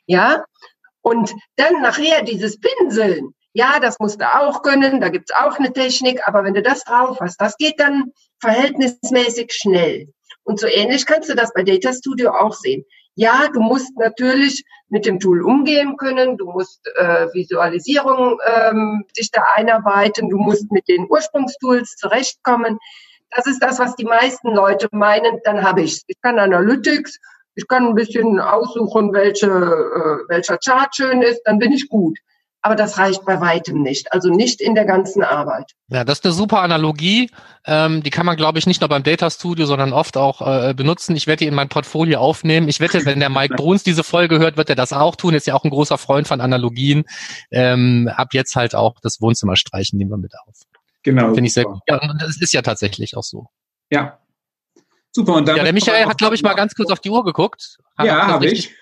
Ja, 0.06 0.44
und 1.02 1.34
dann 1.58 1.82
nachher 1.82 2.24
dieses 2.24 2.60
Pinseln. 2.60 3.34
Ja, 3.56 3.80
das 3.80 4.00
musst 4.00 4.20
du 4.20 4.26
auch 4.26 4.64
können, 4.64 5.00
da 5.00 5.10
gibt's 5.10 5.32
auch 5.32 5.60
eine 5.60 5.72
Technik, 5.72 6.28
aber 6.28 6.44
wenn 6.44 6.56
du 6.56 6.64
das 6.64 6.84
drauf 6.84 7.20
hast, 7.22 7.40
das 7.40 7.56
geht 7.58 7.80
dann 7.80 8.12
verhältnismäßig 8.40 9.54
schnell. 9.54 10.08
Und 10.44 10.60
so 10.60 10.68
ähnlich 10.68 11.06
kannst 11.06 11.30
du 11.30 11.36
das 11.36 11.54
bei 11.54 11.62
Data 11.62 11.94
Studio 11.94 12.32
auch 12.32 12.54
sehen. 12.54 12.84
Ja, 13.16 13.48
du 13.54 13.62
musst 13.62 13.96
natürlich 13.96 14.64
mit 14.90 15.06
dem 15.06 15.20
Tool 15.20 15.44
umgehen 15.44 15.98
können, 15.98 16.36
du 16.36 16.50
musst 16.50 16.82
äh, 16.96 17.28
Visualisierung 17.32 18.40
ähm, 18.56 19.06
dich 19.16 19.30
da 19.30 19.44
einarbeiten, 19.54 20.30
du 20.30 20.38
musst 20.38 20.72
mit 20.72 20.88
den 20.88 21.06
Ursprungstools 21.08 21.96
zurechtkommen. 21.96 22.80
Das 23.30 23.46
ist 23.46 23.62
das, 23.62 23.78
was 23.78 23.96
die 23.96 24.06
meisten 24.06 24.50
Leute 24.50 24.88
meinen, 24.92 25.40
dann 25.44 25.62
habe 25.62 25.84
ich 25.84 26.02
Ich 26.08 26.20
kann 26.22 26.40
Analytics, 26.40 27.20
ich 27.54 27.68
kann 27.68 27.86
ein 27.86 27.96
bisschen 27.96 28.40
aussuchen, 28.40 29.14
welche, 29.14 29.46
äh, 29.46 30.30
welcher 30.30 30.58
Chart 30.58 30.96
schön 30.96 31.22
ist, 31.22 31.44
dann 31.46 31.60
bin 31.60 31.72
ich 31.72 31.88
gut 31.88 32.18
aber 32.64 32.76
das 32.76 32.98
reicht 32.98 33.26
bei 33.26 33.42
weitem 33.42 33.82
nicht. 33.82 34.14
Also 34.14 34.30
nicht 34.30 34.62
in 34.62 34.74
der 34.74 34.86
ganzen 34.86 35.22
Arbeit. 35.22 35.72
Ja, 35.90 36.06
das 36.06 36.20
ist 36.20 36.26
eine 36.26 36.34
super 36.34 36.62
Analogie. 36.62 37.30
Ähm, 37.66 38.02
die 38.02 38.10
kann 38.10 38.26
man, 38.26 38.38
glaube 38.38 38.58
ich, 38.58 38.66
nicht 38.66 38.80
nur 38.80 38.88
beim 38.88 39.04
Data 39.04 39.30
Studio, 39.30 39.66
sondern 39.66 39.92
oft 39.92 40.16
auch 40.16 40.42
äh, 40.42 40.74
benutzen. 40.74 41.14
Ich 41.18 41.28
werde 41.28 41.40
die 41.40 41.48
in 41.48 41.56
mein 41.56 41.68
Portfolio 41.68 42.20
aufnehmen. 42.20 42.70
Ich 42.70 42.80
wette, 42.80 43.06
wenn 43.06 43.20
der 43.20 43.30
Mike 43.30 43.56
Bruns 43.56 43.84
diese 43.84 44.06
Folge 44.06 44.40
hört, 44.40 44.56
wird 44.56 44.70
er 44.70 44.78
das 44.78 44.94
auch 44.94 45.18
tun. 45.18 45.34
Ist 45.34 45.46
ja 45.46 45.56
auch 45.56 45.66
ein 45.66 45.72
großer 45.72 45.98
Freund 45.98 46.26
von 46.26 46.40
Analogien. 46.40 47.04
Ähm, 47.52 48.10
ab 48.16 48.30
jetzt 48.32 48.56
halt 48.56 48.76
auch 48.76 48.96
das 49.02 49.20
Wohnzimmer 49.20 49.58
streichen, 49.58 50.00
nehmen 50.00 50.12
wir 50.12 50.18
mit 50.18 50.34
auf. 50.48 50.56
Genau. 51.04 51.34
Finde 51.34 51.48
ich 51.48 51.54
sehr 51.54 51.66
gut. 51.66 51.82
Ja, 51.90 52.02
und 52.02 52.22
das 52.22 52.38
ist 52.38 52.54
ja 52.54 52.62
tatsächlich 52.62 53.18
auch 53.18 53.24
so. 53.24 53.48
Ja. 53.92 54.20
Super. 55.12 55.34
Und 55.34 55.50
ja, 55.50 55.62
der 55.62 55.74
Michael 55.74 56.06
hat, 56.06 56.18
glaube 56.18 56.36
ich, 56.36 56.44
mal 56.44 56.54
ganz 56.54 56.76
kurz 56.76 56.90
auf 56.92 57.02
die 57.02 57.10
Uhr 57.10 57.26
geguckt. 57.26 57.78
Hat 57.98 58.06
ja, 58.08 58.26
habe 58.26 58.46
ich. 58.48 58.74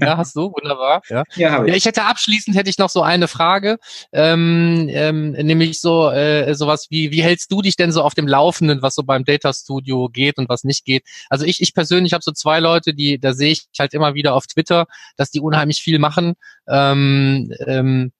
Ja, 0.00 0.16
hast 0.16 0.34
du, 0.34 0.52
wunderbar. 0.52 1.02
Ja, 1.08 1.24
ja, 1.36 1.64
ja 1.64 1.74
ich 1.74 1.84
hätte 1.84 2.04
abschließend 2.04 2.56
hätte 2.56 2.70
ich 2.70 2.78
noch 2.78 2.88
so 2.88 3.02
eine 3.02 3.28
Frage, 3.28 3.78
ähm, 4.12 4.88
ähm, 4.90 5.32
nämlich 5.32 5.80
so 5.80 6.10
äh, 6.10 6.54
sowas 6.54 6.86
wie, 6.90 7.10
wie 7.10 7.22
hältst 7.22 7.52
du 7.52 7.60
dich 7.60 7.76
denn 7.76 7.92
so 7.92 8.02
auf 8.02 8.14
dem 8.14 8.26
Laufenden, 8.26 8.82
was 8.82 8.94
so 8.94 9.02
beim 9.02 9.24
Data 9.24 9.52
Studio 9.52 10.08
geht 10.08 10.38
und 10.38 10.48
was 10.48 10.64
nicht 10.64 10.84
geht? 10.84 11.04
Also 11.28 11.44
ich, 11.44 11.60
ich 11.60 11.74
persönlich 11.74 12.14
habe 12.14 12.22
so 12.22 12.32
zwei 12.32 12.60
Leute, 12.60 12.94
die, 12.94 13.18
da 13.18 13.34
sehe 13.34 13.52
ich 13.52 13.66
halt 13.78 13.92
immer 13.94 14.14
wieder 14.14 14.34
auf 14.34 14.46
Twitter, 14.46 14.86
dass 15.16 15.30
die 15.30 15.40
unheimlich 15.40 15.82
viel 15.82 15.98
machen. 15.98 16.34
Ähm, 16.66 17.52
ähm, 17.66 18.12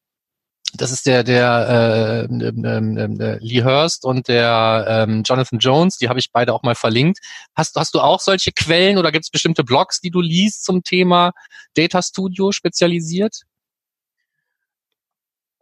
das 0.77 0.93
ist 0.93 1.07
der 1.07 1.25
der 1.25 2.29
äh, 2.31 2.35
ähm, 2.35 3.21
äh, 3.21 3.39
Lee 3.41 3.63
Hurst 3.63 4.05
und 4.05 4.29
der 4.29 4.85
ähm, 4.89 5.23
Jonathan 5.25 5.59
Jones, 5.59 5.99
die 5.99 6.09
habe 6.09 6.19
ich 6.19 6.33
beide 6.33 6.53
auch 6.53 6.63
mal 6.63 6.75
verlinkt. 6.75 7.21
Hast, 7.55 7.77
hast 7.77 7.95
du 7.95 8.01
auch 8.01 8.21
solche 8.21 8.53
Quellen 8.53 8.99
oder 8.99 9.13
gibt 9.13 9.25
es 9.25 9.31
bestimmte 9.31 9.65
Blogs, 9.65 10.01
die 10.01 10.11
du 10.11 10.21
liest 10.21 10.65
zum 10.65 10.83
Thema 10.83 11.33
Data 11.75 12.03
Studio 12.03 12.53
spezialisiert? 12.53 13.43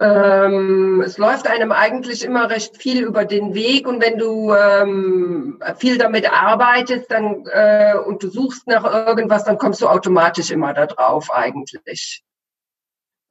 Ähm, 0.01 1.01
es 1.07 1.17
läuft 1.17 1.47
einem 1.47 1.71
eigentlich 1.71 2.25
immer 2.25 2.51
recht 2.51 2.77
viel 2.77 3.05
über 3.05 3.25
den 3.25 3.55
Weg 3.55 3.87
und 3.87 4.03
wenn 4.03 4.19
du 4.19 4.53
ähm, 4.53 5.63
viel 5.79 5.97
damit 5.97 6.29
arbeitest 6.33 7.09
dann, 7.09 7.47
äh, 7.53 7.95
und 8.05 8.21
du 8.21 8.29
suchst 8.29 8.67
nach 8.67 8.85
irgendwas, 8.85 9.45
dann 9.45 9.59
kommst 9.59 9.81
du 9.81 9.87
automatisch 9.87 10.51
immer 10.51 10.75
da 10.75 10.87
drauf 10.87 11.31
eigentlich. 11.33 12.25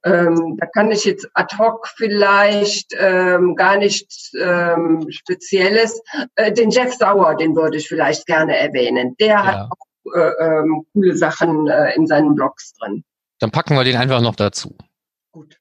Ähm, 0.04 0.56
da 0.58 0.66
kann 0.66 0.90
ich 0.90 1.04
jetzt 1.04 1.28
ad 1.34 1.56
hoc 1.58 1.88
vielleicht 1.96 2.92
ähm, 2.98 3.54
gar 3.54 3.76
nichts 3.76 4.32
ähm, 4.40 5.06
Spezielles. 5.10 6.00
Äh, 6.34 6.52
den 6.52 6.70
Jeff 6.70 6.94
Sauer, 6.94 7.36
den 7.36 7.54
würde 7.54 7.76
ich 7.76 7.88
vielleicht 7.88 8.26
gerne 8.26 8.56
erwähnen. 8.56 9.14
Der 9.20 9.26
ja. 9.28 9.44
hat 9.44 9.70
auch 9.70 10.14
äh, 10.14 10.44
ähm, 10.44 10.86
coole 10.92 11.16
Sachen 11.16 11.68
äh, 11.68 11.94
in 11.94 12.06
seinen 12.06 12.34
Blogs 12.34 12.74
drin. 12.74 13.04
Dann 13.38 13.50
packen 13.50 13.76
wir 13.76 13.84
den 13.84 13.96
einfach 13.96 14.20
noch 14.20 14.34
dazu. 14.34 14.76
Gut. 15.30 15.58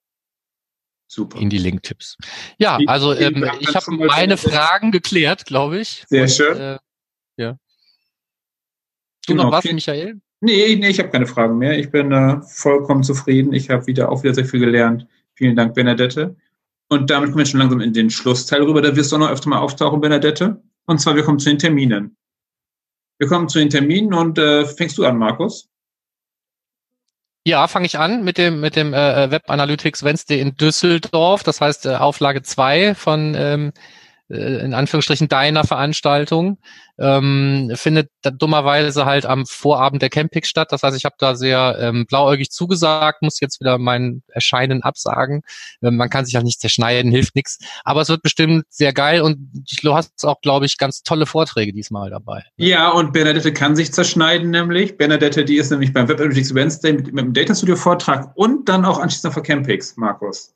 Super. 1.07 1.39
In 1.39 1.49
die 1.49 1.57
Link-Tipps. 1.57 2.17
Ja, 2.57 2.79
also 2.87 3.13
ähm, 3.13 3.49
ich 3.59 3.75
habe 3.75 3.91
meine 3.91 4.37
Fragen 4.37 4.91
geklärt, 4.91 5.45
glaube 5.45 5.79
ich. 5.79 6.05
Sehr 6.07 6.27
schön. 6.27 6.57
Äh, 6.57 6.79
ja. 7.37 7.57
Du 9.27 9.33
genau. 9.33 9.43
noch 9.43 9.51
was, 9.51 9.65
Michael? 9.65 10.21
Nee, 10.43 10.75
nee, 10.75 10.89
ich 10.89 10.99
habe 10.99 11.09
keine 11.09 11.27
Fragen 11.27 11.59
mehr. 11.59 11.77
Ich 11.77 11.91
bin 11.91 12.11
äh, 12.11 12.41
vollkommen 12.41 13.03
zufrieden. 13.03 13.53
Ich 13.53 13.69
habe 13.69 13.85
wieder 13.85 14.11
auch 14.11 14.23
wieder 14.23 14.33
sehr 14.33 14.45
viel 14.45 14.59
gelernt. 14.59 15.07
Vielen 15.35 15.55
Dank, 15.55 15.75
Bernadette. 15.75 16.35
Und 16.89 17.09
damit 17.09 17.29
kommen 17.29 17.39
wir 17.39 17.45
schon 17.45 17.59
langsam 17.59 17.79
in 17.79 17.93
den 17.93 18.09
Schlussteil 18.09 18.63
rüber. 18.63 18.81
Da 18.81 18.95
wirst 18.95 19.11
du 19.11 19.15
auch 19.15 19.19
noch 19.19 19.29
öfter 19.29 19.49
mal 19.49 19.59
auftauchen, 19.59 20.01
Bernadette. 20.01 20.61
Und 20.87 20.99
zwar, 20.99 21.15
wir 21.15 21.23
kommen 21.23 21.39
zu 21.39 21.49
den 21.49 21.59
Terminen. 21.59 22.17
Wir 23.19 23.27
kommen 23.27 23.47
zu 23.49 23.59
den 23.59 23.69
Terminen 23.69 24.15
und 24.15 24.39
äh, 24.39 24.65
fängst 24.65 24.97
du 24.97 25.05
an, 25.05 25.17
Markus? 25.17 25.69
Ja, 27.45 27.67
fange 27.67 27.85
ich 27.85 27.97
an 27.97 28.23
mit 28.23 28.37
dem 28.37 28.59
mit 28.61 28.75
dem 28.75 28.93
äh, 28.93 29.29
Web 29.31 29.43
Analytics 29.47 30.03
Wednesday 30.03 30.39
in 30.39 30.55
Düsseldorf. 30.57 31.43
Das 31.43 31.61
heißt 31.61 31.85
äh, 31.85 31.95
Auflage 31.95 32.41
zwei 32.41 32.95
von 32.95 33.35
ähm, 33.35 33.67
äh, 33.69 33.71
in 34.31 34.73
Anführungsstrichen 34.73 35.27
deiner 35.27 35.63
Veranstaltung, 35.63 36.57
ähm, 36.99 37.71
findet 37.75 38.09
dummerweise 38.21 39.05
halt 39.05 39.25
am 39.25 39.45
Vorabend 39.45 40.01
der 40.01 40.09
Campix 40.09 40.47
statt. 40.47 40.71
Das 40.71 40.83
heißt, 40.83 40.95
ich 40.95 41.05
habe 41.05 41.15
da 41.17 41.35
sehr 41.35 41.77
ähm, 41.79 42.05
blauäugig 42.05 42.51
zugesagt, 42.51 43.21
muss 43.21 43.39
jetzt 43.39 43.59
wieder 43.59 43.77
mein 43.77 44.21
Erscheinen 44.27 44.83
absagen. 44.83 45.41
Ähm, 45.81 45.97
man 45.97 46.09
kann 46.09 46.25
sich 46.25 46.35
halt 46.35 46.45
nicht 46.45 46.61
zerschneiden, 46.61 47.11
hilft 47.11 47.35
nichts. 47.35 47.59
Aber 47.83 48.01
es 48.01 48.09
wird 48.09 48.21
bestimmt 48.21 48.65
sehr 48.69 48.93
geil 48.93 49.21
und 49.21 49.65
du 49.81 49.93
hast 49.93 50.25
auch, 50.25 50.41
glaube 50.41 50.65
ich, 50.65 50.77
ganz 50.77 51.03
tolle 51.03 51.25
Vorträge 51.25 51.73
diesmal 51.73 52.09
dabei. 52.09 52.43
Ja, 52.57 52.89
und 52.89 53.13
Bernadette 53.13 53.51
kann 53.51 53.75
sich 53.75 53.91
zerschneiden 53.91 54.51
nämlich. 54.51 54.97
Bernadette, 54.97 55.43
die 55.43 55.57
ist 55.57 55.71
nämlich 55.71 55.91
beim 55.93 56.07
Web 56.07 56.19
Analytics 56.19 56.53
Wednesday 56.53 56.93
mit, 56.93 57.13
mit 57.13 57.25
dem 57.25 57.33
Data 57.33 57.55
Studio 57.55 57.75
Vortrag 57.75 58.31
und 58.35 58.69
dann 58.69 58.85
auch 58.85 58.99
anschließend 58.99 59.29
auf 59.29 59.33
der 59.33 59.43
Campix, 59.43 59.97
Markus. 59.97 60.53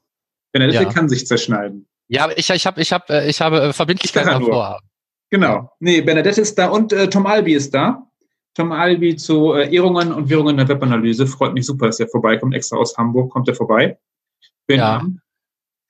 Bernadette 0.51 0.83
ja. 0.83 0.89
kann 0.89 1.09
sich 1.09 1.27
zerschneiden. 1.27 1.87
Ja, 2.07 2.25
aber 2.25 2.37
ich, 2.37 2.49
ich 2.49 2.65
habe 2.65 2.81
ich 2.81 2.91
hab, 2.91 3.09
äh, 3.09 3.27
ich 3.27 3.41
habe 3.41 3.61
äh, 3.61 3.73
Verbindlichkeiten 3.73 4.29
am 4.29 4.43
Vorhaben. 4.43 4.87
Genau. 5.31 5.71
Nee, 5.79 6.01
Bernadette 6.01 6.41
ist 6.41 6.57
da 6.57 6.67
und 6.67 6.93
äh, 6.93 7.09
Tom 7.09 7.25
Albi 7.25 7.53
ist 7.53 7.73
da. 7.73 8.07
Tom 8.53 8.71
Albi 8.71 9.15
zu 9.15 9.53
äh, 9.53 9.73
Ehrungen 9.73 10.13
und 10.13 10.29
Währungen 10.29 10.57
der 10.57 10.67
Webanalyse. 10.67 11.27
Freut 11.27 11.53
mich 11.53 11.65
super, 11.65 11.87
dass 11.87 11.99
er 11.99 12.07
vorbeikommt. 12.07 12.55
Extra 12.55 12.77
aus 12.77 12.95
Hamburg 12.97 13.31
kommt 13.31 13.47
er 13.47 13.55
vorbei. 13.55 13.97
Bin 14.67 14.79
ja. 14.79 15.03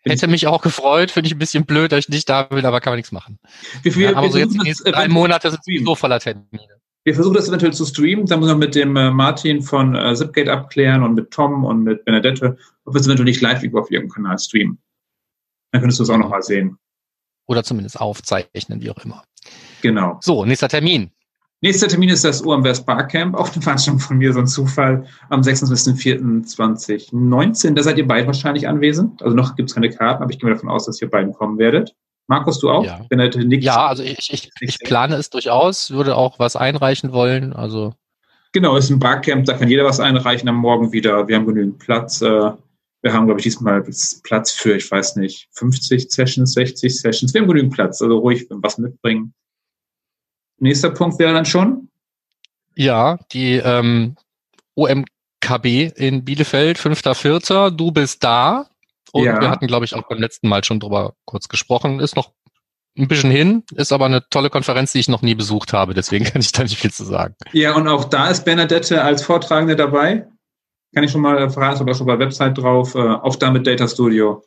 Hätte 0.04 0.28
mich 0.28 0.46
auch 0.46 0.62
gefreut, 0.62 1.10
finde 1.10 1.28
ich 1.28 1.34
ein 1.34 1.40
bisschen 1.40 1.66
blöd, 1.66 1.92
dass 1.92 2.00
ich 2.00 2.10
nicht 2.10 2.30
da 2.30 2.44
bin, 2.44 2.64
aber 2.64 2.80
kann 2.80 2.92
man 2.92 2.98
nichts 2.98 3.12
machen. 3.12 3.40
Wir, 3.82 3.96
wir, 3.96 4.12
ja, 4.12 4.18
aber 4.18 4.30
so 4.30 4.38
jetzt 4.38 4.54
die 4.54 4.60
nächsten 4.60 4.92
drei 4.92 5.08
Monate 5.08 5.50
sind 5.50 5.86
so 5.86 5.96
voller 5.96 6.20
Termine. 6.20 6.68
Wir 7.04 7.16
versuchen 7.16 7.36
das 7.36 7.48
eventuell 7.48 7.74
zu 7.74 7.86
streamen. 7.86 8.26
Dann 8.26 8.40
müssen 8.40 8.52
wir 8.52 8.68
mit 8.68 8.76
dem 8.76 8.96
äh, 8.96 9.12
Martin 9.12 9.62
von 9.62 9.96
äh, 9.96 10.16
Zipgate 10.16 10.52
abklären 10.52 11.04
und 11.04 11.16
mit 11.16 11.32
Tom 11.32 11.64
und 11.64 11.84
mit 11.84 12.06
Bernadette, 12.06 12.58
ob 12.86 12.94
wir 12.94 13.00
es 13.00 13.08
eventuell 13.08 13.26
nicht 13.26 13.42
live 13.42 13.64
auf 13.74 13.90
ihrem 13.90 14.10
Kanal 14.10 14.38
streamen. 14.38 14.80
Dann 15.76 15.82
könntest 15.82 16.00
du 16.00 16.04
es 16.04 16.10
auch 16.10 16.18
nochmal 16.18 16.42
sehen. 16.42 16.78
Oder 17.48 17.66
zumindest 17.66 18.00
aufzeichnen, 18.00 18.80
wie 18.80 18.90
auch 18.90 19.04
immer. 19.04 19.26
Genau. 19.82 20.18
So, 20.22 20.46
nächster 20.46 20.70
Termin. 20.70 21.12
Nächster 21.60 21.90
Termin 21.90 22.08
ist 22.08 22.24
das 22.24 22.42
UMWS 22.42 22.86
Barcamp, 22.86 23.36
auch 23.36 23.52
eine 23.52 23.62
Veranstaltung 23.62 24.00
von 24.00 24.18
mir, 24.18 24.32
so 24.32 24.40
ein 24.40 24.48
Zufall, 24.48 25.06
am 25.30 25.42
26.04.2019. 25.42 27.74
Da 27.74 27.84
seid 27.84 27.98
ihr 27.98 28.08
beide 28.08 28.26
wahrscheinlich 28.26 28.70
anwesend. 28.70 29.22
Also 29.22 29.36
noch 29.36 29.58
gibt 29.58 29.70
es 29.70 29.76
keine 29.76 29.90
Karten, 29.90 30.24
aber 30.24 30.32
ich 30.32 30.40
gehe 30.40 30.50
davon 30.50 30.70
aus, 30.70 30.86
dass 30.86 31.02
ihr 31.02 31.10
beiden 31.10 31.34
kommen 31.34 31.58
werdet. 31.58 31.94
Markus, 32.28 32.60
du 32.60 32.70
auch? 32.70 32.86
Ja, 32.86 33.06
ja 33.12 33.88
also 33.88 34.02
ich, 34.02 34.32
ich, 34.32 34.50
ich 34.62 34.80
plane 34.80 35.16
es 35.16 35.30
durchaus, 35.30 35.92
würde 35.92 36.16
auch 36.16 36.40
was 36.40 36.56
einreichen 36.56 37.12
wollen. 37.12 37.52
Also 37.52 37.94
Genau, 38.54 38.78
es 38.78 38.86
ist 38.86 38.92
ein 38.92 39.00
Barcamp, 39.00 39.44
da 39.44 39.58
kann 39.58 39.68
jeder 39.68 39.84
was 39.84 40.00
einreichen 40.00 40.48
am 40.48 40.56
Morgen 40.56 40.94
wieder. 40.94 41.28
Wir 41.28 41.36
haben 41.36 41.46
genügend 41.46 41.80
Platz. 41.80 42.22
Äh, 42.22 42.52
wir 43.06 43.14
haben, 43.14 43.28
glaube 43.28 43.40
ich, 43.40 43.44
diesmal 43.44 43.84
Platz 44.24 44.52
für, 44.52 44.76
ich 44.76 44.90
weiß 44.90 45.18
nicht, 45.18 45.48
50 45.52 46.12
Sessions, 46.12 46.54
60 46.54 47.02
Sessions. 47.02 47.36
Wir 47.36 47.42
haben 47.42 47.48
genügend 47.48 47.72
Platz, 47.72 48.02
also 48.02 48.18
ruhig 48.18 48.48
was 48.50 48.80
mitbringen. 48.80 49.36
Nächster 50.58 50.90
Punkt 50.90 51.20
wäre 51.20 51.32
dann 51.32 51.46
schon? 51.46 51.90
Ja, 52.76 53.20
die 53.32 53.58
ähm, 53.58 54.16
OMKB 54.74 55.96
in 55.96 56.26
Bielefeld, 56.26 56.80
5.4. 56.80 57.70
Du 57.70 57.92
bist 57.92 58.24
da. 58.24 58.72
Und 59.12 59.26
ja. 59.26 59.40
wir 59.40 59.52
hatten, 59.52 59.68
glaube 59.68 59.86
ich, 59.86 59.94
auch 59.94 60.08
beim 60.10 60.18
letzten 60.18 60.50
Mal 60.50 60.64
schon 60.64 60.80
drüber 60.80 61.14
kurz 61.26 61.48
gesprochen. 61.48 62.00
Ist 62.00 62.16
noch 62.16 62.32
ein 62.98 63.08
bisschen 63.08 63.30
hin, 63.30 63.62
ist 63.76 63.94
aber 63.94 64.06
eine 64.06 64.28
tolle 64.30 64.50
Konferenz, 64.50 64.94
die 64.94 65.00
ich 65.00 65.10
noch 65.10 65.22
nie 65.22 65.36
besucht 65.36 65.74
habe. 65.74 65.94
Deswegen 65.94 66.26
kann 66.32 66.42
ich 66.42 66.52
da 66.54 66.64
nicht 66.64 66.80
viel 66.80 66.92
zu 66.92 67.04
sagen. 67.04 67.36
Ja, 67.54 67.76
und 67.76 67.88
auch 67.88 68.06
da 68.06 68.30
ist 68.32 68.46
Bernadette 68.46 69.04
als 69.04 69.22
Vortragende 69.22 69.76
dabei 69.76 70.28
kann 70.96 71.04
ich 71.04 71.12
schon 71.12 71.22
mal 71.22 71.50
verraten, 71.50 71.82
aber 71.82 71.94
schon 71.94 72.08
bei 72.08 72.18
Website 72.18 72.58
drauf, 72.58 72.96
äh, 72.96 73.00
auf 73.00 73.38
damit 73.38 73.68
Data 73.68 73.88
Studio. 73.88 74.44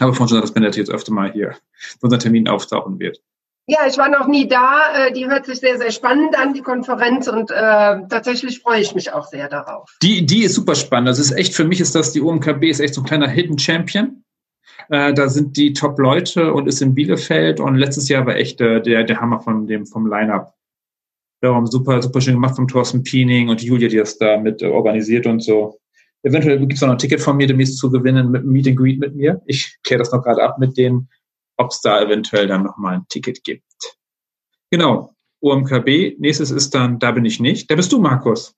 Habe 0.00 0.12
vorhin 0.14 0.28
schon 0.28 0.40
dass 0.40 0.52
Bennett 0.52 0.76
jetzt 0.76 0.90
öfter 0.90 1.12
mal 1.12 1.30
hier 1.32 1.54
für 1.72 2.06
unseren 2.06 2.20
Termin 2.20 2.48
auftauchen 2.48 2.98
wird. 2.98 3.20
Ja, 3.68 3.80
ich 3.88 3.98
war 3.98 4.08
noch 4.08 4.26
nie 4.28 4.48
da. 4.48 4.80
Äh, 4.94 5.12
die 5.12 5.26
hört 5.26 5.46
sich 5.46 5.58
sehr, 5.58 5.76
sehr 5.76 5.90
spannend 5.90 6.38
an, 6.38 6.54
die 6.54 6.62
Konferenz, 6.62 7.28
und 7.28 7.50
äh, 7.50 7.54
tatsächlich 8.08 8.60
freue 8.60 8.80
ich 8.80 8.94
mich 8.94 9.12
auch 9.12 9.26
sehr 9.26 9.48
darauf. 9.48 9.90
Die, 10.02 10.24
die 10.24 10.44
ist 10.44 10.54
super 10.54 10.74
spannend. 10.74 11.08
Das 11.08 11.18
ist 11.18 11.32
echt, 11.32 11.54
für 11.54 11.64
mich 11.64 11.80
ist 11.80 11.94
das, 11.94 12.12
die 12.12 12.22
OMKB 12.22 12.64
ist 12.64 12.80
echt 12.80 12.94
so 12.94 13.02
ein 13.02 13.06
kleiner 13.06 13.28
Hidden 13.28 13.58
Champion. 13.58 14.22
Äh, 14.88 15.14
da 15.14 15.28
sind 15.28 15.56
die 15.56 15.72
Top-Leute 15.72 16.52
und 16.52 16.68
ist 16.68 16.80
in 16.80 16.94
Bielefeld 16.94 17.60
und 17.60 17.74
letztes 17.74 18.08
Jahr 18.08 18.24
war 18.24 18.36
echt 18.36 18.60
äh, 18.60 18.80
der, 18.80 19.04
der 19.04 19.20
Hammer 19.20 19.40
von 19.40 19.66
dem, 19.66 19.84
vom 19.84 20.06
Line-Up. 20.06 20.54
Darum 21.40 21.66
super, 21.66 22.00
super 22.02 22.20
schön 22.20 22.34
gemacht 22.34 22.56
vom 22.56 22.66
Thorsten 22.66 23.02
Piening 23.02 23.48
und 23.48 23.62
Julia, 23.62 23.88
die 23.88 23.96
das 23.96 24.18
da 24.18 24.38
mit 24.38 24.62
äh, 24.62 24.66
organisiert 24.66 25.26
und 25.26 25.40
so. 25.40 25.78
Eventuell 26.22 26.58
gibt 26.58 26.72
es 26.72 26.80
noch 26.80 26.88
ein 26.88 26.98
Ticket 26.98 27.20
von 27.20 27.36
mir 27.36 27.46
demnächst 27.46 27.78
zu 27.78 27.90
gewinnen 27.90 28.30
mit 28.30 28.44
Meet 28.44 28.68
and 28.68 28.76
Greet 28.76 28.98
mit 28.98 29.14
mir. 29.14 29.40
Ich 29.46 29.76
kläre 29.84 30.00
das 30.00 30.10
noch 30.10 30.22
gerade 30.22 30.42
ab 30.42 30.58
mit 30.58 30.76
denen, 30.76 31.08
ob 31.56 31.70
es 31.70 31.80
da 31.82 32.02
eventuell 32.02 32.46
dann 32.48 32.64
nochmal 32.64 32.96
ein 32.96 33.06
Ticket 33.08 33.44
gibt. 33.44 33.62
Genau. 34.70 35.12
OMKB. 35.40 36.18
Nächstes 36.18 36.50
ist 36.50 36.74
dann, 36.74 36.98
da 36.98 37.12
bin 37.12 37.24
ich 37.24 37.38
nicht. 37.38 37.70
Da 37.70 37.76
bist 37.76 37.92
du, 37.92 38.00
Markus. 38.00 38.55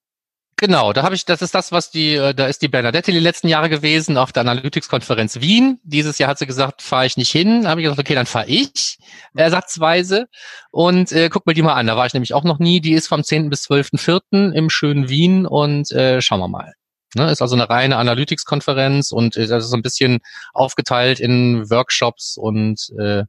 Genau, 0.60 0.92
da 0.92 1.04
habe 1.04 1.14
ich, 1.14 1.24
das 1.24 1.40
ist 1.40 1.54
das, 1.54 1.70
was 1.70 1.92
die, 1.92 2.14
äh, 2.14 2.34
da 2.34 2.46
ist 2.46 2.62
die 2.62 2.68
Bernadette 2.68 3.12
die 3.12 3.20
letzten 3.20 3.46
Jahre 3.46 3.68
gewesen 3.68 4.16
auf 4.16 4.32
der 4.32 4.40
Analytics-Konferenz 4.40 5.40
Wien. 5.40 5.78
Dieses 5.84 6.18
Jahr 6.18 6.30
hat 6.30 6.38
sie 6.40 6.46
gesagt, 6.46 6.82
fahre 6.82 7.06
ich 7.06 7.16
nicht 7.16 7.30
hin. 7.30 7.62
Da 7.62 7.70
habe 7.70 7.80
ich 7.80 7.84
gesagt, 7.84 8.00
okay, 8.00 8.16
dann 8.16 8.26
fahre 8.26 8.48
ich 8.48 8.98
ersatzweise 9.36 10.26
und 10.72 11.12
äh, 11.12 11.28
guck 11.28 11.46
mir 11.46 11.54
die 11.54 11.62
mal 11.62 11.74
an. 11.74 11.86
Da 11.86 11.96
war 11.96 12.06
ich 12.06 12.12
nämlich 12.12 12.34
auch 12.34 12.42
noch 12.42 12.58
nie. 12.58 12.80
Die 12.80 12.92
ist 12.92 13.06
vom 13.06 13.22
10. 13.22 13.50
bis 13.50 13.70
12.04. 13.70 14.50
im 14.50 14.68
schönen 14.68 15.08
Wien 15.08 15.46
und 15.46 15.92
äh, 15.92 16.20
schauen 16.20 16.40
wir 16.40 16.48
mal. 16.48 16.74
Ne, 17.14 17.30
ist 17.30 17.40
also 17.40 17.54
eine 17.54 17.70
reine 17.70 17.96
Analytics-Konferenz 17.96 19.12
und 19.12 19.36
äh, 19.36 19.46
das 19.46 19.64
ist 19.64 19.70
so 19.70 19.76
ein 19.76 19.82
bisschen 19.82 20.18
aufgeteilt 20.54 21.20
in 21.20 21.70
Workshops 21.70 22.36
und 22.36 22.90
äh, 22.98 23.22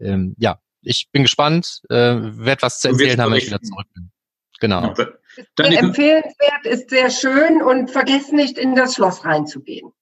ähm, 0.00 0.34
ja, 0.36 0.58
ich 0.82 1.08
bin 1.12 1.22
gespannt, 1.22 1.80
äh, 1.90 1.94
werde 1.94 2.62
was 2.62 2.80
zu 2.80 2.88
erzählen 2.88 3.20
haben, 3.20 3.30
wenn 3.30 3.38
ich 3.38 3.46
wieder 3.46 3.62
zurück 3.62 3.86
bin. 3.94 4.10
Genau. 4.60 4.94
Sehr 4.94 5.78
empfehlenswert, 5.78 6.64
ist 6.64 6.90
sehr 6.90 7.10
schön 7.10 7.62
und 7.62 7.90
vergesst 7.90 8.32
nicht, 8.32 8.58
in 8.58 8.74
das 8.74 8.94
Schloss 8.94 9.24
reinzugehen. 9.24 9.92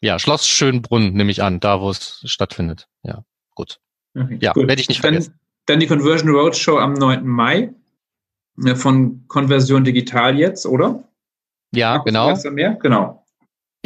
Ja, 0.00 0.18
Schloss 0.18 0.46
Schönbrunn 0.46 1.12
nehme 1.12 1.30
ich 1.30 1.42
an, 1.42 1.60
da 1.60 1.80
wo 1.80 1.90
es 1.90 2.22
stattfindet. 2.24 2.88
Ja, 3.02 3.24
gut. 3.54 3.80
Okay, 4.18 4.38
ja, 4.40 4.54
werde 4.54 4.80
ich 4.80 4.88
nicht 4.88 5.04
dann, 5.04 5.14
vergessen. 5.14 5.38
Dann 5.66 5.80
die 5.80 5.86
Conversion 5.86 6.30
Roadshow 6.30 6.78
am 6.78 6.94
9. 6.94 7.26
Mai 7.26 7.74
von 8.76 9.24
Konversion 9.28 9.84
Digital 9.84 10.38
jetzt, 10.38 10.66
oder? 10.66 11.04
Ja, 11.74 11.98
genau. 11.98 12.34
Mehr? 12.50 12.78
Genau. 12.80 13.24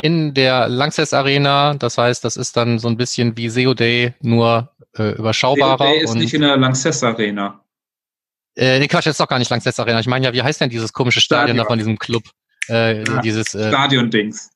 In 0.02 0.34
der 0.34 0.68
Lanxess 0.68 1.12
Arena, 1.12 1.74
das 1.74 1.98
heißt, 1.98 2.24
das 2.24 2.36
ist 2.36 2.56
dann 2.56 2.78
so 2.78 2.88
ein 2.88 2.96
bisschen 2.96 3.36
wie 3.36 3.48
SEO 3.48 3.74
Day, 3.74 4.14
nur 4.20 4.70
äh, 4.96 5.12
überschaubarer. 5.12 5.78
SEO 5.78 5.92
Day 5.92 6.04
ist 6.04 6.14
nicht 6.14 6.34
in 6.34 6.42
der 6.42 6.56
Lanxess 6.56 7.02
Arena. 7.02 7.64
Äh, 8.56 8.78
nee, 8.78 8.88
Quatsch, 8.88 9.06
jetzt 9.06 9.20
doch 9.20 9.28
gar 9.28 9.38
nicht 9.38 9.50
Lanxess 9.50 9.78
Arena. 9.78 10.00
Ich 10.00 10.06
meine 10.06 10.26
ja, 10.26 10.32
wie 10.32 10.42
heißt 10.42 10.60
denn 10.60 10.70
dieses 10.70 10.92
komische 10.92 11.20
Stadion, 11.20 11.56
Stadion. 11.56 11.64
da 11.64 11.68
von 11.68 11.78
diesem 11.78 11.98
Club? 11.98 12.24
Äh, 12.68 13.04
ja, 13.04 13.20
dieses 13.20 13.54
äh, 13.54 13.68
Stadion-Dings. 13.68 14.50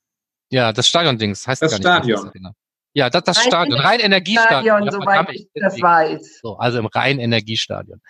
Ja, 0.50 0.72
das 0.72 0.88
Stadion-Dings 0.88 1.46
heißt 1.46 1.62
das 1.62 1.80
gar 1.80 2.04
nicht 2.04 2.16
Stadion. 2.18 2.54
Ja, 2.96 3.10
das, 3.10 3.24
das 3.24 3.42
Stadion, 3.42 3.80
rein 3.80 3.98
Energiestadion. 3.98 4.88
Soweit 4.88 5.28
ich 5.32 5.48
das 5.52 5.82
weiß. 5.82 6.38
So, 6.42 6.56
also 6.58 6.78
im 6.78 6.86
rein 6.86 7.18
Energiestadion. 7.18 8.00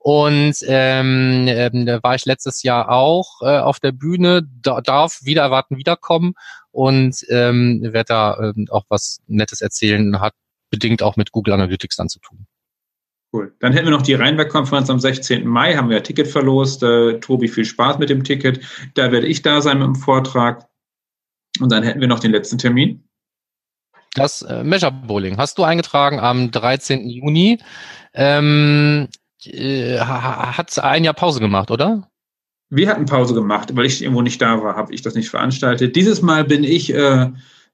Und 0.00 0.56
ähm, 0.66 1.46
ähm, 1.46 1.86
da 1.86 2.02
war 2.02 2.16
ich 2.16 2.24
letztes 2.24 2.64
Jahr 2.64 2.90
auch 2.90 3.42
äh, 3.42 3.58
auf 3.58 3.78
der 3.78 3.92
Bühne, 3.92 4.42
da, 4.60 4.80
darf 4.80 5.20
wieder 5.22 5.42
erwarten 5.42 5.76
wiederkommen 5.76 6.34
und 6.72 7.16
ähm, 7.28 7.80
werde 7.82 8.08
da 8.08 8.38
ähm, 8.40 8.66
auch 8.70 8.84
was 8.88 9.20
Nettes 9.28 9.60
erzählen, 9.60 10.20
hat 10.20 10.34
bedingt 10.68 11.04
auch 11.04 11.14
mit 11.14 11.30
Google 11.30 11.54
Analytics 11.54 11.94
dann 11.94 12.08
zu 12.08 12.18
tun. 12.18 12.48
Cool. 13.34 13.52
Dann 13.58 13.72
hätten 13.72 13.86
wir 13.86 13.90
noch 13.90 14.02
die 14.02 14.14
Rheinberg-Konferenz 14.14 14.88
am 14.90 15.00
16. 15.00 15.44
Mai, 15.44 15.74
haben 15.74 15.90
wir 15.90 15.96
ein 15.96 16.04
Ticket 16.04 16.28
verlost. 16.28 16.84
Äh, 16.84 17.18
Tobi, 17.18 17.48
viel 17.48 17.64
Spaß 17.64 17.98
mit 17.98 18.08
dem 18.08 18.22
Ticket. 18.22 18.60
Da 18.94 19.10
werde 19.10 19.26
ich 19.26 19.42
da 19.42 19.60
sein 19.60 19.80
mit 19.80 19.88
dem 19.88 19.96
Vortrag. 19.96 20.68
Und 21.58 21.72
dann 21.72 21.82
hätten 21.82 22.00
wir 22.00 22.06
noch 22.06 22.20
den 22.20 22.30
letzten 22.30 22.58
Termin. 22.58 23.02
Das 24.14 24.42
äh, 24.42 24.62
Measure 24.62 24.92
Bowling 24.92 25.36
hast 25.36 25.58
du 25.58 25.64
eingetragen 25.64 26.20
am 26.20 26.52
13. 26.52 27.08
Juni. 27.08 27.58
Ähm, 28.12 29.08
äh, 29.44 29.98
hat 29.98 30.78
ein 30.78 31.02
Jahr 31.02 31.14
Pause 31.14 31.40
gemacht, 31.40 31.72
oder? 31.72 32.08
Wir 32.70 32.88
hatten 32.88 33.06
Pause 33.06 33.34
gemacht, 33.34 33.74
weil 33.74 33.86
ich 33.86 34.00
irgendwo 34.00 34.22
nicht 34.22 34.40
da 34.40 34.62
war, 34.62 34.76
habe 34.76 34.94
ich 34.94 35.02
das 35.02 35.16
nicht 35.16 35.30
veranstaltet. 35.30 35.96
Dieses 35.96 36.22
Mal 36.22 36.44
bin 36.44 36.62
ich, 36.62 36.94
äh, 36.94 37.30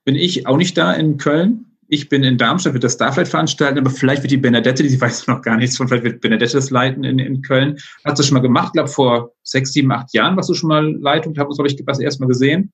bin 0.06 0.14
ich 0.14 0.46
auch 0.46 0.56
nicht 0.56 0.78
da 0.78 0.94
in 0.94 1.18
Köln. 1.18 1.69
Ich 1.92 2.08
bin 2.08 2.22
in 2.22 2.38
Darmstadt, 2.38 2.72
wird 2.72 2.84
das 2.84 2.96
da 2.96 3.10
vielleicht 3.10 3.32
veranstalten, 3.32 3.78
aber 3.78 3.90
vielleicht 3.90 4.22
wird 4.22 4.30
die 4.30 4.36
Benedette, 4.36 4.84
die 4.84 5.00
weiß 5.00 5.26
noch 5.26 5.42
gar 5.42 5.56
nichts 5.56 5.76
von, 5.76 5.88
vielleicht 5.88 6.04
wird 6.04 6.20
Benedette 6.20 6.52
das 6.52 6.70
leiten 6.70 7.02
in, 7.02 7.18
in 7.18 7.42
Köln. 7.42 7.78
Hat 8.04 8.16
sie 8.16 8.22
schon 8.22 8.34
mal 8.34 8.40
gemacht, 8.40 8.74
glaube 8.74 8.88
vor 8.88 9.32
sechs, 9.42 9.72
sieben, 9.72 9.90
acht 9.90 10.14
Jahren 10.14 10.36
warst 10.36 10.48
du 10.48 10.54
schon 10.54 10.68
mal 10.68 10.88
Leitung, 11.00 11.36
haben 11.36 11.48
uns, 11.48 11.56
glaube 11.56 11.68
ich, 11.68 11.84
das 11.84 11.98
erste 11.98 12.22
Mal 12.22 12.28
gesehen. 12.28 12.72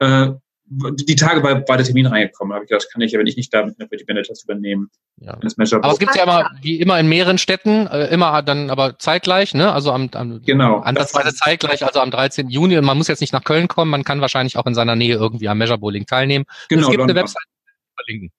Äh, 0.00 0.32
die 0.64 1.16
Tage 1.16 1.42
war, 1.42 1.68
war 1.68 1.76
der 1.76 1.84
Termin 1.84 2.06
reingekommen, 2.06 2.54
habe 2.54 2.64
ich 2.64 2.70
gedacht, 2.70 2.88
kann 2.92 3.02
ich 3.02 3.12
ja, 3.12 3.18
wenn 3.18 3.26
ich 3.26 3.36
nicht 3.36 3.52
da 3.52 3.62
bin, 3.62 3.74
für 3.76 3.96
die 3.96 4.04
Benedettas 4.04 4.44
übernehmen. 4.44 4.90
Ja. 5.20 5.34
Aber 5.34 5.92
es 5.92 5.98
gibt 5.98 6.16
ja 6.16 6.22
immer, 6.22 6.50
wie 6.62 6.80
immer 6.80 6.98
in 6.98 7.08
mehreren 7.08 7.38
Städten, 7.38 7.86
äh, 7.86 8.06
immer 8.06 8.42
dann 8.42 8.70
aber 8.70 8.98
zeitgleich, 8.98 9.54
ne? 9.54 9.72
Also 9.72 9.92
am, 9.92 10.08
am 10.14 10.42
genau. 10.42 10.78
andersweise 10.78 11.34
zeitgleich, 11.34 11.84
also 11.84 12.00
am 12.00 12.10
13. 12.10 12.48
Juni. 12.48 12.78
Und 12.78 12.84
man 12.84 12.96
muss 12.96 13.08
jetzt 13.08 13.20
nicht 13.20 13.32
nach 13.32 13.44
Köln 13.44 13.68
kommen, 13.68 13.90
man 13.90 14.04
kann 14.04 14.20
wahrscheinlich 14.20 14.56
auch 14.56 14.66
in 14.66 14.74
seiner 14.74 14.96
Nähe 14.96 15.14
irgendwie 15.14 15.48
am 15.48 15.58
Measure 15.58 15.78
Bowling 15.78 16.06
teilnehmen. 16.06 16.44
Genau. 16.68 16.82
Es 16.82 16.90
gibt 16.90 17.02
eine 17.02 17.14
Website 17.14 17.42
verlinken, 17.94 18.30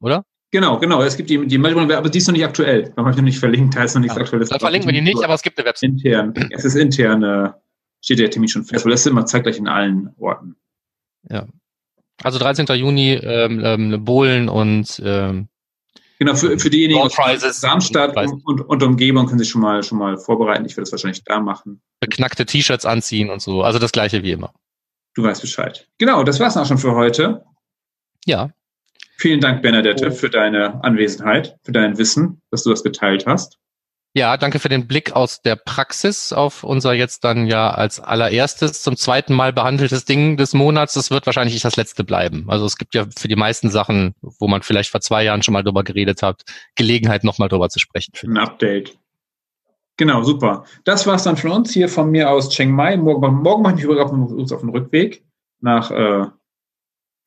oder? 0.00 0.24
Genau, 0.52 0.78
genau. 0.78 1.02
Es 1.02 1.16
gibt 1.16 1.30
die, 1.30 1.46
die 1.46 1.58
Measure 1.58 1.96
aber 1.96 2.10
die 2.10 2.18
ist 2.18 2.26
noch 2.26 2.32
nicht 2.32 2.44
aktuell. 2.44 2.92
Da 2.96 3.02
habe 3.02 3.10
ich 3.10 3.16
noch 3.16 3.22
nicht 3.22 3.38
verlinkt, 3.38 3.76
da 3.76 3.84
ist 3.84 3.94
noch 3.94 4.00
nichts 4.00 4.16
ja. 4.16 4.22
aktuelles. 4.22 4.48
Da 4.48 4.58
verlinken 4.58 4.88
wir 4.88 4.94
die 4.94 5.00
nicht, 5.00 5.22
aber 5.22 5.34
es 5.34 5.42
gibt 5.42 5.58
eine 5.58 5.68
Website. 5.68 5.90
Intern. 5.90 6.34
Es 6.50 6.64
ist 6.64 6.74
intern, 6.74 7.22
äh, 7.22 7.52
steht 8.00 8.18
der 8.18 8.30
Termin 8.30 8.48
schon 8.48 8.64
fest, 8.64 8.84
weil 8.84 8.90
das 8.90 9.00
ist 9.00 9.06
immer 9.06 9.26
zeitgleich 9.26 9.58
in 9.58 9.68
allen 9.68 10.12
Orten. 10.18 10.56
Ja. 11.28 11.46
Also 12.22 12.38
13. 12.38 12.66
Juni 12.76 13.12
ähm, 13.12 13.64
ähm, 13.64 14.04
Bohlen 14.04 14.48
und 14.48 15.00
ähm, 15.04 15.48
Genau, 16.18 16.34
für, 16.34 16.58
für 16.58 16.68
diejenigen 16.68 17.00
aus 17.00 17.14
Darmstadt 17.62 18.14
und, 18.14 18.44
und, 18.44 18.60
und, 18.60 18.82
Umgebung 18.82 19.26
können 19.26 19.38
sich 19.38 19.48
schon 19.48 19.62
mal 19.62 19.82
schon 19.82 19.96
mal 19.96 20.18
vorbereiten. 20.18 20.66
Ich 20.66 20.72
werde 20.72 20.82
das 20.82 20.92
wahrscheinlich 20.92 21.24
da 21.24 21.40
machen. 21.40 21.80
Beknackte 21.98 22.44
T-Shirts 22.44 22.84
anziehen 22.84 23.30
und 23.30 23.40
so. 23.40 23.62
Also 23.62 23.78
das 23.78 23.90
gleiche 23.90 24.22
wie 24.22 24.32
immer. 24.32 24.52
Du 25.14 25.22
weißt 25.22 25.40
Bescheid. 25.40 25.88
Genau, 25.96 26.22
das 26.22 26.38
war's 26.38 26.58
auch 26.58 26.66
schon 26.66 26.76
für 26.76 26.94
heute. 26.94 27.42
Ja. 28.26 28.50
Vielen 29.20 29.40
Dank, 29.40 29.60
Bernadette, 29.60 30.08
oh. 30.08 30.10
für 30.12 30.30
deine 30.30 30.82
Anwesenheit, 30.82 31.54
für 31.62 31.72
dein 31.72 31.98
Wissen, 31.98 32.40
dass 32.50 32.62
du 32.62 32.70
das 32.70 32.82
geteilt 32.82 33.26
hast. 33.26 33.58
Ja, 34.14 34.38
danke 34.38 34.58
für 34.58 34.70
den 34.70 34.88
Blick 34.88 35.12
aus 35.12 35.42
der 35.42 35.56
Praxis 35.56 36.32
auf 36.32 36.64
unser 36.64 36.94
jetzt 36.94 37.22
dann 37.22 37.46
ja 37.46 37.70
als 37.70 38.00
allererstes 38.00 38.82
zum 38.82 38.96
zweiten 38.96 39.34
Mal 39.34 39.52
behandeltes 39.52 40.06
Ding 40.06 40.38
des 40.38 40.54
Monats. 40.54 40.94
Das 40.94 41.10
wird 41.10 41.26
wahrscheinlich 41.26 41.52
nicht 41.52 41.66
das 41.66 41.76
letzte 41.76 42.02
bleiben. 42.02 42.46
Also 42.48 42.64
es 42.64 42.78
gibt 42.78 42.94
ja 42.94 43.04
für 43.16 43.28
die 43.28 43.36
meisten 43.36 43.70
Sachen, 43.70 44.14
wo 44.22 44.48
man 44.48 44.62
vielleicht 44.62 44.90
vor 44.90 45.02
zwei 45.02 45.22
Jahren 45.22 45.42
schon 45.42 45.52
mal 45.52 45.62
drüber 45.62 45.84
geredet 45.84 46.22
hat, 46.22 46.42
Gelegenheit 46.74 47.22
nochmal 47.22 47.50
drüber 47.50 47.68
zu 47.68 47.78
sprechen. 47.78 48.12
Ein 48.24 48.38
Update. 48.38 48.98
Genau, 49.98 50.22
super. 50.22 50.64
Das 50.84 51.06
war's 51.06 51.24
dann 51.24 51.36
von 51.36 51.50
uns 51.50 51.72
hier 51.72 51.90
von 51.90 52.10
mir 52.10 52.30
aus 52.30 52.48
Chiang 52.48 52.70
Mai. 52.70 52.96
Morgen, 52.96 53.42
morgen 53.42 53.62
mache 53.62 53.74
ich 53.74 53.84
mich 53.84 53.84
übrigens 53.84 54.50
auf 54.50 54.60
den 54.60 54.70
Rückweg 54.70 55.22
nach 55.60 55.90
äh, 55.90 56.24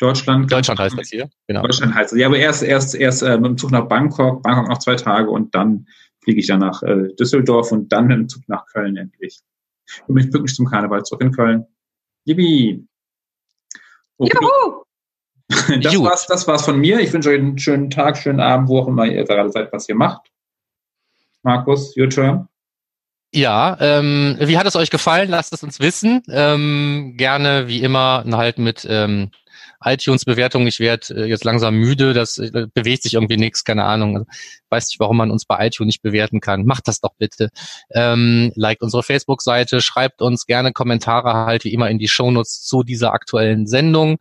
Deutschland. 0.03 0.51
Deutschland 0.51 0.79
heißt 0.79 0.97
das 0.97 1.09
hier, 1.09 1.29
genau. 1.47 1.61
Deutschland 1.63 1.95
heißt 1.95 2.13
es. 2.13 2.19
Ja, 2.19 2.27
aber 2.27 2.37
erst, 2.37 2.63
erst, 2.63 2.95
erst 2.95 3.23
äh, 3.23 3.37
mit 3.37 3.45
dem 3.45 3.57
Zug 3.57 3.71
nach 3.71 3.87
Bangkok, 3.87 4.43
Bangkok 4.43 4.69
noch 4.69 4.79
zwei 4.79 4.95
Tage 4.95 5.29
und 5.29 5.55
dann 5.55 5.87
fliege 6.23 6.39
ich 6.39 6.47
dann 6.47 6.59
nach 6.59 6.83
äh, 6.83 7.13
Düsseldorf 7.19 7.71
und 7.71 7.91
dann 7.91 8.07
mit 8.07 8.17
dem 8.17 8.29
Zug 8.29 8.43
nach 8.47 8.65
Köln 8.67 8.97
endlich. 8.97 9.39
Und 10.07 10.15
mich 10.15 10.31
pünktlich 10.31 10.55
zum 10.55 10.65
Karneval 10.65 11.03
zurück 11.03 11.21
in 11.21 11.31
Köln. 11.31 11.65
Yippie! 12.25 12.85
Okay. 14.17 14.37
Juhu! 14.41 14.83
Das 15.81 15.99
war's, 15.99 16.25
das 16.27 16.47
war's 16.47 16.65
von 16.65 16.79
mir. 16.79 16.99
Ich 16.99 17.13
wünsche 17.13 17.29
euch 17.29 17.37
einen 17.37 17.59
schönen 17.59 17.89
Tag, 17.89 18.17
schönen 18.17 18.39
Abend, 18.39 18.69
wo 18.69 18.79
auch 18.79 18.87
immer 18.87 19.05
ihr 19.05 19.23
gerade 19.23 19.51
seid, 19.51 19.71
was 19.71 19.87
ihr 19.87 19.95
macht. 19.95 20.31
Markus, 21.43 21.95
your 21.95 22.09
turn. 22.09 22.47
Ja, 23.35 23.77
ähm, 23.79 24.37
wie 24.39 24.57
hat 24.57 24.67
es 24.67 24.75
euch 24.75 24.89
gefallen? 24.89 25.29
Lasst 25.29 25.53
es 25.53 25.63
uns 25.63 25.79
wissen. 25.79 26.21
Ähm, 26.29 27.15
gerne, 27.17 27.67
wie 27.67 27.81
immer, 27.81 28.23
halt 28.31 28.59
mit 28.59 28.85
ähm, 28.89 29.31
iTunes-Bewertung, 29.83 30.67
ich 30.67 30.79
werde 30.79 31.15
äh, 31.15 31.25
jetzt 31.25 31.43
langsam 31.43 31.75
müde, 31.75 32.13
das 32.13 32.37
äh, 32.37 32.67
bewegt 32.73 33.03
sich 33.03 33.13
irgendwie 33.13 33.37
nichts, 33.37 33.63
keine 33.63 33.83
Ahnung. 33.85 34.15
Also, 34.15 34.27
weiß 34.69 34.87
nicht, 34.87 34.99
warum 34.99 35.17
man 35.17 35.31
uns 35.31 35.45
bei 35.45 35.67
iTunes 35.67 35.87
nicht 35.87 36.01
bewerten 36.01 36.39
kann. 36.39 36.65
Macht 36.65 36.87
das 36.87 36.99
doch 36.99 37.13
bitte. 37.17 37.49
Ähm, 37.91 38.51
liked 38.55 38.81
unsere 38.81 39.03
Facebook-Seite, 39.03 39.81
schreibt 39.81 40.21
uns 40.21 40.45
gerne 40.45 40.71
Kommentare 40.71 41.33
halt 41.33 41.63
wie 41.63 41.73
immer 41.73 41.89
in 41.89 41.99
die 41.99 42.07
Shownotes 42.07 42.63
zu 42.63 42.83
dieser 42.83 43.13
aktuellen 43.13 43.67
Sendung. 43.67 44.17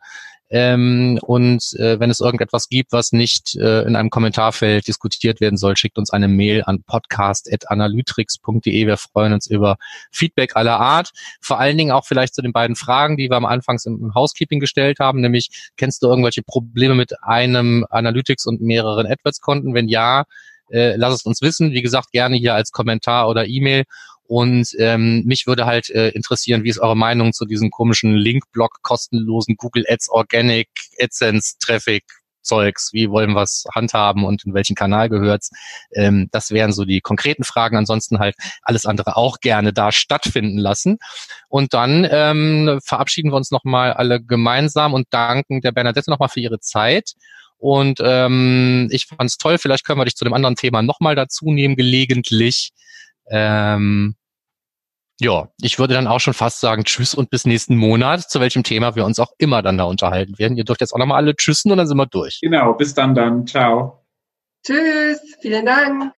Ähm, 0.55 1.19
und 1.23 1.73
äh, 1.79 1.99
wenn 1.99 2.11
es 2.11 2.21
irgendetwas 2.21 2.69
gibt, 2.69 2.93
was 2.93 3.13
nicht 3.13 3.57
äh, 3.57 3.85
in 3.85 3.97
einem 3.97 4.11
Kommentarfeld 4.11 4.87
diskutiert 4.87 5.41
werden 5.41 5.57
soll, 5.57 5.79
schickt 5.79 5.97
uns 5.97 6.11
eine 6.11 6.29
Mail 6.29 6.63
an 6.67 6.83
podcast.analytrix.de. 6.83 8.87
Wir 8.87 8.99
freuen 8.99 9.33
uns 9.33 9.47
über 9.47 9.79
Feedback 10.11 10.55
aller 10.55 10.79
Art. 10.79 11.13
Vor 11.41 11.59
allen 11.59 11.79
Dingen 11.79 11.91
auch 11.91 12.05
vielleicht 12.05 12.35
zu 12.35 12.43
den 12.43 12.53
beiden 12.53 12.77
Fragen, 12.77 13.17
die 13.17 13.31
wir 13.31 13.39
am 13.39 13.47
Anfang 13.47 13.79
im 13.87 14.15
Housekeeping 14.15 14.61
gestellt 14.61 14.99
haben, 15.01 15.23
nämlich 15.23 15.71
kennst 15.79 16.03
du 16.03 16.09
irgendwelche 16.09 16.43
Probleme 16.43 16.95
mit 16.95 17.15
einem 17.23 17.87
Analytics 17.89 18.45
und 18.45 18.61
mehreren 18.61 19.07
AdWords-Konten? 19.07 19.73
Wenn 19.73 19.89
ja, 19.89 20.27
äh, 20.73 20.97
lass 20.97 21.15
es 21.15 21.23
uns 21.23 21.41
wissen. 21.41 21.73
Wie 21.73 21.83
gesagt, 21.83 22.13
gerne 22.13 22.37
hier 22.37 22.55
als 22.55 22.73
Kommentar 22.73 23.29
oder 23.29 23.47
E-Mail. 23.47 23.85
Und 24.33 24.75
ähm, 24.79 25.25
mich 25.27 25.47
würde 25.47 25.67
halt 25.67 25.91
äh, 25.91 26.09
interessieren, 26.09 26.65
wie 26.65 26.71
ist 26.71 26.79
eure 26.79 26.97
Meinung 26.97 27.35
zu 27.35 27.45
diesem 27.45 27.71
komischen 27.71 28.15
Link-Block, 28.15 28.79
kostenlosen 28.81 29.57
Google 29.57 29.85
Ads 29.87 30.09
Organic 30.09 30.71
AdSense 30.99 31.57
Traffic 31.61 32.05
Zeugs, 32.41 32.95
wie 32.95 33.11
wollen 33.11 33.35
wir 33.35 33.43
es 33.43 33.67
handhaben 33.75 34.25
und 34.25 34.47
in 34.47 34.55
welchen 34.55 34.75
Kanal 34.75 35.11
gehört's? 35.11 35.51
Ähm, 35.95 36.31
das 36.33 36.51
wären 36.51 36.73
so 36.73 36.87
die 36.87 37.03
konkreten 37.03 37.45
Fragen. 37.45 37.77
Ansonsten 37.77 38.21
halt 38.21 38.35
alles 38.63 38.87
andere 38.87 39.19
auch 39.19 39.39
gerne 39.41 39.75
da 39.75 39.93
stattfinden 39.93 40.57
lassen. 40.57 40.97
Und 41.51 41.75
dann 41.75 42.09
ähm, 42.11 42.81
verabschieden 42.83 43.33
wir 43.33 43.37
uns 43.37 43.51
nochmal 43.51 43.93
alle 43.93 44.23
gemeinsam 44.23 44.95
und 44.95 45.09
danken 45.11 45.61
der 45.61 45.73
Bernadette 45.73 46.11
nochmal 46.11 46.31
für 46.31 46.41
ihre 46.41 46.59
Zeit. 46.59 47.13
Und 47.59 48.01
ähm, 48.03 48.89
ich 48.93 49.09
fand 49.09 49.29
es 49.29 49.37
toll, 49.37 49.59
vielleicht 49.59 49.85
können 49.85 50.01
wir 50.01 50.07
dich 50.07 50.17
zu 50.17 50.25
dem 50.25 50.33
anderen 50.33 50.57
Thema 50.57 50.81
nochmal 50.81 51.17
dazu 51.17 51.53
nehmen, 51.53 51.77
gelegentlich. 51.77 52.71
Ähm, 53.31 54.17
ja, 55.21 55.49
ich 55.61 55.79
würde 55.79 55.95
dann 55.95 56.07
auch 56.07 56.21
schon 56.21 56.35
fast 56.35 56.61
sagen, 56.61 56.85
tschüss 56.85 57.15
und 57.15 57.31
bis 57.31 57.45
nächsten 57.45 57.77
Monat, 57.77 58.29
zu 58.29 58.41
welchem 58.41 58.65
Thema 58.65 58.97
wir 58.97 59.05
uns 59.05 59.21
auch 59.21 59.33
immer 59.39 59.63
dann 59.63 59.79
da 59.79 59.85
unterhalten 59.85 60.39
werden. 60.39 60.57
Ihr 60.57 60.65
dürft 60.65 60.81
jetzt 60.81 60.93
auch 60.93 60.99
nochmal 60.99 61.19
alle 61.19 61.37
tschüssen 61.37 61.71
und 61.71 61.79
dann 61.79 61.87
sind 61.87 61.97
wir 61.97 62.07
durch. 62.07 62.41
Genau, 62.43 62.73
bis 62.73 62.95
dann 62.95 63.15
dann. 63.15 63.47
Ciao. 63.47 64.05
Tschüss, 64.65 65.21
vielen 65.41 65.67
Dank. 65.67 66.11